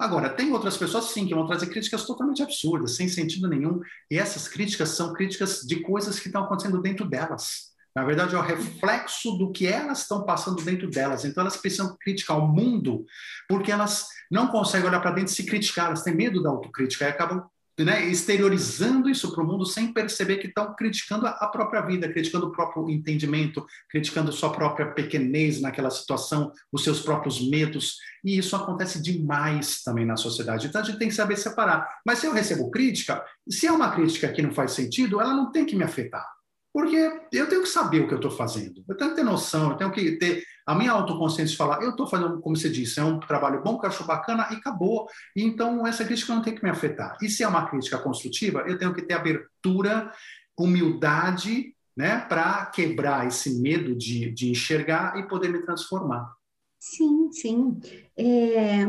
Agora, 0.00 0.30
tem 0.30 0.50
outras 0.50 0.76
pessoas, 0.76 1.04
sim, 1.10 1.26
que 1.26 1.34
vão 1.34 1.46
trazer 1.46 1.66
críticas 1.66 2.04
totalmente 2.04 2.42
absurdas, 2.42 2.96
sem 2.96 3.08
sentido 3.08 3.46
nenhum. 3.46 3.80
E 4.10 4.18
essas 4.18 4.48
críticas 4.48 4.88
são 4.88 5.12
críticas 5.12 5.60
de 5.60 5.80
coisas 5.80 6.18
que 6.18 6.26
estão 6.26 6.42
acontecendo 6.42 6.80
dentro 6.80 7.08
delas. 7.08 7.71
Na 7.94 8.04
verdade, 8.04 8.34
é 8.34 8.38
o 8.38 8.42
reflexo 8.42 9.32
do 9.32 9.52
que 9.52 9.66
elas 9.66 10.02
estão 10.02 10.24
passando 10.24 10.62
dentro 10.62 10.88
delas. 10.88 11.24
Então, 11.24 11.42
elas 11.42 11.56
precisam 11.56 11.96
criticar 12.00 12.38
o 12.38 12.48
mundo, 12.48 13.04
porque 13.48 13.70
elas 13.70 14.06
não 14.30 14.48
conseguem 14.48 14.88
olhar 14.88 15.00
para 15.00 15.10
dentro 15.10 15.32
e 15.32 15.36
se 15.36 15.44
criticar, 15.44 15.86
elas 15.86 16.02
têm 16.02 16.14
medo 16.14 16.42
da 16.42 16.48
autocrítica 16.50 17.04
e 17.04 17.08
acabam 17.08 17.44
né, 17.80 18.06
exteriorizando 18.06 19.08
isso 19.08 19.32
para 19.32 19.42
o 19.42 19.46
mundo 19.46 19.64
sem 19.64 19.92
perceber 19.92 20.36
que 20.36 20.46
estão 20.46 20.74
criticando 20.74 21.26
a 21.26 21.46
própria 21.48 21.80
vida, 21.80 22.08
criticando 22.08 22.46
o 22.46 22.52
próprio 22.52 22.88
entendimento, 22.90 23.64
criticando 23.88 24.32
sua 24.32 24.52
própria 24.52 24.92
pequenez 24.92 25.60
naquela 25.60 25.90
situação, 25.90 26.52
os 26.70 26.84
seus 26.84 27.00
próprios 27.00 27.40
medos. 27.48 27.96
E 28.24 28.36
isso 28.36 28.54
acontece 28.54 29.02
demais 29.02 29.82
também 29.82 30.04
na 30.04 30.16
sociedade. 30.16 30.66
Então 30.66 30.80
a 30.80 30.84
gente 30.84 30.98
tem 30.98 31.08
que 31.08 31.14
saber 31.14 31.36
separar. 31.36 32.00
Mas 32.04 32.18
se 32.18 32.26
eu 32.26 32.32
recebo 32.32 32.70
crítica, 32.70 33.24
se 33.48 33.66
é 33.66 33.72
uma 33.72 33.90
crítica 33.90 34.28
que 34.28 34.42
não 34.42 34.52
faz 34.52 34.72
sentido, 34.72 35.20
ela 35.20 35.34
não 35.34 35.50
tem 35.50 35.64
que 35.64 35.74
me 35.74 35.82
afetar. 35.82 36.26
Porque 36.72 36.96
eu 37.32 37.48
tenho 37.48 37.62
que 37.62 37.68
saber 37.68 38.00
o 38.00 38.08
que 38.08 38.14
eu 38.14 38.18
estou 38.18 38.30
fazendo, 38.30 38.82
eu 38.88 38.96
tenho 38.96 39.10
que 39.10 39.16
ter 39.16 39.22
noção, 39.22 39.70
eu 39.70 39.76
tenho 39.76 39.92
que 39.92 40.12
ter 40.12 40.42
a 40.66 40.74
minha 40.74 40.92
autoconsciência 40.92 41.52
de 41.52 41.56
falar, 41.56 41.82
eu 41.82 41.90
estou 41.90 42.06
fazendo, 42.06 42.40
como 42.40 42.56
você 42.56 42.70
disse, 42.70 42.98
é 42.98 43.04
um 43.04 43.20
trabalho 43.20 43.62
bom, 43.62 43.78
que 43.78 43.84
eu 43.84 43.90
acho 43.90 44.04
bacana 44.04 44.48
e 44.50 44.54
acabou. 44.54 45.06
Então, 45.36 45.86
essa 45.86 46.04
crítica 46.04 46.34
não 46.34 46.40
tem 46.40 46.54
que 46.54 46.62
me 46.62 46.70
afetar. 46.70 47.18
E 47.20 47.28
se 47.28 47.42
é 47.42 47.48
uma 47.48 47.68
crítica 47.68 47.98
construtiva, 47.98 48.64
eu 48.66 48.78
tenho 48.78 48.94
que 48.94 49.02
ter 49.02 49.14
abertura, 49.14 50.10
humildade, 50.56 51.74
né, 51.96 52.20
para 52.20 52.66
quebrar 52.66 53.26
esse 53.26 53.60
medo 53.60 53.94
de, 53.94 54.30
de 54.30 54.50
enxergar 54.50 55.18
e 55.18 55.28
poder 55.28 55.48
me 55.48 55.62
transformar. 55.62 56.32
Sim, 56.78 57.30
sim. 57.30 57.80
É, 58.16 58.86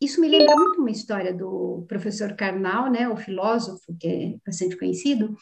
isso 0.00 0.20
me 0.20 0.28
lembra 0.28 0.54
muito 0.54 0.80
uma 0.80 0.90
história 0.90 1.32
do 1.34 1.84
professor 1.88 2.34
Karnal, 2.34 2.90
né, 2.90 3.08
o 3.08 3.16
filósofo 3.16 3.96
que 3.98 4.06
é 4.06 4.34
bastante 4.46 4.76
conhecido, 4.76 5.34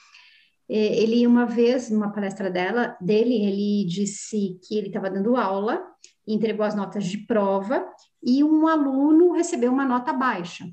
ele 0.73 1.27
uma 1.27 1.47
vez 1.47 1.91
numa 1.91 2.13
palestra 2.13 2.49
dela 2.49 2.97
dele 3.01 3.35
ele 3.35 3.85
disse 3.89 4.61
que 4.63 4.79
ele 4.79 4.87
estava 4.87 5.11
dando 5.11 5.37
aula 5.37 5.85
entregou 6.25 6.65
as 6.65 6.77
notas 6.77 7.07
de 7.07 7.19
prova 7.19 7.85
e 8.23 8.45
um 8.45 8.69
aluno 8.69 9.33
recebeu 9.33 9.73
uma 9.73 9.85
nota 9.85 10.13
baixa. 10.13 10.65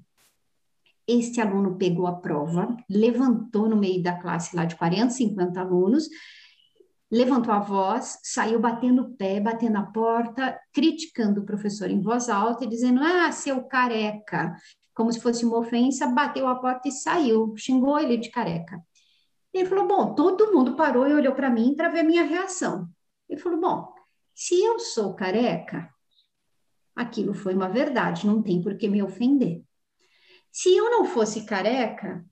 Este 1.07 1.41
aluno 1.41 1.77
pegou 1.77 2.05
a 2.05 2.13
prova 2.13 2.77
levantou 2.87 3.67
no 3.67 3.75
meio 3.75 4.03
da 4.03 4.13
classe 4.13 4.55
lá 4.55 4.65
de 4.65 4.75
40 4.75 5.09
50 5.09 5.59
alunos 5.59 6.07
levantou 7.11 7.51
a 7.51 7.59
voz 7.59 8.19
saiu 8.21 8.59
batendo 8.59 9.01
o 9.01 9.15
pé 9.15 9.39
batendo 9.39 9.79
a 9.79 9.83
porta 9.83 10.59
criticando 10.71 11.41
o 11.41 11.45
professor 11.45 11.89
em 11.89 12.01
voz 12.01 12.29
alta 12.29 12.65
e 12.65 12.69
dizendo 12.69 13.01
ah 13.01 13.31
seu 13.31 13.63
careca. 13.63 14.55
Como 14.93 15.11
se 15.11 15.19
fosse 15.19 15.43
uma 15.43 15.57
ofensa 15.57 16.05
bateu 16.05 16.47
a 16.47 16.55
porta 16.55 16.87
e 16.87 16.91
saiu 16.91 17.55
xingou 17.57 17.97
ele 17.97 18.17
de 18.17 18.29
careca 18.29 18.79
ele 19.53 19.67
falou: 19.67 19.87
Bom, 19.87 20.15
todo 20.15 20.51
mundo 20.53 20.75
parou 20.75 21.07
e 21.07 21.13
olhou 21.13 21.33
para 21.33 21.49
mim 21.49 21.75
para 21.75 21.89
ver 21.89 22.01
a 22.01 22.03
minha 22.03 22.23
reação. 22.23 22.87
Ele 23.29 23.39
falou: 23.39 23.59
Bom, 23.59 23.93
se 24.33 24.61
eu 24.63 24.79
sou 24.79 25.15
careca, 25.15 25.89
aquilo 26.95 27.33
foi 27.33 27.53
uma 27.53 27.69
verdade, 27.69 28.27
não 28.27 28.41
tem 28.41 28.61
por 28.61 28.77
que 28.77 28.87
me 28.87 29.01
ofender. 29.01 29.63
Se 30.51 30.75
eu 30.75 30.89
não 30.89 31.05
fosse 31.05 31.45
careca, 31.45 32.25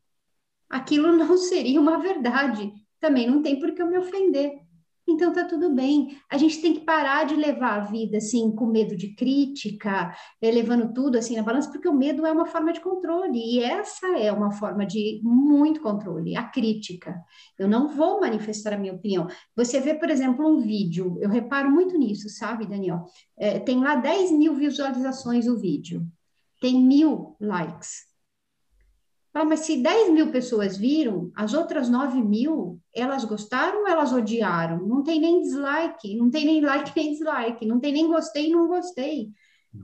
aquilo 0.69 1.11
não 1.15 1.37
seria 1.37 1.79
uma 1.79 1.99
verdade, 1.99 2.71
também 2.99 3.27
não 3.27 3.41
tem 3.41 3.59
por 3.59 3.73
que 3.73 3.81
eu 3.81 3.87
me 3.87 3.97
ofender. 3.97 4.64
Então 5.07 5.31
tá 5.31 5.45
tudo 5.45 5.69
bem. 5.69 6.17
A 6.29 6.37
gente 6.37 6.59
tem 6.61 6.73
que 6.73 6.79
parar 6.79 7.25
de 7.25 7.35
levar 7.35 7.79
a 7.79 7.83
vida 7.83 8.17
assim 8.17 8.51
com 8.55 8.65
medo 8.65 8.95
de 8.95 9.13
crítica, 9.13 10.15
eh, 10.41 10.51
levando 10.51 10.93
tudo 10.93 11.17
assim 11.17 11.35
na 11.35 11.43
balança, 11.43 11.71
porque 11.71 11.87
o 11.87 11.93
medo 11.93 12.25
é 12.25 12.31
uma 12.31 12.47
forma 12.47 12.73
de 12.73 12.81
controle 12.81 13.37
e 13.37 13.59
essa 13.59 14.07
é 14.17 14.31
uma 14.31 14.51
forma 14.51 14.85
de 14.85 15.21
muito 15.23 15.81
controle, 15.81 16.35
a 16.35 16.43
crítica. 16.43 17.21
Eu 17.57 17.67
não 17.67 17.87
vou 17.87 18.19
manifestar 18.19 18.73
a 18.73 18.77
minha 18.77 18.93
opinião. 18.93 19.27
Você 19.55 19.79
vê, 19.79 19.93
por 19.93 20.09
exemplo, 20.09 20.47
um 20.47 20.59
vídeo, 20.59 21.17
eu 21.21 21.29
reparo 21.29 21.69
muito 21.69 21.97
nisso, 21.97 22.27
sabe, 22.29 22.65
Daniel? 22.65 23.05
É, 23.37 23.59
tem 23.59 23.79
lá 23.79 23.95
10 23.95 24.31
mil 24.31 24.55
visualizações 24.55 25.47
o 25.47 25.55
vídeo, 25.55 26.03
tem 26.59 26.81
mil 26.81 27.35
likes. 27.39 28.14
Ah, 29.35 29.43
mas 29.43 29.59
se 29.61 29.75
10 29.83 30.13
mil 30.13 30.31
pessoas 30.31 30.77
viram, 30.77 31.29
as 31.35 31.53
outras 31.53 31.89
9 31.89 32.21
mil, 32.23 32.79
elas 32.95 33.25
gostaram 33.25 33.81
ou 33.81 33.87
elas 33.87 34.13
odiaram? 34.13 34.87
Não 34.87 35.03
tem 35.03 35.19
nem 35.19 35.41
dislike, 35.41 36.15
não 36.15 36.29
tem 36.29 36.45
nem 36.45 36.61
like 36.61 36.93
nem 36.95 37.11
dislike, 37.11 37.65
não 37.65 37.77
tem 37.77 37.91
nem 37.91 38.07
gostei 38.07 38.49
não 38.49 38.65
gostei. 38.65 39.29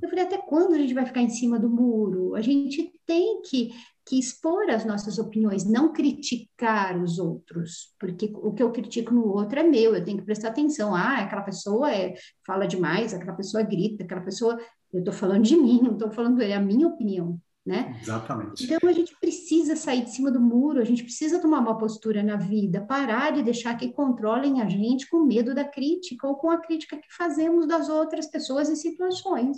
Eu 0.02 0.08
falei, 0.08 0.24
até 0.24 0.38
quando 0.38 0.76
a 0.76 0.78
gente 0.78 0.94
vai 0.94 1.06
ficar 1.06 1.22
em 1.22 1.28
cima 1.28 1.60
do 1.60 1.70
muro? 1.70 2.34
A 2.34 2.40
gente 2.40 2.94
tem 3.06 3.42
que, 3.42 3.74
que 4.08 4.18
expor 4.18 4.70
as 4.70 4.86
nossas 4.86 5.20
opiniões, 5.20 5.66
não 5.66 5.92
criticar 5.92 6.98
os 7.04 7.20
outros, 7.20 7.94
porque 8.00 8.32
o 8.34 8.54
que 8.54 8.64
eu 8.64 8.72
critico 8.72 9.14
no 9.14 9.28
outro 9.28 9.60
é 9.60 9.64
meu, 9.64 9.94
eu 9.94 10.02
tenho 10.02 10.20
que 10.20 10.24
prestar 10.24 10.48
atenção. 10.48 10.96
Ah, 10.96 11.18
aquela 11.18 11.42
pessoa 11.42 11.94
é, 11.94 12.14
fala 12.48 12.66
demais, 12.66 13.14
aquela 13.14 13.34
pessoa 13.34 13.64
grita, 13.64 14.06
aquela 14.06 14.22
pessoa. 14.22 14.58
Eu 14.94 15.00
estou 15.00 15.14
falando 15.14 15.44
de 15.44 15.58
mim, 15.58 15.82
não 15.84 15.92
estou 15.92 16.10
falando 16.10 16.38
dele, 16.38 16.54
é 16.54 16.56
a 16.56 16.62
minha 16.62 16.88
opinião 16.88 17.38
né? 17.66 17.98
Exatamente. 18.02 18.64
Então 18.64 18.90
a 18.90 18.94
gente 18.94 19.16
precisa 19.20 19.76
sair 19.76 20.04
de 20.04 20.12
cima 20.12 20.32
do 20.32 20.40
muro, 20.40 20.80
a 20.80 20.84
gente 20.84 21.04
precisa 21.04 21.40
tomar 21.40 21.60
uma 21.60 21.78
postura 21.78 22.24
na 22.24 22.36
vida, 22.36 22.82
parar 22.82 23.32
de 23.32 23.44
deixar 23.44 23.76
que 23.78 23.94
controlem 23.94 24.62
a 24.62 24.70
gente 24.70 25.08
com 25.08 25.24
medo 25.24 25.54
da 25.54 25.64
crítica 25.64 26.28
ou 26.28 26.36
com 26.36 26.50
a 26.50 26.60
crítica 26.60 26.98
que 26.98 27.14
fazemos 27.14 27.68
das 27.68 27.88
outras 27.88 28.28
pessoas 28.28 28.68
e 28.70 28.76
situações, 28.76 29.58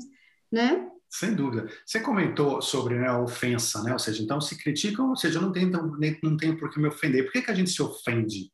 né? 0.51 0.89
Sem 1.09 1.33
dúvida. 1.35 1.69
Você 1.85 1.99
comentou 1.99 2.61
sobre 2.61 2.95
né, 2.95 3.07
a 3.07 3.21
ofensa, 3.21 3.83
né? 3.83 3.93
Ou 3.93 3.99
seja, 3.99 4.21
então 4.21 4.41
se 4.41 4.57
criticam, 4.57 5.09
ou 5.09 5.15
seja, 5.15 5.39
não 5.39 5.51
tem, 5.51 5.69
não 5.69 6.35
tem 6.35 6.57
por 6.57 6.71
que 6.71 6.79
me 6.79 6.87
ofender. 6.87 7.23
Por 7.23 7.33
que, 7.33 7.43
que 7.43 7.51
a 7.51 7.55
gente 7.55 7.69
se 7.69 7.81
ofende? 7.81 8.51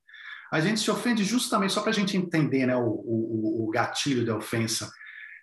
A 0.51 0.59
gente 0.59 0.79
se 0.79 0.91
ofende 0.91 1.23
justamente 1.23 1.73
só 1.73 1.81
para 1.81 1.91
a 1.91 1.93
gente 1.93 2.17
entender 2.17 2.65
né, 2.65 2.75
o, 2.75 2.85
o, 2.85 3.65
o 3.65 3.69
gatilho 3.69 4.25
da 4.25 4.35
ofensa. 4.35 4.91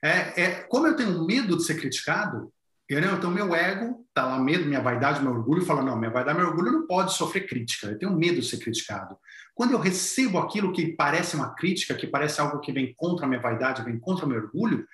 É, 0.05 0.43
é, 0.43 0.51
como 0.69 0.87
eu 0.87 0.95
tenho 0.95 1.25
medo 1.25 1.57
de 1.57 1.65
ser 1.65 1.81
criticado, 1.81 2.53
Então, 2.89 3.31
meu 3.31 3.55
ego 3.55 4.07
tá 4.15 4.25
lá, 4.25 4.39
medo, 4.39 4.65
minha 4.65 4.81
vaidade, 4.81 5.21
meu 5.21 5.33
orgulho, 5.33 5.65
fala: 5.65 5.83
não, 5.83 5.99
minha 5.99 6.11
vaidade, 6.11 6.39
meu 6.39 6.49
orgulho 6.49 6.73
não 6.73 6.87
pode 6.87 7.15
sofrer 7.15 7.47
crítica, 7.47 7.89
eu 7.89 7.99
tenho 7.99 8.17
medo 8.17 8.41
de 8.41 8.47
ser 8.47 8.59
criticado. 8.59 9.17
Quando 9.55 9.73
eu 9.73 9.79
recebo 9.79 10.39
aquilo 10.39 10.73
que 10.73 10.95
parece 10.95 11.35
uma 11.35 11.55
crítica, 11.55 11.95
que 11.95 12.07
parece 12.07 12.41
algo 12.41 12.61
que 12.61 12.73
vem 12.73 12.95
contra 12.95 13.27
a 13.27 13.29
minha 13.29 13.41
vaidade, 13.41 13.83
vem 13.83 13.99
contra 13.99 14.25
o 14.25 14.29
meu 14.29 14.39
orgulho, 14.39 14.87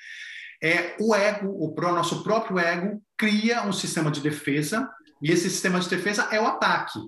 é, 0.62 0.96
o 1.00 1.14
ego, 1.14 1.48
o 1.48 1.74
nosso 1.92 2.22
próprio 2.22 2.58
ego, 2.58 3.02
cria 3.18 3.62
um 3.64 3.72
sistema 3.72 4.10
de 4.10 4.20
defesa, 4.20 4.88
e 5.20 5.30
esse 5.30 5.50
sistema 5.50 5.78
de 5.78 5.88
defesa 5.88 6.28
é 6.30 6.40
o 6.40 6.46
ataque. 6.46 6.98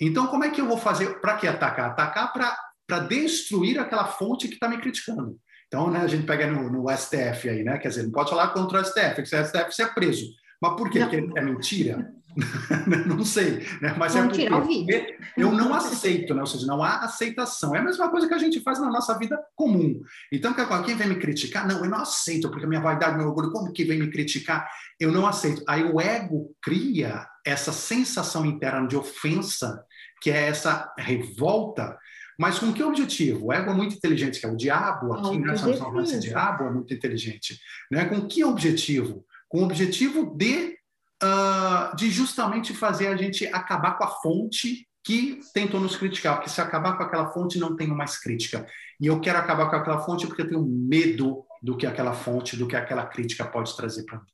Então, 0.00 0.26
como 0.26 0.44
é 0.44 0.50
que 0.50 0.60
eu 0.60 0.66
vou 0.66 0.76
fazer? 0.76 1.20
Para 1.20 1.36
que 1.36 1.46
atacar? 1.46 1.90
Atacar 1.90 2.32
para 2.32 2.98
destruir 3.00 3.78
aquela 3.78 4.06
fonte 4.06 4.48
que 4.48 4.54
está 4.54 4.68
me 4.68 4.78
criticando. 4.78 5.38
Então, 5.74 5.90
né, 5.90 6.02
a 6.02 6.06
gente 6.06 6.24
pega 6.24 6.46
no, 6.46 6.70
no, 6.70 6.88
STF 6.96 7.48
aí, 7.48 7.64
né? 7.64 7.78
Quer 7.78 7.88
dizer, 7.88 8.04
não 8.04 8.12
pode 8.12 8.30
falar 8.30 8.48
contra 8.50 8.80
o 8.80 8.84
STF, 8.84 9.16
porque 9.16 9.26
se 9.26 9.36
o 9.36 9.44
STF 9.44 9.74
você 9.74 9.82
é 9.82 9.86
preso. 9.86 10.26
Mas 10.62 10.76
por 10.76 10.88
quê? 10.88 11.00
Não. 11.00 11.08
Porque 11.10 11.36
é 11.36 11.42
mentira? 11.42 12.12
não 13.06 13.24
sei, 13.24 13.66
né? 13.80 13.92
mas 13.98 14.14
Vamos 14.14 14.38
é 14.38 14.48
porque 14.48 15.10
eu 15.36 15.50
não 15.50 15.74
aceito, 15.74 16.32
né? 16.32 16.42
ou 16.42 16.46
seja, 16.46 16.64
não 16.64 16.80
há 16.80 16.98
aceitação. 17.00 17.74
É 17.74 17.80
a 17.80 17.82
mesma 17.82 18.08
coisa 18.08 18.28
que 18.28 18.34
a 18.34 18.38
gente 18.38 18.60
faz 18.60 18.80
na 18.80 18.88
nossa 18.88 19.18
vida 19.18 19.36
comum. 19.56 20.00
Então, 20.32 20.54
quem 20.84 20.96
vem 20.96 21.08
me 21.08 21.16
criticar, 21.16 21.66
não, 21.66 21.82
eu 21.82 21.90
não 21.90 21.98
aceito, 21.98 22.48
porque 22.50 22.68
minha 22.68 22.80
vaidade, 22.80 23.18
meu 23.18 23.26
orgulho, 23.26 23.50
como 23.50 23.72
que 23.72 23.84
vem 23.84 23.98
me 23.98 24.10
criticar? 24.12 24.68
Eu 25.00 25.10
não 25.10 25.26
aceito. 25.26 25.64
Aí 25.66 25.82
o 25.82 26.00
ego 26.00 26.54
cria 26.62 27.26
essa 27.44 27.72
sensação 27.72 28.46
interna 28.46 28.86
de 28.86 28.96
ofensa, 28.96 29.84
que 30.20 30.30
é 30.30 30.46
essa 30.46 30.92
revolta, 30.96 31.98
Mas 32.38 32.58
com 32.58 32.72
que 32.72 32.82
objetivo? 32.82 33.46
O 33.46 33.52
ego 33.52 33.70
é 33.70 33.74
muito 33.74 33.94
inteligente, 33.94 34.40
que 34.40 34.46
é 34.46 34.48
o 34.48 34.56
diabo 34.56 35.12
aqui? 35.12 35.38
Nós 35.38 35.60
falando 35.60 36.02
esse 36.02 36.18
diabo 36.18 36.64
é 36.64 36.70
muito 36.70 36.92
inteligente. 36.92 37.58
Né? 37.90 38.04
Com 38.06 38.26
que 38.26 38.44
objetivo? 38.44 39.24
Com 39.48 39.60
o 39.60 39.64
objetivo 39.64 40.36
de, 40.36 40.76
uh, 41.22 41.94
de 41.96 42.10
justamente 42.10 42.74
fazer 42.74 43.08
a 43.08 43.16
gente 43.16 43.46
acabar 43.46 43.96
com 43.96 44.04
a 44.04 44.08
fonte 44.08 44.86
que 45.04 45.40
tentou 45.52 45.78
nos 45.78 45.96
criticar, 45.96 46.36
porque 46.36 46.48
se 46.48 46.60
acabar 46.60 46.96
com 46.96 47.02
aquela 47.02 47.30
fonte, 47.30 47.58
não 47.58 47.76
tenho 47.76 47.94
mais 47.94 48.18
crítica. 48.18 48.66
E 48.98 49.06
eu 49.06 49.20
quero 49.20 49.38
acabar 49.38 49.68
com 49.68 49.76
aquela 49.76 50.00
fonte 50.00 50.26
porque 50.26 50.42
eu 50.42 50.48
tenho 50.48 50.64
medo 50.64 51.44
do 51.62 51.76
que 51.76 51.86
aquela 51.86 52.14
fonte, 52.14 52.56
do 52.56 52.66
que 52.66 52.74
aquela 52.74 53.06
crítica 53.06 53.44
pode 53.44 53.76
trazer 53.76 54.04
para 54.04 54.18
mim. 54.18 54.32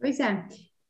Pois 0.00 0.18
é. 0.18 0.46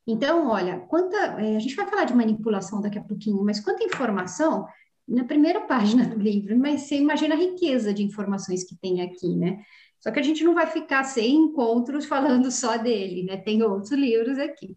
Então, 0.06 0.48
olha, 0.48 0.80
quanta. 0.80 1.16
É, 1.16 1.56
a 1.56 1.58
gente 1.58 1.74
vai 1.74 1.86
falar 1.86 2.04
de 2.04 2.14
manipulação 2.14 2.80
daqui 2.80 2.98
a 2.98 3.02
pouquinho, 3.02 3.44
mas 3.44 3.60
quanta 3.60 3.84
informação 3.84 4.66
na 5.08 5.24
primeira 5.24 5.62
página 5.62 6.04
do 6.04 6.18
livro, 6.18 6.56
mas 6.58 6.82
você 6.82 6.96
imagina 6.96 7.34
a 7.34 7.38
riqueza 7.38 7.94
de 7.94 8.02
informações 8.02 8.62
que 8.64 8.76
tem 8.76 9.00
aqui, 9.00 9.34
né? 9.34 9.62
Só 10.00 10.10
que 10.10 10.20
a 10.20 10.22
gente 10.22 10.44
não 10.44 10.54
vai 10.54 10.66
ficar 10.66 11.02
sem 11.04 11.34
encontros 11.34 12.04
falando 12.04 12.50
só 12.50 12.76
dele, 12.76 13.24
né? 13.24 13.36
Tem 13.36 13.62
outros 13.62 13.92
livros 13.92 14.38
aqui. 14.38 14.76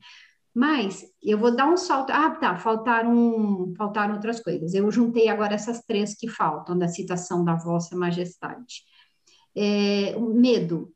Mas 0.54 1.06
eu 1.22 1.38
vou 1.38 1.56
dar 1.56 1.68
um 1.68 1.78
salto. 1.78 2.12
Ah, 2.12 2.32
tá, 2.32 2.58
faltaram, 2.58 3.74
faltaram 3.78 4.16
outras 4.16 4.42
coisas. 4.42 4.74
Eu 4.74 4.90
juntei 4.92 5.30
agora 5.30 5.54
essas 5.54 5.82
três 5.84 6.16
que 6.16 6.28
faltam 6.28 6.78
da 6.78 6.88
citação 6.88 7.44
da 7.44 7.56
Vossa 7.56 7.96
Majestade. 7.96 8.84
É, 9.56 10.16
o 10.18 10.34
medo 10.34 10.94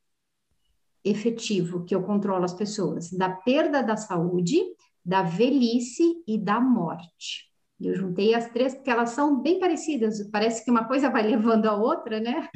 efetivo 1.04 1.86
que 1.86 1.94
eu 1.94 2.02
controlo 2.04 2.44
as 2.44 2.54
pessoas, 2.54 3.12
da 3.12 3.30
perda 3.30 3.84
da 3.84 3.96
saúde, 3.96 4.60
da 5.06 5.22
velhice 5.22 6.24
e 6.28 6.38
da 6.38 6.60
morte. 6.60 7.55
Eu 7.80 7.96
juntei 7.96 8.34
as 8.34 8.50
três 8.50 8.74
porque 8.74 8.90
elas 8.90 9.10
são 9.12 9.42
bem 9.42 9.60
parecidas. 9.60 10.30
Parece 10.32 10.64
que 10.64 10.72
uma 10.72 10.86
coisa 10.86 11.10
vai 11.10 11.24
levando 11.24 11.66
a 11.66 11.76
outra, 11.76 12.20
né? 12.20 12.48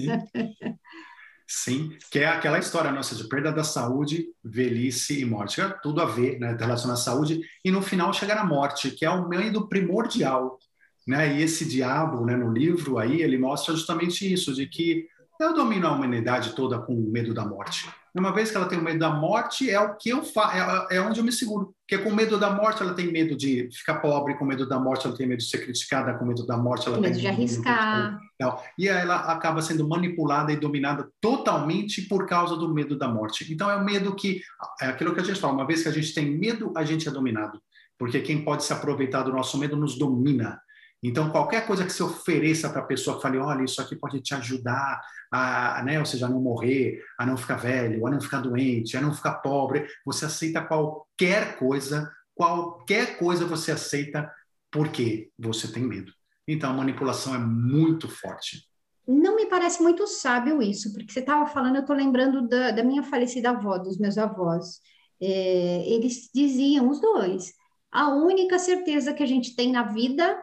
Sim, 1.52 1.98
que 2.12 2.20
é 2.20 2.28
aquela 2.28 2.60
história 2.60 2.92
nossa 2.92 3.16
de 3.16 3.28
perda 3.28 3.52
da 3.52 3.64
saúde, 3.64 4.28
velhice 4.44 5.20
e 5.20 5.26
morte. 5.26 5.60
É 5.60 5.68
tudo 5.82 6.00
a 6.00 6.06
ver, 6.06 6.40
né, 6.40 6.56
relação 6.58 6.92
à 6.92 6.96
saúde 6.96 7.42
e 7.66 7.72
no 7.72 7.82
final 7.82 8.14
chegar 8.14 8.38
à 8.38 8.46
morte, 8.46 8.92
que 8.92 9.04
é 9.04 9.10
o 9.10 9.28
meio 9.28 9.68
primordial, 9.68 10.60
né? 11.08 11.36
E 11.36 11.42
esse 11.42 11.66
diabo, 11.66 12.24
né, 12.24 12.38
no 12.38 12.54
livro 12.54 13.00
aí, 13.00 13.24
ele 13.24 13.38
mostra 13.38 13.74
justamente 13.76 14.32
isso, 14.32 14.54
de 14.54 14.68
que 14.68 15.08
eu 15.40 15.54
domino 15.54 15.88
a 15.88 15.92
humanidade 15.92 16.54
toda 16.54 16.78
com 16.80 16.94
medo 16.94 17.34
da 17.34 17.46
morte. 17.46 17.90
Uma 18.14 18.34
vez 18.34 18.50
que 18.52 18.58
ela 18.58 18.66
tem 18.66 18.78
o 18.78 18.84
medo 18.84 19.00
da 19.00 19.12
morte, 19.12 19.70
é 19.70 19.80
o 19.80 19.96
que 19.96 20.10
eu 20.10 20.24
faço, 20.24 20.56
é, 20.92 20.98
é, 20.98 21.02
onde 21.02 21.20
eu 21.20 21.24
me 21.24 21.32
seguro. 21.32 21.74
Porque 21.88 22.04
com 22.04 22.14
medo 22.14 22.38
da 22.38 22.50
morte, 22.50 22.82
ela 22.82 22.94
tem 22.94 23.12
medo 23.12 23.38
de 23.38 23.70
ficar 23.72 23.96
pobre, 23.96 24.36
com 24.36 24.46
medo 24.46 24.68
da 24.68 24.80
morte, 24.80 25.06
ela 25.06 25.16
tem 25.16 25.28
medo 25.28 25.40
de 25.40 25.50
ser 25.50 25.60
criticada, 25.60 26.14
com 26.16 26.26
medo 26.26 26.46
da 26.46 26.58
morte, 26.58 26.88
ela 26.88 26.98
tem 26.98 27.10
medo 27.10 27.20
de 27.20 27.28
arriscar. 27.28 28.20
De... 28.40 28.48
E 28.78 28.88
ela 28.88 29.16
acaba 29.32 29.62
sendo 29.62 29.88
manipulada 29.88 30.52
e 30.52 30.58
dominada 30.58 31.08
totalmente 31.22 32.02
por 32.02 32.26
causa 32.26 32.56
do 32.56 32.74
medo 32.74 32.98
da 32.98 33.08
morte. 33.08 33.52
Então 33.54 33.70
é 33.70 33.76
o 33.76 33.86
medo 33.86 34.16
que, 34.16 34.42
é 34.82 34.88
aquilo 34.88 35.14
que 35.14 35.22
a 35.22 35.24
gente 35.24 35.40
fala, 35.40 35.54
uma 35.54 35.68
vez 35.68 35.84
que 35.84 35.90
a 35.90 35.94
gente 35.94 36.14
tem 36.14 36.38
medo, 36.38 36.74
a 36.76 36.84
gente 36.84 37.08
é 37.08 37.12
dominado. 37.12 37.62
Porque 37.98 38.22
quem 38.22 38.44
pode 38.44 38.64
se 38.64 38.74
aproveitar 38.74 39.24
do 39.24 39.32
nosso 39.32 39.58
medo 39.58 39.76
nos 39.76 39.98
domina. 39.98 40.60
Então, 41.02 41.30
qualquer 41.30 41.66
coisa 41.66 41.86
que 41.86 41.94
se 41.94 42.04
ofereça 42.04 42.70
para 42.70 42.82
a 42.82 42.86
pessoa 42.86 43.16
que 43.16 43.22
fale, 43.22 43.38
olha, 43.38 43.64
isso 43.64 43.82
aqui 43.82 43.96
pode 43.96 44.20
te 44.20 44.34
ajudar 44.34 45.02
a, 45.32 45.82
né, 45.84 45.98
ou 45.98 46.06
seja, 46.06 46.26
a 46.26 46.30
não 46.30 46.42
morrer, 46.42 47.02
a 47.18 47.26
não 47.26 47.38
ficar 47.38 47.56
velho, 47.56 48.06
a 48.06 48.12
não 48.12 48.20
ficar 48.20 48.42
doente, 48.42 48.98
a 48.98 49.02
não 49.02 49.14
ficar 49.14 49.36
pobre, 49.36 49.88
você 50.06 50.26
aceita 50.26 50.62
qualquer 50.62 51.58
coisa, 51.58 52.12
qualquer 52.36 53.18
coisa 53.18 53.46
você 53.46 53.72
aceita 53.72 54.30
porque 54.70 55.32
você 55.40 55.72
tem 55.72 55.84
medo. 55.84 56.12
Então, 56.48 56.72
a 56.72 56.74
manipulação 56.74 57.34
é 57.34 57.38
muito 57.38 58.10
forte. 58.10 58.68
Não 59.08 59.36
me 59.36 59.46
parece 59.46 59.82
muito 59.82 60.06
sábio 60.06 60.62
isso, 60.62 60.94
porque 60.94 61.12
você 61.12 61.20
estava 61.20 61.46
falando, 61.48 61.78
eu 61.78 61.82
estou 61.82 61.96
lembrando 61.96 62.48
da, 62.48 62.72
da, 62.72 62.84
minha 62.84 63.04
falecida 63.04 63.52
avó, 63.52 63.78
dos 63.78 63.98
meus 63.98 64.18
avós. 64.18 64.82
É, 65.22 65.84
eles 65.88 66.30
diziam, 66.34 66.90
os 66.90 67.00
dois, 67.00 67.54
a 67.92 68.10
única 68.10 68.60
certeza 68.60 69.14
que 69.14 69.24
a 69.24 69.26
gente 69.26 69.56
tem 69.56 69.72
na 69.72 69.84
vida 69.84 70.40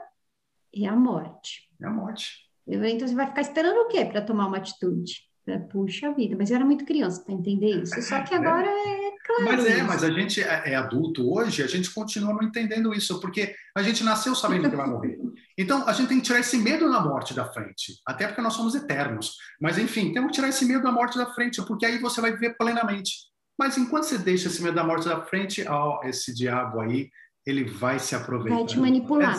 é 0.74 0.87
a 0.87 0.96
morte. 0.96 1.68
É 1.81 1.87
a 1.87 1.90
morte. 1.90 2.46
Então 2.66 3.07
você 3.07 3.14
vai 3.14 3.26
ficar 3.26 3.42
esperando 3.42 3.79
o 3.79 3.88
quê 3.88 4.05
para 4.05 4.20
tomar 4.20 4.46
uma 4.46 4.57
atitude? 4.57 5.26
Puxa 5.70 6.12
vida, 6.12 6.35
mas 6.37 6.50
eu 6.50 6.57
era 6.57 6.64
muito 6.64 6.85
criança 6.85 7.22
para 7.22 7.33
entender 7.33 7.83
isso. 7.83 8.02
Só 8.02 8.20
que 8.22 8.35
é. 8.35 8.37
agora 8.37 8.66
é, 8.66 9.07
é 9.07 9.12
claro. 9.24 9.44
Mas 9.44 9.64
é, 9.64 9.83
mas 9.85 10.02
a 10.02 10.11
gente 10.11 10.42
é, 10.42 10.72
é, 10.72 10.74
adulto 10.74 11.33
hoje, 11.33 11.62
a 11.62 11.68
gente 11.68 11.88
continua 11.94 12.35
não 12.35 12.42
entendendo 12.42 12.92
isso, 12.92 13.20
porque 13.20 13.55
a 13.76 13.81
gente 13.81 14.02
nasceu 14.02 14.35
sabendo 14.35 14.68
que 14.68 14.76
vai 14.76 14.88
morrer. 14.88 15.18
Então 15.59 15.88
a 15.88 15.92
gente 15.94 16.09
tem 16.09 16.18
que 16.18 16.24
tirar 16.24 16.40
esse 16.40 16.59
medo 16.59 16.90
da 16.90 17.00
morte 17.00 17.33
da 17.33 17.50
frente, 17.50 17.94
até 18.07 18.26
porque 18.26 18.42
nós 18.42 18.52
somos 18.52 18.74
eternos. 18.74 19.37
Mas 19.59 19.79
enfim, 19.79 20.12
temos 20.12 20.29
que 20.29 20.35
tirar 20.35 20.50
esse 20.50 20.66
medo 20.66 20.83
da 20.83 20.92
morte 20.92 21.16
da 21.16 21.33
frente, 21.33 21.62
porque 21.62 21.87
aí 21.87 21.98
você 21.98 22.20
vai 22.20 22.33
viver 22.33 22.59
plenamente. 22.59 23.14
Mas 23.59 23.79
enquanto 23.79 24.02
você 24.02 24.18
deixa 24.18 24.48
esse 24.48 24.62
medo 24.62 24.74
da 24.74 24.85
morte 24.85 25.09
da 25.09 25.22
frente, 25.22 25.64
ó, 25.66 26.02
esse 26.05 26.35
diabo 26.35 26.81
aí, 26.81 27.09
ele 27.46 27.64
vai 27.64 27.98
se 27.98 28.14
aproveitar. 28.14 28.55
Vai 28.55 28.66
te 28.66 28.79
manipular. 28.79 29.38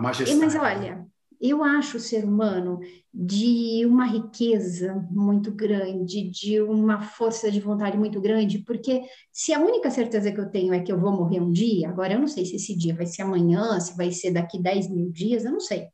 A 0.00 0.02
majestade. 0.02 0.40
Mas 0.40 0.54
olha, 0.54 1.06
eu 1.40 1.62
acho 1.62 1.96
o 1.96 2.00
ser 2.00 2.24
humano 2.24 2.80
de 3.12 3.84
uma 3.86 4.06
riqueza 4.06 5.06
muito 5.10 5.50
grande, 5.52 6.28
de 6.30 6.60
uma 6.60 7.00
força 7.02 7.50
de 7.50 7.60
vontade 7.60 7.96
muito 7.98 8.20
grande, 8.20 8.58
porque 8.58 9.02
se 9.32 9.52
a 9.52 9.60
única 9.60 9.90
certeza 9.90 10.30
que 10.32 10.40
eu 10.40 10.50
tenho 10.50 10.72
é 10.72 10.80
que 10.80 10.92
eu 10.92 10.98
vou 10.98 11.12
morrer 11.12 11.40
um 11.40 11.50
dia, 11.50 11.88
agora 11.88 12.14
eu 12.14 12.20
não 12.20 12.26
sei 12.26 12.44
se 12.44 12.56
esse 12.56 12.76
dia 12.76 12.94
vai 12.94 13.06
ser 13.06 13.22
amanhã, 13.22 13.78
se 13.80 13.96
vai 13.96 14.10
ser 14.10 14.32
daqui 14.32 14.60
10 14.60 14.90
mil 14.90 15.10
dias, 15.10 15.44
eu 15.44 15.52
não 15.52 15.60
sei. 15.60 15.88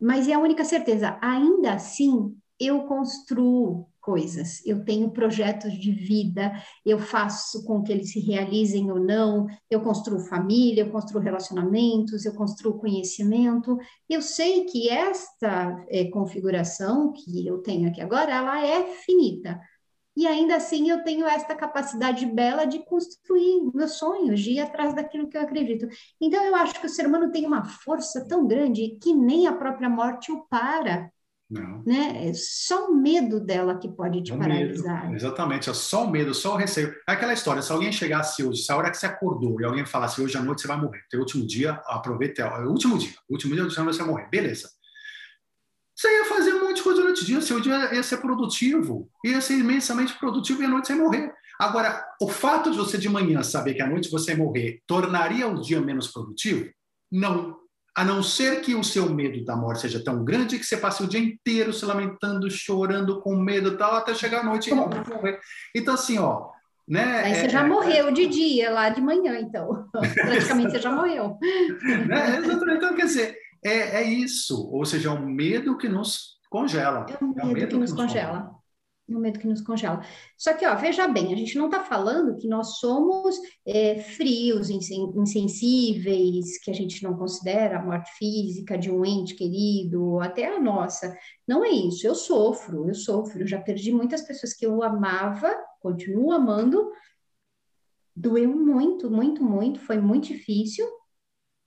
Mas 0.00 0.28
é 0.28 0.32
a 0.34 0.38
única 0.38 0.64
certeza. 0.64 1.18
Ainda 1.20 1.74
assim, 1.74 2.34
eu 2.58 2.84
construo 2.84 3.89
coisas. 4.00 4.64
Eu 4.64 4.84
tenho 4.84 5.10
projetos 5.10 5.72
de 5.74 5.92
vida, 5.92 6.52
eu 6.84 6.98
faço 6.98 7.64
com 7.64 7.82
que 7.82 7.92
eles 7.92 8.12
se 8.12 8.20
realizem 8.20 8.90
ou 8.90 8.98
não, 8.98 9.46
eu 9.70 9.80
construo 9.80 10.20
família, 10.20 10.82
eu 10.82 10.90
construo 10.90 11.20
relacionamentos, 11.20 12.24
eu 12.24 12.34
construo 12.34 12.78
conhecimento. 12.78 13.78
Eu 14.08 14.22
sei 14.22 14.64
que 14.64 14.88
esta 14.88 15.84
é, 15.88 16.04
configuração 16.06 17.12
que 17.12 17.46
eu 17.46 17.58
tenho 17.58 17.88
aqui 17.88 18.00
agora, 18.00 18.32
ela 18.32 18.66
é 18.66 18.84
finita. 19.04 19.60
E 20.16 20.26
ainda 20.26 20.56
assim 20.56 20.90
eu 20.90 21.02
tenho 21.04 21.26
esta 21.26 21.54
capacidade 21.54 22.26
bela 22.26 22.64
de 22.64 22.84
construir 22.84 23.62
meus 23.72 23.92
sonhos, 23.92 24.40
de 24.40 24.52
ir 24.52 24.60
atrás 24.60 24.94
daquilo 24.94 25.28
que 25.28 25.36
eu 25.36 25.42
acredito. 25.42 25.86
Então 26.20 26.44
eu 26.44 26.54
acho 26.56 26.80
que 26.80 26.86
o 26.86 26.90
ser 26.90 27.06
humano 27.06 27.30
tem 27.30 27.46
uma 27.46 27.64
força 27.64 28.26
tão 28.26 28.46
grande 28.46 28.98
que 29.00 29.14
nem 29.14 29.46
a 29.46 29.52
própria 29.52 29.88
morte 29.88 30.32
o 30.32 30.44
para 30.46 31.10
não. 31.50 31.82
Né? 31.84 32.28
É 32.28 32.32
só 32.32 32.86
o 32.86 32.94
medo 32.94 33.40
dela 33.40 33.76
que 33.76 33.88
pode 33.88 34.22
te 34.22 34.32
é 34.32 34.36
paralisar. 34.36 35.04
Medo. 35.06 35.16
Exatamente, 35.16 35.68
é 35.68 35.74
só 35.74 36.04
o 36.04 36.10
medo, 36.10 36.32
só 36.32 36.54
o 36.54 36.56
receio. 36.56 36.94
É 37.08 37.12
aquela 37.12 37.32
história, 37.32 37.60
se 37.60 37.72
alguém 37.72 37.90
chegasse 37.90 38.44
hoje, 38.44 38.62
se 38.62 38.70
a 38.70 38.76
hora 38.76 38.90
que 38.90 38.96
você 38.96 39.06
acordou 39.06 39.60
e 39.60 39.64
alguém 39.64 39.84
falasse 39.84 40.20
hoje 40.22 40.38
à 40.38 40.42
noite 40.42 40.62
você 40.62 40.68
vai 40.68 40.80
morrer, 40.80 41.02
teu 41.10 41.18
último 41.18 41.44
dia, 41.44 41.72
aproveita, 41.86 42.42
é 42.42 42.64
o 42.64 42.70
último 42.70 42.96
dia, 42.96 43.14
o 43.28 43.32
último 43.32 43.54
dia 43.54 43.64
você 43.64 43.82
vai 43.82 44.06
morrer, 44.06 44.28
beleza. 44.30 44.70
Você 45.96 46.08
ia 46.08 46.24
fazer 46.24 46.54
um 46.54 46.66
monte 46.66 46.76
de 46.76 46.82
coisa 46.82 47.02
durante 47.02 47.22
o 47.22 47.26
dia, 47.26 47.40
seu 47.40 47.60
dia 47.60 47.94
ia 47.94 48.02
ser 48.02 48.18
produtivo, 48.18 49.10
ia 49.24 49.40
ser 49.40 49.58
imensamente 49.58 50.16
produtivo 50.18 50.62
e 50.62 50.64
à 50.64 50.68
noite 50.68 50.86
você 50.86 50.94
ia 50.94 51.02
morrer. 51.02 51.34
Agora, 51.58 52.02
o 52.22 52.28
fato 52.28 52.70
de 52.70 52.78
você 52.78 52.96
de 52.96 53.08
manhã 53.08 53.42
saber 53.42 53.74
que 53.74 53.82
à 53.82 53.86
noite 53.86 54.10
você 54.10 54.30
ia 54.30 54.38
morrer 54.38 54.82
tornaria 54.86 55.46
o 55.46 55.60
dia 55.60 55.80
menos 55.80 56.08
produtivo? 56.08 56.70
Não 57.12 57.59
a 58.00 58.04
não 58.04 58.22
ser 58.22 58.62
que 58.62 58.74
o 58.74 58.82
seu 58.82 59.10
medo 59.10 59.44
da 59.44 59.54
morte 59.54 59.82
seja 59.82 60.02
tão 60.02 60.24
grande 60.24 60.58
que 60.58 60.64
você 60.64 60.78
passe 60.78 61.02
o 61.02 61.06
dia 61.06 61.20
inteiro 61.20 61.70
se 61.70 61.84
lamentando, 61.84 62.50
chorando, 62.50 63.20
com 63.20 63.36
medo 63.36 63.74
e 63.74 63.76
tal, 63.76 63.94
até 63.94 64.14
chegar 64.14 64.40
à 64.40 64.42
noite 64.42 64.70
e 64.70 64.74
morrer. 64.74 65.38
Então, 65.76 65.92
assim, 65.92 66.18
ó. 66.18 66.48
Né, 66.88 67.20
Aí 67.20 67.34
você 67.34 67.44
é, 67.44 67.48
já 67.50 67.60
é, 67.60 67.68
morreu 67.68 68.10
de 68.10 68.26
dia, 68.26 68.70
lá 68.70 68.88
de 68.88 69.02
manhã, 69.02 69.38
então. 69.38 69.86
Praticamente 69.92 70.70
você 70.70 70.78
já 70.80 70.90
morreu. 70.90 71.36
Né? 72.06 72.40
Então, 72.74 72.94
quer 72.94 73.04
dizer, 73.04 73.36
é, 73.62 73.98
é 73.98 74.02
isso. 74.02 74.66
Ou 74.72 74.86
seja, 74.86 75.10
é 75.10 75.12
o 75.12 75.20
medo 75.20 75.76
que 75.76 75.86
nos 75.86 76.38
congela. 76.48 77.04
É 77.06 77.22
o 77.22 77.28
medo, 77.28 77.40
é 77.40 77.44
o 77.44 77.48
medo 77.48 77.60
que, 77.60 77.66
que, 77.66 77.76
nos, 77.76 77.90
nos 77.90 78.00
congela. 78.00 78.38
congela 78.38 78.59
no 79.12 79.20
medo 79.20 79.38
que 79.38 79.46
nos 79.46 79.60
congela. 79.60 80.04
Só 80.36 80.54
que, 80.54 80.66
ó, 80.66 80.74
veja 80.74 81.06
bem, 81.08 81.32
a 81.32 81.36
gente 81.36 81.56
não 81.56 81.66
está 81.66 81.82
falando 81.82 82.36
que 82.36 82.48
nós 82.48 82.78
somos 82.78 83.36
é, 83.66 83.96
frios, 84.00 84.70
insensíveis, 84.70 86.58
que 86.62 86.70
a 86.70 86.74
gente 86.74 87.02
não 87.02 87.16
considera 87.16 87.78
a 87.78 87.82
morte 87.82 88.10
física 88.16 88.78
de 88.78 88.90
um 88.90 89.04
ente 89.04 89.34
querido, 89.34 90.20
até 90.20 90.46
a 90.46 90.60
nossa. 90.60 91.16
Não 91.46 91.64
é 91.64 91.70
isso. 91.70 92.06
Eu 92.06 92.14
sofro, 92.14 92.88
eu 92.88 92.94
sofro. 92.94 93.46
Já 93.46 93.60
perdi 93.60 93.92
muitas 93.92 94.22
pessoas 94.22 94.54
que 94.54 94.64
eu 94.64 94.82
amava, 94.82 95.54
continuo 95.80 96.32
amando. 96.32 96.90
Doeu 98.14 98.54
muito, 98.54 99.10
muito, 99.10 99.42
muito. 99.42 99.80
Foi 99.80 99.98
muito 99.98 100.28
difícil. 100.28 100.86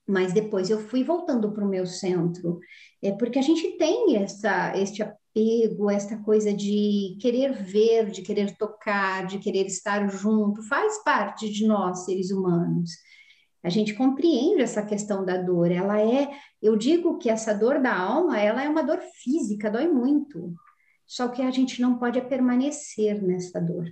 Mas 0.08 0.34
depois 0.34 0.70
eu 0.70 0.80
fui 0.80 1.04
voltando 1.04 1.52
para 1.52 1.64
o 1.64 1.70
meu 1.70 1.86
centro, 1.86 2.60
é 3.02 3.12
porque 3.14 3.40
a 3.40 3.42
gente 3.42 3.78
tem 3.78 4.18
essa, 4.18 4.78
este 4.78 5.02
apego, 5.34 5.90
esta 5.90 6.18
coisa 6.18 6.54
de 6.54 7.18
querer 7.20 7.54
ver, 7.54 8.12
de 8.12 8.22
querer 8.22 8.56
tocar, 8.56 9.26
de 9.26 9.40
querer 9.40 9.66
estar 9.66 10.08
junto, 10.10 10.62
faz 10.64 11.04
parte 11.04 11.50
de 11.52 11.66
nós, 11.66 12.06
seres 12.06 12.32
humanos. 12.32 12.92
a 13.64 13.70
gente 13.70 13.94
compreende 13.94 14.62
essa 14.62 14.86
questão 14.86 15.26
da 15.26 15.38
dor. 15.38 15.72
Ela 15.72 16.00
é, 16.00 16.30
eu 16.62 16.76
digo 16.76 17.18
que 17.18 17.30
essa 17.30 17.54
dor 17.54 17.82
da 17.82 17.96
alma, 17.96 18.40
ela 18.40 18.64
é 18.64 18.70
uma 18.70 18.84
dor 18.84 19.00
física, 19.24 19.72
dói 19.72 19.88
muito. 19.88 20.54
Só 21.08 21.30
que 21.30 21.42
a 21.42 21.50
gente 21.50 21.82
não 21.82 21.98
pode 21.98 22.20
permanecer 22.22 23.22
nessa 23.22 23.62
dor. 23.62 23.90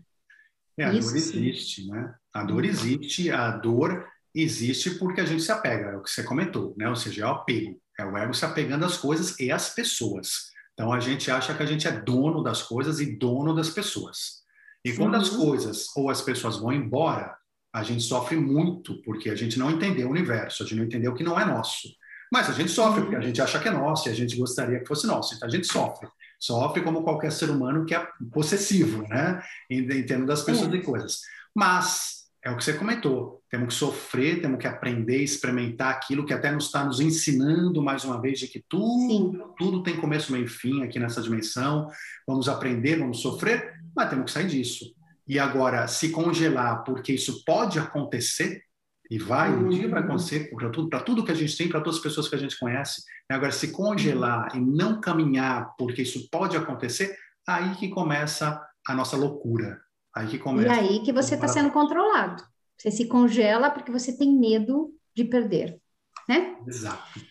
É, 0.77 0.85
a 0.85 0.93
Isso 0.93 1.09
dor 1.09 1.17
existe, 1.17 1.81
sim. 1.83 1.89
né? 1.89 2.13
A 2.33 2.43
dor 2.43 2.65
existe, 2.65 3.31
a 3.31 3.51
dor 3.51 4.05
existe 4.33 4.91
porque 4.91 5.21
a 5.21 5.25
gente 5.25 5.41
se 5.41 5.51
apega, 5.51 5.91
é 5.91 5.97
o 5.97 6.03
que 6.03 6.09
você 6.09 6.23
comentou, 6.23 6.73
né? 6.77 6.89
Ou 6.89 6.95
seja, 6.95 7.23
é 7.23 7.25
o 7.25 7.29
apego, 7.29 7.79
é 7.99 8.05
o 8.05 8.17
ego 8.17 8.33
se 8.33 8.45
apegando 8.45 8.85
às 8.85 8.97
coisas 8.97 9.39
e 9.39 9.51
às 9.51 9.73
pessoas. 9.73 10.51
Então 10.81 10.91
a 10.91 10.99
gente 10.99 11.29
acha 11.29 11.53
que 11.53 11.61
a 11.61 11.65
gente 11.65 11.87
é 11.87 11.91
dono 11.91 12.41
das 12.41 12.63
coisas 12.63 12.99
e 12.99 13.15
dono 13.15 13.53
das 13.53 13.69
pessoas. 13.69 14.41
E 14.83 14.89
Sim. 14.89 14.97
quando 14.97 15.13
as 15.13 15.29
coisas 15.29 15.95
ou 15.95 16.09
as 16.09 16.23
pessoas 16.23 16.57
vão 16.57 16.73
embora, 16.73 17.37
a 17.71 17.83
gente 17.83 18.01
sofre 18.01 18.35
muito 18.35 18.99
porque 19.03 19.29
a 19.29 19.35
gente 19.35 19.59
não 19.59 19.69
entendeu 19.69 20.07
o 20.07 20.09
universo, 20.09 20.63
a 20.63 20.65
gente 20.65 20.79
não 20.79 20.85
entendeu 20.85 21.13
que 21.13 21.23
não 21.23 21.39
é 21.39 21.45
nosso. 21.45 21.87
Mas 22.33 22.49
a 22.49 22.53
gente 22.53 22.71
sofre 22.71 23.01
porque 23.01 23.15
a 23.15 23.21
gente 23.21 23.39
acha 23.39 23.59
que 23.59 23.67
é 23.67 23.71
nosso 23.71 24.09
e 24.09 24.11
a 24.11 24.15
gente 24.15 24.35
gostaria 24.35 24.79
que 24.79 24.87
fosse 24.87 25.05
nosso. 25.05 25.35
Então 25.35 25.47
a 25.47 25.51
gente 25.51 25.67
sofre. 25.67 26.09
Sofre 26.39 26.81
como 26.81 27.03
qualquer 27.03 27.31
ser 27.31 27.51
humano 27.51 27.85
que 27.85 27.93
é 27.93 28.03
possessivo, 28.33 29.03
né? 29.07 29.39
Em, 29.69 29.81
em 29.81 30.03
termos 30.03 30.25
das 30.25 30.41
pessoas 30.41 30.73
é. 30.73 30.77
e 30.77 30.81
coisas. 30.81 31.19
Mas 31.53 32.20
é 32.43 32.49
o 32.49 32.57
que 32.57 32.63
você 32.63 32.73
comentou. 32.73 33.43
Temos 33.49 33.73
que 33.73 33.79
sofrer, 33.79 34.41
temos 34.41 34.59
que 34.59 34.67
aprender, 34.67 35.17
experimentar 35.17 35.91
aquilo 35.93 36.25
que 36.25 36.33
até 36.33 36.51
nos 36.51 36.65
está 36.65 36.83
nos 36.83 36.99
ensinando 36.99 37.83
mais 37.83 38.03
uma 38.03 38.19
vez 38.19 38.39
de 38.39 38.47
que 38.47 38.63
tudo, 38.67 39.53
tudo 39.57 39.83
tem 39.83 39.97
começo, 39.97 40.31
meio 40.31 40.45
e 40.45 40.49
fim 40.49 40.81
aqui 40.83 40.99
nessa 40.99 41.21
dimensão. 41.21 41.87
Vamos 42.27 42.49
aprender, 42.49 42.97
vamos 42.97 43.21
sofrer, 43.21 43.73
mas 43.95 44.09
temos 44.09 44.25
que 44.25 44.31
sair 44.31 44.47
disso. 44.47 44.85
E 45.27 45.37
agora, 45.37 45.87
se 45.87 46.09
congelar, 46.09 46.83
porque 46.83 47.13
isso 47.13 47.43
pode 47.45 47.77
acontecer, 47.77 48.63
e 49.09 49.19
vai, 49.19 49.53
um 49.53 49.69
dia 49.69 49.89
vai 49.89 49.99
uhum. 49.99 50.07
acontecer 50.07 50.49
para 50.55 50.69
tudo, 50.69 50.89
para 50.89 51.01
tudo 51.01 51.23
que 51.23 51.31
a 51.31 51.35
gente 51.35 51.55
tem, 51.55 51.67
para 51.67 51.81
todas 51.81 51.97
as 51.97 52.03
pessoas 52.03 52.27
que 52.27 52.35
a 52.35 52.39
gente 52.39 52.57
conhece. 52.57 53.03
Agora, 53.29 53.51
se 53.51 53.67
congelar 53.71 54.55
e 54.55 54.59
não 54.59 54.99
caminhar, 54.99 55.75
porque 55.77 56.01
isso 56.01 56.29
pode 56.31 56.57
acontecer, 56.57 57.15
aí 57.47 57.75
que 57.75 57.89
começa 57.89 58.61
a 58.87 58.95
nossa 58.95 59.15
loucura, 59.15 59.79
Aí 60.13 60.27
que 60.27 60.37
começa. 60.37 60.67
E 60.67 60.71
aí 60.71 60.99
que 61.03 61.13
você 61.13 61.35
está 61.35 61.47
sendo 61.47 61.71
controlado. 61.71 62.43
Você 62.77 62.91
se 62.91 63.07
congela 63.07 63.69
porque 63.69 63.91
você 63.91 64.17
tem 64.17 64.37
medo 64.37 64.93
de 65.15 65.23
perder, 65.23 65.79
né? 66.27 66.57
Exato. 66.67 67.21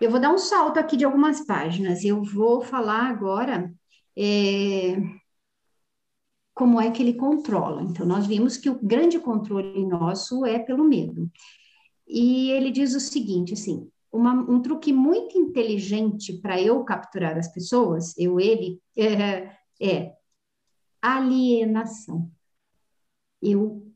Eu 0.00 0.10
vou 0.10 0.18
dar 0.18 0.32
um 0.32 0.38
salto 0.38 0.78
aqui 0.78 0.96
de 0.96 1.04
algumas 1.04 1.44
páginas. 1.46 2.04
Eu 2.04 2.22
vou 2.22 2.62
falar 2.62 3.04
agora 3.04 3.72
é, 4.16 4.96
como 6.54 6.80
é 6.80 6.90
que 6.90 7.02
ele 7.02 7.14
controla. 7.14 7.82
Então, 7.82 8.04
nós 8.04 8.26
vimos 8.26 8.56
que 8.56 8.68
o 8.68 8.78
grande 8.82 9.18
controle 9.18 9.86
nosso 9.86 10.44
é 10.44 10.58
pelo 10.58 10.84
medo. 10.84 11.30
E 12.06 12.50
ele 12.50 12.70
diz 12.70 12.94
o 12.94 13.00
seguinte, 13.00 13.54
assim, 13.54 13.88
uma, 14.12 14.32
um 14.32 14.60
truque 14.60 14.92
muito 14.92 15.38
inteligente 15.38 16.32
para 16.40 16.60
eu 16.60 16.82
capturar 16.84 17.38
as 17.38 17.52
pessoas, 17.52 18.16
eu, 18.18 18.40
ele, 18.40 18.80
é, 18.96 19.52
é 19.80 20.12
alienação. 21.02 22.30
Eu 23.42 23.90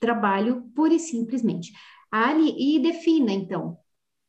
trabalho 0.00 0.62
pura 0.74 0.94
e 0.94 0.98
simplesmente. 0.98 1.72
Ali, 2.10 2.76
e 2.76 2.78
defina, 2.80 3.32
então, 3.32 3.78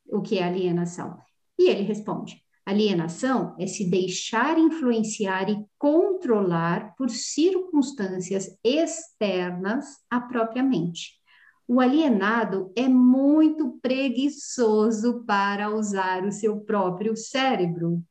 o 0.08 0.21
que 0.21 0.38
é 0.38 0.43
alienação. 0.43 1.17
E 1.58 1.69
ele 1.69 1.84
responde: 1.84 2.41
alienação 2.65 3.56
é 3.60 3.67
se 3.67 3.89
deixar 3.89 4.58
influenciar 4.58 5.49
e 5.49 5.65
controlar 5.78 6.95
por 6.95 7.10
circunstâncias 7.10 8.47
externas 8.63 9.86
à 10.10 10.21
própria 10.21 10.63
mente. 10.63 11.21
O 11.67 11.80
alienado 11.80 12.71
é 12.76 12.88
muito 12.88 13.80
preguiçoso 13.82 15.23
para 15.26 15.73
usar 15.73 16.26
o 16.26 16.32
seu 16.32 16.60
próprio 16.62 17.15
cérebro. 17.15 18.04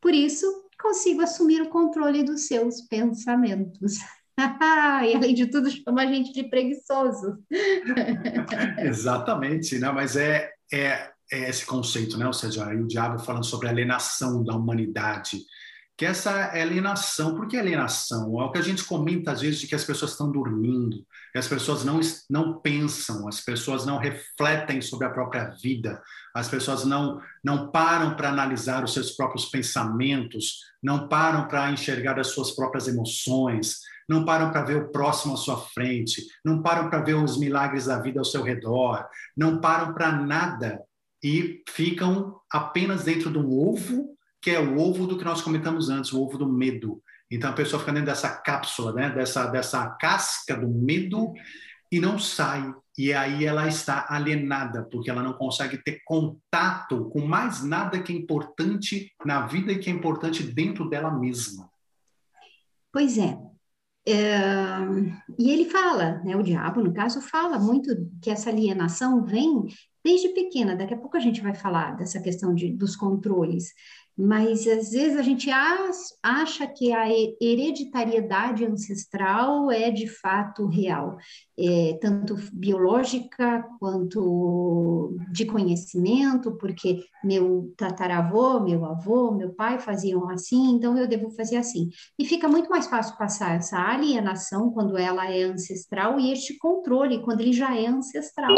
Por 0.00 0.12
isso, 0.12 0.46
consigo 0.80 1.22
assumir 1.22 1.60
o 1.62 1.68
controle 1.68 2.22
dos 2.22 2.46
seus 2.46 2.80
pensamentos. 2.82 3.94
e 4.38 5.14
além 5.14 5.34
de 5.34 5.46
tudo, 5.46 5.70
chama 5.70 6.02
a 6.02 6.06
gente 6.06 6.32
de 6.32 6.48
preguiçoso. 6.48 7.38
Exatamente, 8.78 9.78
né? 9.78 9.90
mas 9.90 10.16
é, 10.16 10.52
é, 10.72 11.10
é, 11.30 11.48
esse 11.50 11.66
conceito, 11.66 12.16
né? 12.16 12.26
ou 12.26 12.32
seja, 12.32 12.66
o 12.68 12.86
diabo 12.86 13.18
falando 13.18 13.44
sobre 13.44 13.66
a 13.66 13.70
alienação 13.70 14.44
da 14.44 14.54
humanidade, 14.54 15.38
que 15.98 16.06
essa 16.06 16.52
alienação, 16.52 17.34
por 17.34 17.48
que 17.48 17.56
alienação? 17.56 18.40
É 18.40 18.44
o 18.44 18.52
que 18.52 18.58
a 18.58 18.62
gente 18.62 18.84
comenta 18.84 19.32
às 19.32 19.40
vezes 19.40 19.58
de 19.58 19.66
que 19.66 19.74
as 19.74 19.82
pessoas 19.82 20.12
estão 20.12 20.30
dormindo, 20.30 21.04
que 21.32 21.38
as 21.38 21.48
pessoas 21.48 21.84
não, 21.84 21.98
não 22.30 22.60
pensam, 22.60 23.26
as 23.26 23.40
pessoas 23.40 23.84
não 23.84 23.98
refletem 23.98 24.80
sobre 24.80 25.08
a 25.08 25.10
própria 25.10 25.50
vida, 25.60 26.00
as 26.32 26.48
pessoas 26.48 26.84
não, 26.84 27.20
não 27.42 27.72
param 27.72 28.14
para 28.14 28.28
analisar 28.28 28.84
os 28.84 28.94
seus 28.94 29.10
próprios 29.10 29.46
pensamentos, 29.46 30.60
não 30.80 31.08
param 31.08 31.48
para 31.48 31.68
enxergar 31.72 32.16
as 32.20 32.28
suas 32.28 32.52
próprias 32.52 32.86
emoções, 32.86 33.80
não 34.08 34.24
param 34.24 34.52
para 34.52 34.62
ver 34.62 34.76
o 34.76 34.92
próximo 34.92 35.34
à 35.34 35.36
sua 35.36 35.56
frente, 35.56 36.24
não 36.44 36.62
param 36.62 36.88
para 36.88 37.02
ver 37.02 37.14
os 37.14 37.36
milagres 37.36 37.86
da 37.86 38.00
vida 38.00 38.20
ao 38.20 38.24
seu 38.24 38.44
redor, 38.44 39.04
não 39.36 39.60
param 39.60 39.92
para 39.92 40.12
nada 40.12 40.80
e 41.24 41.60
ficam 41.68 42.36
apenas 42.48 43.02
dentro 43.02 43.32
de 43.32 43.38
um 43.38 43.50
ovo 43.50 44.16
que 44.40 44.50
é 44.50 44.60
o 44.60 44.78
ovo 44.78 45.06
do 45.06 45.18
que 45.18 45.24
nós 45.24 45.42
comentamos 45.42 45.88
antes, 45.88 46.12
o 46.12 46.22
ovo 46.22 46.38
do 46.38 46.48
medo. 46.48 47.02
Então 47.30 47.50
a 47.50 47.54
pessoa 47.54 47.80
fica 47.80 47.92
dentro 47.92 48.06
dessa 48.06 48.30
cápsula, 48.30 48.92
né? 48.92 49.10
dessa, 49.10 49.46
dessa 49.46 49.86
casca 49.90 50.56
do 50.56 50.68
medo 50.68 51.32
e 51.90 52.00
não 52.00 52.18
sai. 52.18 52.72
E 52.96 53.12
aí 53.12 53.44
ela 53.44 53.68
está 53.68 54.06
alienada, 54.08 54.82
porque 54.90 55.10
ela 55.10 55.22
não 55.22 55.32
consegue 55.32 55.78
ter 55.78 56.02
contato 56.04 57.08
com 57.10 57.20
mais 57.20 57.62
nada 57.62 58.02
que 58.02 58.12
é 58.12 58.16
importante 58.16 59.12
na 59.24 59.46
vida 59.46 59.72
e 59.72 59.78
que 59.78 59.88
é 59.88 59.92
importante 59.92 60.42
dentro 60.42 60.88
dela 60.88 61.10
mesma. 61.10 61.70
Pois 62.92 63.18
é. 63.18 63.38
é. 64.08 64.78
E 65.38 65.50
ele 65.50 65.70
fala, 65.70 66.20
né, 66.24 66.34
o 66.34 66.42
diabo, 66.42 66.82
no 66.82 66.92
caso, 66.92 67.20
fala 67.20 67.58
muito 67.58 67.94
que 68.20 68.30
essa 68.30 68.50
alienação 68.50 69.24
vem 69.24 69.66
desde 70.04 70.30
pequena. 70.30 70.74
Daqui 70.74 70.94
a 70.94 70.98
pouco 70.98 71.16
a 71.16 71.20
gente 71.20 71.40
vai 71.40 71.54
falar 71.54 71.96
dessa 71.96 72.20
questão 72.20 72.54
de, 72.54 72.72
dos 72.72 72.96
controles 72.96 73.74
mas 74.18 74.66
às 74.66 74.90
vezes 74.90 75.16
a 75.16 75.22
gente 75.22 75.48
acha 75.50 76.66
que 76.66 76.92
a 76.92 77.08
hereditariedade 77.40 78.64
ancestral 78.64 79.70
é 79.70 79.92
de 79.92 80.08
fato 80.08 80.66
real, 80.66 81.16
é, 81.56 81.96
tanto 82.00 82.34
biológica 82.52 83.64
quanto 83.78 85.16
de 85.30 85.46
conhecimento, 85.46 86.56
porque 86.58 87.04
meu 87.22 87.72
tataravô, 87.76 88.58
meu 88.58 88.84
avô, 88.84 89.30
meu 89.30 89.50
pai 89.50 89.78
faziam 89.78 90.28
assim, 90.28 90.72
então 90.72 90.98
eu 90.98 91.06
devo 91.06 91.30
fazer 91.30 91.56
assim. 91.56 91.88
E 92.18 92.24
fica 92.24 92.48
muito 92.48 92.68
mais 92.68 92.88
fácil 92.88 93.16
passar 93.16 93.54
essa 93.54 93.78
alienação 93.78 94.72
quando 94.72 94.98
ela 94.98 95.30
é 95.30 95.44
ancestral 95.44 96.18
e 96.18 96.32
este 96.32 96.58
controle 96.58 97.22
quando 97.22 97.40
ele 97.42 97.52
já 97.52 97.76
é 97.76 97.86
ancestral. 97.86 98.56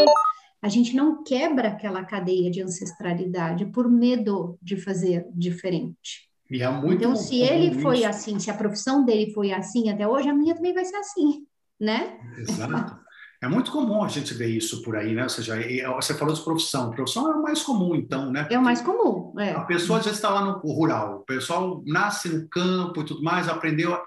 A 0.63 0.69
gente 0.69 0.95
não 0.95 1.23
quebra 1.23 1.69
aquela 1.69 2.05
cadeia 2.05 2.51
de 2.51 2.63
ancestralidade 2.63 3.67
por 3.67 3.91
medo 3.91 4.59
de 4.61 4.77
fazer 4.77 5.27
diferente. 5.33 6.29
E 6.51 6.63
é 6.63 6.71
muito 6.71 6.97
então, 6.97 7.17
se 7.17 7.41
ele 7.41 7.81
foi 7.81 8.05
assim, 8.05 8.39
se 8.39 8.51
a 8.51 8.55
profissão 8.55 9.05
dele 9.05 9.33
foi 9.33 9.53
assim 9.53 9.89
até 9.89 10.07
hoje, 10.07 10.29
a 10.29 10.35
minha 10.35 10.55
também 10.55 10.75
vai 10.75 10.85
ser 10.85 10.97
assim, 10.97 11.47
né? 11.79 12.19
Exato. 12.37 12.99
É 13.43 13.49
muito 13.49 13.73
comum 13.73 14.03
a 14.03 14.09
gente 14.09 14.35
ver 14.35 14.49
isso 14.49 14.83
por 14.83 14.97
aí, 14.97 15.15
né? 15.15 15.23
Ou 15.23 15.29
seja, 15.31 15.57
você 15.97 16.13
falou 16.13 16.35
de 16.35 16.43
profissão. 16.43 16.91
Profissão 16.91 17.33
é 17.33 17.35
o 17.37 17.43
mais 17.43 17.63
comum, 17.63 17.95
então, 17.95 18.31
né? 18.31 18.47
É 18.51 18.59
o 18.59 18.63
mais 18.63 18.83
comum. 18.83 19.33
É. 19.41 19.53
A 19.53 19.63
pessoa 19.63 19.99
às 19.99 20.05
vezes 20.05 20.19
está 20.19 20.29
lá 20.29 20.45
no 20.45 20.59
rural, 20.71 21.21
o 21.21 21.25
pessoal 21.25 21.83
nasce 21.87 22.29
no 22.29 22.47
campo 22.49 23.01
e 23.01 23.05
tudo 23.05 23.23
mais, 23.23 23.49
aprendeu. 23.49 23.99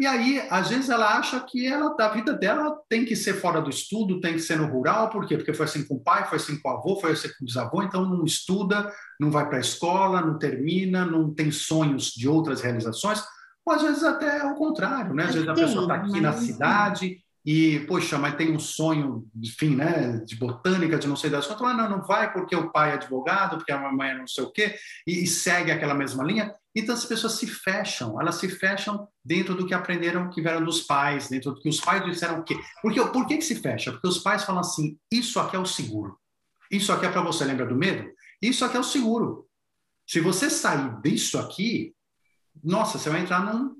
E 0.00 0.06
aí, 0.06 0.42
às 0.48 0.70
vezes, 0.70 0.88
ela 0.88 1.18
acha 1.18 1.38
que 1.40 1.66
ela, 1.66 1.94
a 2.00 2.08
vida 2.08 2.32
dela 2.32 2.74
tem 2.88 3.04
que 3.04 3.14
ser 3.14 3.34
fora 3.34 3.60
do 3.60 3.68
estudo, 3.68 4.18
tem 4.18 4.32
que 4.32 4.40
ser 4.40 4.56
no 4.56 4.66
rural, 4.66 5.10
por 5.10 5.26
quê? 5.26 5.36
Porque 5.36 5.52
foi 5.52 5.66
assim 5.66 5.86
com 5.86 5.96
o 5.96 6.00
pai, 6.00 6.24
foi 6.24 6.38
assim 6.38 6.58
com 6.58 6.70
o 6.70 6.72
avô, 6.72 6.96
foi 6.96 7.12
assim 7.12 7.28
com 7.28 7.42
o 7.42 7.44
bisavô, 7.44 7.82
então 7.82 8.08
não 8.08 8.24
estuda, 8.24 8.90
não 9.20 9.30
vai 9.30 9.46
para 9.46 9.58
a 9.58 9.60
escola, 9.60 10.22
não 10.22 10.38
termina, 10.38 11.04
não 11.04 11.34
tem 11.34 11.52
sonhos 11.52 12.12
de 12.12 12.26
outras 12.26 12.62
realizações, 12.62 13.22
ou 13.62 13.74
às 13.74 13.82
vezes 13.82 14.02
até 14.02 14.42
o 14.44 14.54
contrário, 14.54 15.12
né? 15.12 15.24
Às 15.24 15.34
vezes 15.34 15.48
a 15.50 15.52
pessoa 15.52 15.82
está 15.82 15.94
aqui 15.96 16.18
na 16.18 16.32
cidade 16.32 17.22
e, 17.44 17.80
poxa, 17.80 18.18
mas 18.18 18.36
tem 18.36 18.54
um 18.54 18.58
sonho, 18.58 19.26
enfim, 19.34 19.74
né, 19.74 20.18
de 20.18 20.36
botânica, 20.36 20.98
de 20.98 21.08
não 21.08 21.16
sei 21.16 21.30
das 21.30 21.46
coisas, 21.46 21.76
não, 21.76 21.88
não 21.88 22.02
vai 22.02 22.32
porque 22.32 22.54
o 22.54 22.70
pai 22.70 22.90
é 22.90 22.94
advogado, 22.94 23.56
porque 23.56 23.72
a 23.72 23.80
mamãe 23.80 24.10
é 24.10 24.18
não 24.18 24.26
sei 24.26 24.44
o 24.44 24.50
quê, 24.50 24.76
e, 25.06 25.24
e 25.24 25.26
segue 25.26 25.70
aquela 25.70 25.94
mesma 25.94 26.22
linha. 26.22 26.54
Então 26.74 26.94
as 26.94 27.04
pessoas 27.04 27.34
se 27.34 27.46
fecham, 27.46 28.20
elas 28.20 28.36
se 28.36 28.48
fecham 28.48 29.08
dentro 29.24 29.54
do 29.54 29.66
que 29.66 29.74
aprenderam 29.74 30.30
que 30.30 30.42
vieram 30.42 30.64
dos 30.64 30.82
pais, 30.82 31.28
dentro 31.28 31.52
do 31.52 31.60
que 31.60 31.68
os 31.68 31.80
pais 31.80 32.04
disseram 32.04 32.40
o 32.40 32.44
quê? 32.44 32.56
Porque, 32.82 33.04
por 33.06 33.26
que, 33.26 33.38
que 33.38 33.44
se 33.44 33.56
fecha? 33.56 33.90
Porque 33.90 34.06
os 34.06 34.18
pais 34.18 34.44
falam 34.44 34.60
assim: 34.60 34.98
isso 35.10 35.40
aqui 35.40 35.56
é 35.56 35.58
o 35.58 35.66
seguro. 35.66 36.16
Isso 36.70 36.92
aqui 36.92 37.06
é 37.06 37.10
para 37.10 37.22
você, 37.22 37.44
lembra 37.44 37.66
do 37.66 37.74
medo? 37.74 38.08
Isso 38.40 38.64
aqui 38.64 38.76
é 38.76 38.80
o 38.80 38.84
seguro. 38.84 39.46
Se 40.06 40.20
você 40.20 40.48
sair 40.48 41.00
disso 41.00 41.38
aqui, 41.38 41.94
nossa, 42.62 42.98
você 42.98 43.10
vai 43.10 43.22
entrar 43.22 43.44
num, 43.44 43.74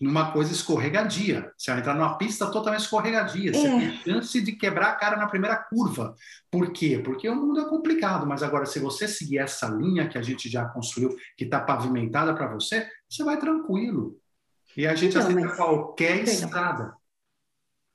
numa 0.00 0.32
coisa 0.32 0.50
escorregadia. 0.52 1.52
Você 1.56 1.70
vai 1.70 1.80
entrar 1.80 1.94
numa 1.94 2.16
pista 2.16 2.50
totalmente 2.50 2.80
escorregadia. 2.80 3.52
Você 3.52 3.66
é. 3.66 3.78
tem 3.78 3.96
chance 3.98 4.40
de 4.40 4.52
quebrar 4.52 4.88
a 4.88 4.94
cara 4.94 5.16
na 5.16 5.28
primeira 5.28 5.56
curva. 5.56 6.14
Por 6.50 6.72
quê? 6.72 7.00
Porque 7.04 7.28
o 7.28 7.36
mundo 7.36 7.60
é 7.60 7.68
complicado, 7.68 8.26
mas 8.26 8.42
agora, 8.42 8.64
se 8.64 8.78
você 8.78 9.06
seguir 9.06 9.38
essa 9.38 9.68
linha 9.68 10.08
que 10.08 10.16
a 10.16 10.22
gente 10.22 10.48
já 10.48 10.64
construiu, 10.64 11.14
que 11.36 11.44
está 11.44 11.60
pavimentada 11.60 12.34
para 12.34 12.48
você, 12.48 12.88
você 13.08 13.22
vai 13.22 13.38
tranquilo. 13.38 14.16
E 14.76 14.86
a 14.86 14.94
gente 14.94 15.18
aceita 15.18 15.40
mas... 15.40 15.56
qualquer 15.56 16.24
Perdão. 16.24 16.32
estrada. 16.32 17.00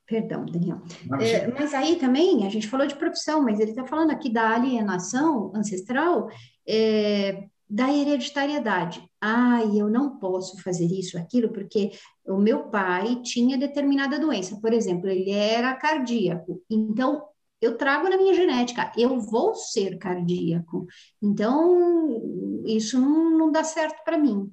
Perdão, 0.05 0.45
Daniel. 0.45 0.81
É, 1.19 1.47
mas 1.47 1.73
aí 1.73 1.95
também, 1.95 2.45
a 2.45 2.49
gente 2.49 2.67
falou 2.67 2.85
de 2.85 2.95
profissão, 2.95 3.41
mas 3.41 3.59
ele 3.59 3.71
está 3.71 3.85
falando 3.85 4.11
aqui 4.11 4.31
da 4.31 4.53
alienação 4.53 5.51
ancestral. 5.55 6.29
É, 6.67 7.45
da 7.69 7.91
hereditariedade. 7.91 9.03
Ah, 9.19 9.61
eu 9.75 9.89
não 9.89 10.17
posso 10.19 10.61
fazer 10.61 10.85
isso, 10.85 11.17
aquilo, 11.17 11.49
porque 11.51 11.91
o 12.25 12.37
meu 12.37 12.69
pai 12.69 13.21
tinha 13.21 13.57
determinada 13.57 14.19
doença. 14.19 14.59
Por 14.59 14.73
exemplo, 14.73 15.09
ele 15.09 15.31
era 15.31 15.75
cardíaco. 15.75 16.61
Então, 16.69 17.23
eu 17.61 17.77
trago 17.77 18.07
na 18.09 18.17
minha 18.17 18.33
genética, 18.33 18.91
eu 18.97 19.19
vou 19.19 19.55
ser 19.55 19.97
cardíaco. 19.97 20.85
Então, 21.21 22.21
isso 22.65 22.99
não, 22.99 23.37
não 23.37 23.51
dá 23.51 23.63
certo 23.63 24.03
para 24.03 24.17
mim. 24.17 24.51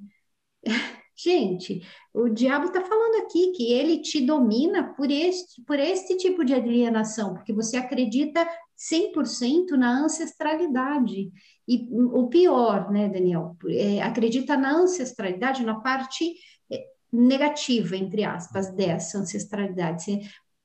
Gente, 1.16 1.82
o 2.12 2.28
diabo 2.28 2.66
está 2.66 2.80
falando 2.80 3.24
aqui 3.24 3.52
que 3.52 3.72
ele 3.72 3.98
te 3.98 4.20
domina 4.24 4.94
por 4.94 5.10
este, 5.10 5.62
por 5.62 5.78
este 5.78 6.16
tipo 6.16 6.44
de 6.44 6.54
alienação, 6.54 7.34
porque 7.34 7.52
você 7.52 7.76
acredita 7.76 8.46
100% 8.76 9.70
na 9.76 10.04
ancestralidade. 10.04 11.30
E 11.68 11.88
o 12.12 12.28
pior, 12.28 12.90
né, 12.90 13.08
Daniel, 13.08 13.56
é, 13.68 14.02
acredita 14.02 14.56
na 14.56 14.74
ancestralidade, 14.74 15.64
na 15.64 15.80
parte 15.80 16.34
é, 16.70 16.84
negativa, 17.12 17.96
entre 17.96 18.24
aspas, 18.24 18.74
dessa 18.74 19.18
ancestralidade. 19.18 20.20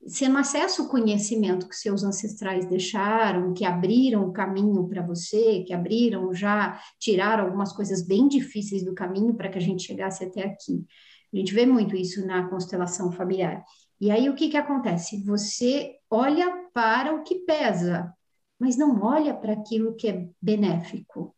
Você, 0.08 0.30
não 0.30 0.40
acessa 0.40 0.82
o 0.82 0.88
conhecimento 0.88 1.68
que 1.68 1.76
seus 1.76 2.02
ancestrais 2.02 2.66
deixaram, 2.66 3.54
que 3.54 3.66
abriram 3.66 4.26
o 4.26 4.32
caminho 4.32 4.88
para 4.88 5.02
você, 5.02 5.64
que 5.68 5.74
abriram 5.74 6.34
já, 6.34 6.82
tiraram 6.98 7.44
algumas 7.44 7.74
coisas 7.74 8.02
bem 8.02 8.28
difíceis 8.30 8.86
do 8.86 8.96
caminho 8.96 9.34
para 9.34 9.50
que 9.50 9.58
a 9.58 9.62
gente 9.62 9.84
chegasse 9.84 10.24
até 10.24 10.44
aqui. 10.44 10.86
A 11.34 11.38
gente 11.38 11.54
vê 11.54 11.66
muito 11.66 11.94
isso 11.94 12.26
na 12.26 12.48
constelação 12.48 13.12
familiar. 13.12 13.62
E 14.00 14.10
aí 14.10 14.30
o 14.30 14.36
que, 14.36 14.48
que 14.48 14.56
acontece? 14.56 15.22
Você 15.26 15.98
olha 16.10 16.70
para 16.74 17.14
o 17.14 17.24
que 17.24 17.40
pesa, 17.40 18.14
mas 18.58 18.78
não 18.78 19.04
olha 19.04 19.34
para 19.34 19.52
aquilo 19.52 19.96
que 19.96 20.08
é 20.08 20.30
benéfico. 20.42 21.36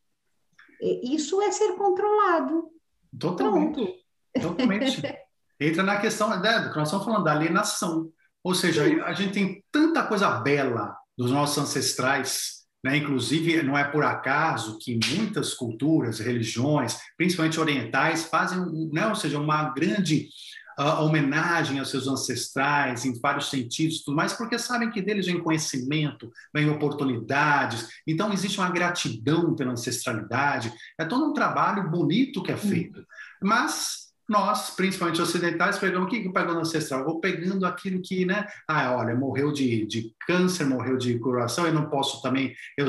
Isso 0.79 1.41
é 1.41 1.51
ser 1.51 1.73
controlado. 1.73 2.69
Totalmente. 3.17 3.73
Pronto. 4.31 4.57
Totalmente. 4.57 5.01
Entra 5.59 5.81
na 5.81 5.99
questão 5.99 6.29
né, 6.29 6.69
que 6.69 6.77
nós 6.77 6.87
estamos 6.87 7.03
falando 7.03 7.23
da 7.23 7.31
alienação. 7.31 8.11
Ou 8.43 8.55
seja, 8.55 8.83
a 9.05 9.13
gente 9.13 9.33
tem 9.33 9.63
tanta 9.71 10.03
coisa 10.03 10.29
bela 10.39 10.95
dos 11.17 11.31
nossos 11.31 11.57
ancestrais, 11.57 12.59
né? 12.83 12.97
inclusive 12.97 13.61
não 13.61 13.77
é 13.77 13.83
por 13.83 14.03
acaso 14.03 14.77
que 14.79 14.97
muitas 15.13 15.53
culturas, 15.53 16.19
religiões, 16.19 16.97
principalmente 17.17 17.59
orientais, 17.59 18.25
fazem, 18.25 18.59
né? 18.93 19.07
ou 19.07 19.15
seja, 19.15 19.39
uma 19.39 19.73
grande 19.73 20.29
a 20.79 21.01
homenagem 21.01 21.77
aos 21.77 21.89
seus 21.89 22.07
ancestrais 22.07 23.03
em 23.03 23.19
vários 23.19 23.49
sentidos, 23.49 24.01
tudo 24.01 24.15
mais, 24.15 24.31
porque 24.31 24.57
sabem 24.57 24.89
que 24.89 25.01
deles 25.01 25.25
vem 25.25 25.43
conhecimento, 25.43 26.31
vem 26.53 26.69
oportunidades. 26.69 27.89
Então 28.07 28.31
existe 28.31 28.59
uma 28.59 28.69
gratidão 28.69 29.53
pela 29.55 29.73
ancestralidade. 29.73 30.71
É 30.97 31.03
todo 31.03 31.29
um 31.29 31.33
trabalho 31.33 31.89
bonito 31.89 32.41
que 32.41 32.53
é 32.53 32.55
feito. 32.55 33.05
Mas 33.41 33.98
nós, 34.29 34.69
principalmente 34.69 35.21
ocidentais, 35.21 35.79
pegamos 35.79 36.07
o 36.07 36.09
que 36.09 36.21
que 36.21 36.31
pegou 36.31 36.53
no 36.53 36.61
ancestral? 36.61 37.03
Vou 37.03 37.19
pegando 37.19 37.65
aquilo 37.65 37.99
que, 38.01 38.25
né? 38.25 38.45
Ah, 38.67 38.95
olha, 38.95 39.15
morreu 39.15 39.51
de, 39.51 39.87
de 39.87 40.13
câncer, 40.27 40.65
morreu 40.65 40.97
de 40.97 41.17
coração, 41.17 41.65
eu 41.65 41.73
não 41.73 41.89
posso 41.89 42.21
também, 42.21 42.53
eu 42.77 42.85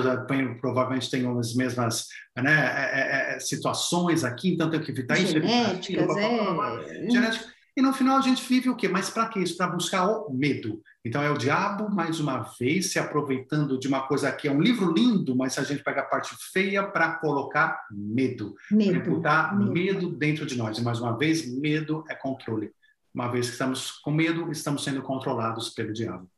provavelmente 0.61 1.11
tenho 1.11 1.39
as 1.39 1.55
mesmas 1.55 2.09
né, 2.37 2.53
é, 2.53 3.01
é, 3.01 3.37
é 3.37 3.41
situações 3.41 4.23
aqui, 4.23 4.51
então 4.51 4.71
tenho 4.71 4.83
que 4.83 4.91
evitar 4.91 5.19
isso. 5.19 5.33
Genéticas, 5.33 6.17
é. 6.17 7.11
Genética. 7.11 7.60
E 7.81 7.83
no 7.83 7.95
final 7.95 8.19
a 8.19 8.21
gente 8.21 8.47
vive 8.47 8.69
o 8.69 8.77
quê? 8.77 8.89
Mas 8.89 9.09
para 9.09 9.27
quê? 9.31 9.41
Isso 9.41 9.57
para 9.57 9.69
buscar 9.69 10.07
o 10.07 10.31
medo. 10.31 10.83
Então 11.03 11.23
é 11.23 11.31
o 11.31 11.39
diabo, 11.39 11.89
mais 11.89 12.21
uma 12.21 12.41
vez, 12.43 12.93
se 12.93 12.99
aproveitando 12.99 13.79
de 13.79 13.89
uma 13.89 14.07
coisa 14.07 14.31
que 14.31 14.47
é 14.47 14.53
um 14.53 14.61
livro 14.61 14.93
lindo, 14.93 15.35
mas 15.35 15.57
a 15.57 15.65
gente 15.65 15.83
pega 15.83 16.03
a 16.03 16.05
parte 16.05 16.37
feia 16.53 16.87
para 16.87 17.15
colocar 17.15 17.87
medo. 17.91 18.55
Medo. 18.71 19.13
Botar 19.13 19.57
medo. 19.57 19.73
medo 19.73 20.11
dentro 20.11 20.45
de 20.45 20.59
nós. 20.59 20.77
E 20.77 20.83
mais 20.83 21.01
uma 21.01 21.17
vez, 21.17 21.51
medo 21.51 22.05
é 22.11 22.15
controle. 22.15 22.71
Uma 23.15 23.29
vez 23.29 23.47
que 23.47 23.53
estamos 23.53 23.93
com 23.93 24.11
medo, 24.11 24.53
estamos 24.53 24.85
sendo 24.85 25.01
controlados 25.01 25.71
pelo 25.71 25.95
diabo. 25.95 26.31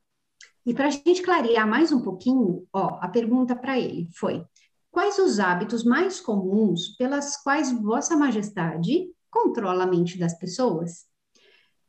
E 0.65 0.73
para 0.73 0.87
a 0.87 0.91
gente 0.91 1.23
clarear 1.23 1.67
mais 1.67 1.91
um 1.91 2.01
pouquinho, 2.01 2.65
ó, 2.73 3.01
a 3.01 3.09
pergunta 3.09 3.57
para 3.57 3.77
ele 3.81 4.09
foi: 4.15 4.45
quais 4.93 5.19
os 5.19 5.41
hábitos 5.41 5.83
mais 5.83 6.21
comuns 6.21 6.91
pelas 6.97 7.37
quais 7.43 7.73
Vossa 7.73 8.17
Majestade 8.17 9.09
controla 9.29 9.83
a 9.83 9.89
mente 9.89 10.17
das 10.17 10.39
pessoas? 10.39 11.11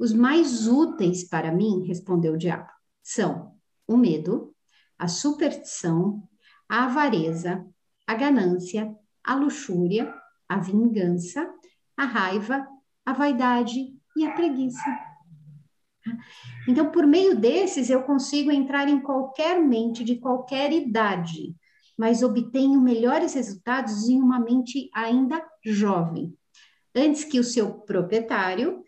Os 0.03 0.11
mais 0.11 0.67
úteis 0.67 1.23
para 1.23 1.49
mim, 1.49 1.85
respondeu 1.87 2.33
o 2.33 2.37
diabo, 2.37 2.69
são 3.01 3.55
o 3.87 3.95
medo, 3.95 4.53
a 4.99 5.07
superstição, 5.07 6.27
a 6.67 6.83
avareza, 6.83 7.65
a 8.05 8.13
ganância, 8.13 8.93
a 9.23 9.33
luxúria, 9.33 10.13
a 10.49 10.57
vingança, 10.59 11.49
a 11.95 12.03
raiva, 12.03 12.67
a 13.05 13.13
vaidade 13.13 13.97
e 14.17 14.25
a 14.25 14.33
preguiça. 14.33 14.83
Então, 16.67 16.91
por 16.91 17.07
meio 17.07 17.39
desses, 17.39 17.89
eu 17.89 18.03
consigo 18.03 18.51
entrar 18.51 18.89
em 18.89 18.99
qualquer 18.99 19.63
mente 19.63 20.03
de 20.03 20.17
qualquer 20.17 20.73
idade, 20.73 21.55
mas 21.97 22.21
obtenho 22.21 22.81
melhores 22.81 23.35
resultados 23.35 24.09
em 24.09 24.21
uma 24.21 24.37
mente 24.37 24.89
ainda 24.93 25.41
jovem, 25.63 26.37
antes 26.93 27.23
que 27.23 27.39
o 27.39 27.43
seu 27.43 27.73
proprietário 27.73 28.82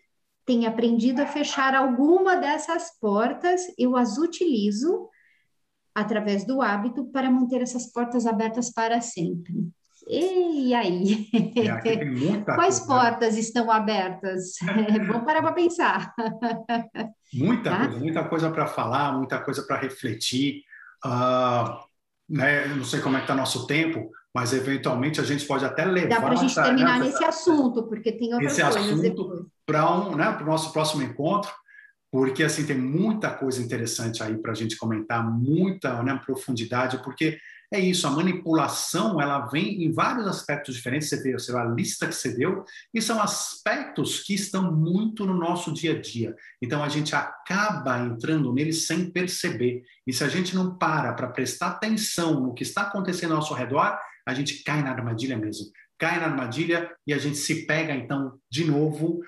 tem 0.46 0.64
aprendido 0.64 1.20
a 1.20 1.26
fechar 1.26 1.74
alguma 1.74 2.36
dessas 2.36 2.96
portas, 3.00 3.62
eu 3.76 3.96
as 3.96 4.16
utilizo 4.16 5.08
através 5.94 6.44
do 6.46 6.62
hábito 6.62 7.06
para 7.06 7.30
manter 7.30 7.62
essas 7.62 7.90
portas 7.92 8.26
abertas 8.26 8.72
para 8.72 9.00
sempre. 9.00 9.54
E 10.08 10.72
aí? 10.72 11.28
É, 11.56 12.44
Quais 12.44 12.78
coisa. 12.78 12.86
portas 12.86 13.36
estão 13.36 13.70
abertas? 13.70 14.52
Vamos 15.08 15.24
parar 15.24 15.42
para 15.42 15.52
pensar. 15.52 16.14
Muita 17.34 17.70
tá? 17.70 17.78
coisa, 17.78 17.98
muita 17.98 18.24
coisa 18.24 18.50
para 18.50 18.66
falar, 18.68 19.18
muita 19.18 19.40
coisa 19.40 19.62
para 19.66 19.80
refletir. 19.80 20.62
Uh, 21.04 21.76
né? 22.28 22.66
Não 22.68 22.84
sei 22.84 23.00
como 23.00 23.16
é 23.16 23.20
que 23.20 23.24
está 23.24 23.34
nosso 23.34 23.66
tempo, 23.66 24.10
mas 24.36 24.52
eventualmente 24.52 25.18
a 25.18 25.24
gente 25.24 25.46
pode 25.46 25.64
até 25.64 25.86
levar. 25.86 26.08
Dá 26.10 26.20
para 26.20 26.34
a 26.34 26.36
gente 26.36 26.54
terminar 26.54 27.00
nesse 27.00 27.24
assunto, 27.24 27.84
porque 27.84 28.12
tem 28.12 28.34
outras 28.34 28.52
esse 28.52 28.60
coisas 28.60 28.92
assunto 28.92 29.50
para 29.64 29.90
um, 29.90 30.14
né, 30.14 30.28
o 30.28 30.44
nosso 30.44 30.74
próximo 30.74 31.02
encontro, 31.02 31.50
porque 32.12 32.44
assim 32.44 32.66
tem 32.66 32.76
muita 32.76 33.30
coisa 33.30 33.62
interessante 33.62 34.22
aí 34.22 34.36
para 34.36 34.52
a 34.52 34.54
gente 34.54 34.76
comentar, 34.76 35.26
muita 35.26 36.02
né, 36.02 36.20
profundidade, 36.22 37.02
porque 37.02 37.38
é 37.72 37.80
isso, 37.80 38.06
a 38.06 38.10
manipulação 38.10 39.18
ela 39.22 39.46
vem 39.46 39.82
em 39.82 39.90
vários 39.90 40.26
aspectos 40.26 40.74
diferentes. 40.74 41.08
Você 41.08 41.22
vê, 41.22 41.32
você 41.32 41.50
vê 41.50 41.58
a 41.58 41.64
lista 41.64 42.06
que 42.06 42.14
você 42.14 42.36
deu, 42.36 42.62
e 42.92 43.00
são 43.00 43.18
aspectos 43.18 44.20
que 44.20 44.34
estão 44.34 44.70
muito 44.70 45.24
no 45.24 45.34
nosso 45.34 45.72
dia 45.72 45.92
a 45.92 46.00
dia. 46.00 46.36
Então 46.60 46.84
a 46.84 46.90
gente 46.90 47.16
acaba 47.16 48.00
entrando 48.00 48.52
neles 48.52 48.86
sem 48.86 49.10
perceber. 49.10 49.82
E 50.06 50.12
se 50.12 50.22
a 50.22 50.28
gente 50.28 50.54
não 50.54 50.76
para 50.76 51.14
para 51.14 51.28
prestar 51.28 51.68
atenção 51.68 52.38
no 52.38 52.52
que 52.52 52.64
está 52.64 52.82
acontecendo 52.82 53.30
ao 53.30 53.38
nosso 53.38 53.54
redor, 53.54 53.98
a 54.26 54.34
gente 54.34 54.64
cai 54.64 54.82
na 54.82 54.90
armadilha 54.90 55.36
mesmo. 55.36 55.66
Cai 55.96 56.18
na 56.18 56.26
armadilha 56.26 56.92
e 57.06 57.14
a 57.14 57.18
gente 57.18 57.36
se 57.36 57.64
pega, 57.64 57.94
então, 57.94 58.38
de 58.50 58.64
novo, 58.64 59.20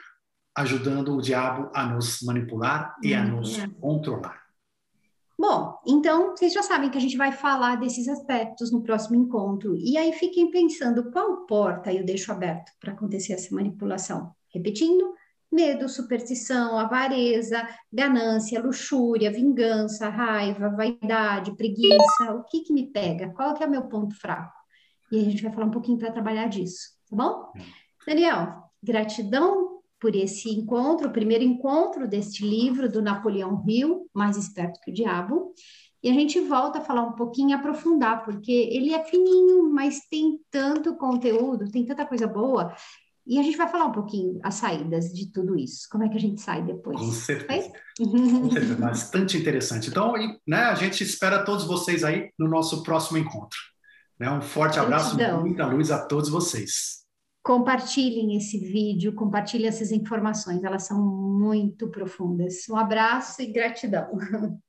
ajudando 0.57 1.17
o 1.17 1.23
diabo 1.23 1.71
a 1.73 1.87
nos 1.87 2.21
manipular 2.23 2.97
e 3.03 3.15
a 3.15 3.25
nos 3.25 3.59
é. 3.59 3.69
controlar. 3.81 4.43
Bom, 5.41 5.79
então 5.87 6.33
vocês 6.33 6.53
já 6.53 6.65
sabem 6.65 6.91
que 6.91 6.99
a 6.99 7.01
gente 7.01 7.17
vai 7.17 7.31
falar 7.31 7.77
desses 7.77 8.09
aspectos 8.09 8.73
no 8.73 8.83
próximo 8.83 9.15
encontro. 9.15 9.77
E 9.77 9.97
aí 9.97 10.13
fiquem 10.13 10.51
pensando 10.51 11.13
qual 11.13 11.47
porta 11.47 11.93
eu 11.93 12.05
deixo 12.05 12.33
aberto 12.33 12.73
para 12.81 12.93
acontecer 12.93 13.35
essa 13.35 13.55
manipulação. 13.55 14.35
Repetindo: 14.53 15.15
medo, 15.51 15.89
superstição, 15.89 16.77
avareza, 16.77 17.69
ganância, 17.93 18.61
luxúria, 18.61 19.31
vingança, 19.31 20.09
raiva, 20.09 20.71
vaidade, 20.71 21.57
preguiça. 21.57 22.35
O 22.35 22.43
que 22.43 22.63
que 22.63 22.73
me 22.73 22.91
pega? 22.91 23.31
Qual 23.31 23.55
que 23.55 23.63
é 23.63 23.67
o 23.67 23.71
meu 23.71 23.85
ponto 23.85 24.19
fraco? 24.19 24.58
E 25.11 25.19
a 25.21 25.25
gente 25.25 25.43
vai 25.43 25.53
falar 25.53 25.67
um 25.67 25.71
pouquinho 25.71 25.99
para 25.99 26.13
trabalhar 26.13 26.49
disso, 26.49 26.91
tá 27.09 27.17
bom? 27.17 27.53
Daniel, 28.07 28.65
gratidão 28.83 29.79
por 30.01 30.15
esse 30.15 30.51
encontro, 30.51 31.09
o 31.09 31.13
primeiro 31.13 31.45
encontro 31.45 32.07
deste 32.07 32.47
livro 32.47 32.91
do 32.91 33.03
Napoleão 33.03 33.65
Hill, 33.67 34.09
Mais 34.15 34.37
Esperto 34.37 34.81
que 34.81 34.91
o 34.91 34.95
Diabo. 34.95 35.53
E 36.03 36.09
a 36.09 36.13
gente 36.13 36.41
volta 36.41 36.79
a 36.79 36.83
falar 36.83 37.03
um 37.03 37.13
pouquinho, 37.13 37.57
aprofundar, 37.57 38.25
porque 38.25 38.53
ele 38.53 38.95
é 38.95 39.03
fininho, 39.05 39.69
mas 39.71 40.07
tem 40.09 40.39
tanto 40.51 40.97
conteúdo, 40.97 41.71
tem 41.71 41.85
tanta 41.85 42.07
coisa 42.07 42.27
boa. 42.27 42.73
E 43.27 43.39
a 43.39 43.43
gente 43.43 43.59
vai 43.59 43.69
falar 43.69 43.87
um 43.87 43.93
pouquinho 43.93 44.39
as 44.43 44.55
saídas 44.55 45.13
de 45.13 45.31
tudo 45.31 45.59
isso. 45.59 45.89
Como 45.91 46.05
é 46.05 46.09
que 46.09 46.17
a 46.17 46.21
gente 46.21 46.41
sai 46.41 46.63
depois? 46.63 46.99
Com 46.99 47.11
certeza. 47.13 47.73
Com 47.99 48.51
certeza. 48.51 48.77
Bastante 48.77 49.37
interessante. 49.37 49.91
Então, 49.91 50.15
né, 50.47 50.61
a 50.61 50.75
gente 50.75 51.03
espera 51.03 51.45
todos 51.45 51.67
vocês 51.67 52.05
aí 52.05 52.31
no 52.39 52.49
nosso 52.49 52.83
próximo 52.85 53.19
encontro. 53.19 53.59
Né, 54.19 54.31
um 54.31 54.41
forte 54.41 54.79
abraço, 54.79 55.17
muita 55.41 55.67
luz 55.67 55.91
a 55.91 56.05
todos 56.05 56.29
vocês. 56.29 56.99
Compartilhem 57.43 58.37
esse 58.37 58.59
vídeo, 58.59 59.15
compartilhem 59.15 59.69
essas 59.69 59.93
informações, 59.93 60.65
elas 60.65 60.87
são 60.87 61.03
muito 61.05 61.89
profundas. 61.89 62.69
Um 62.69 62.77
abraço 62.77 63.41
e 63.41 63.53
gratidão. 63.53 64.11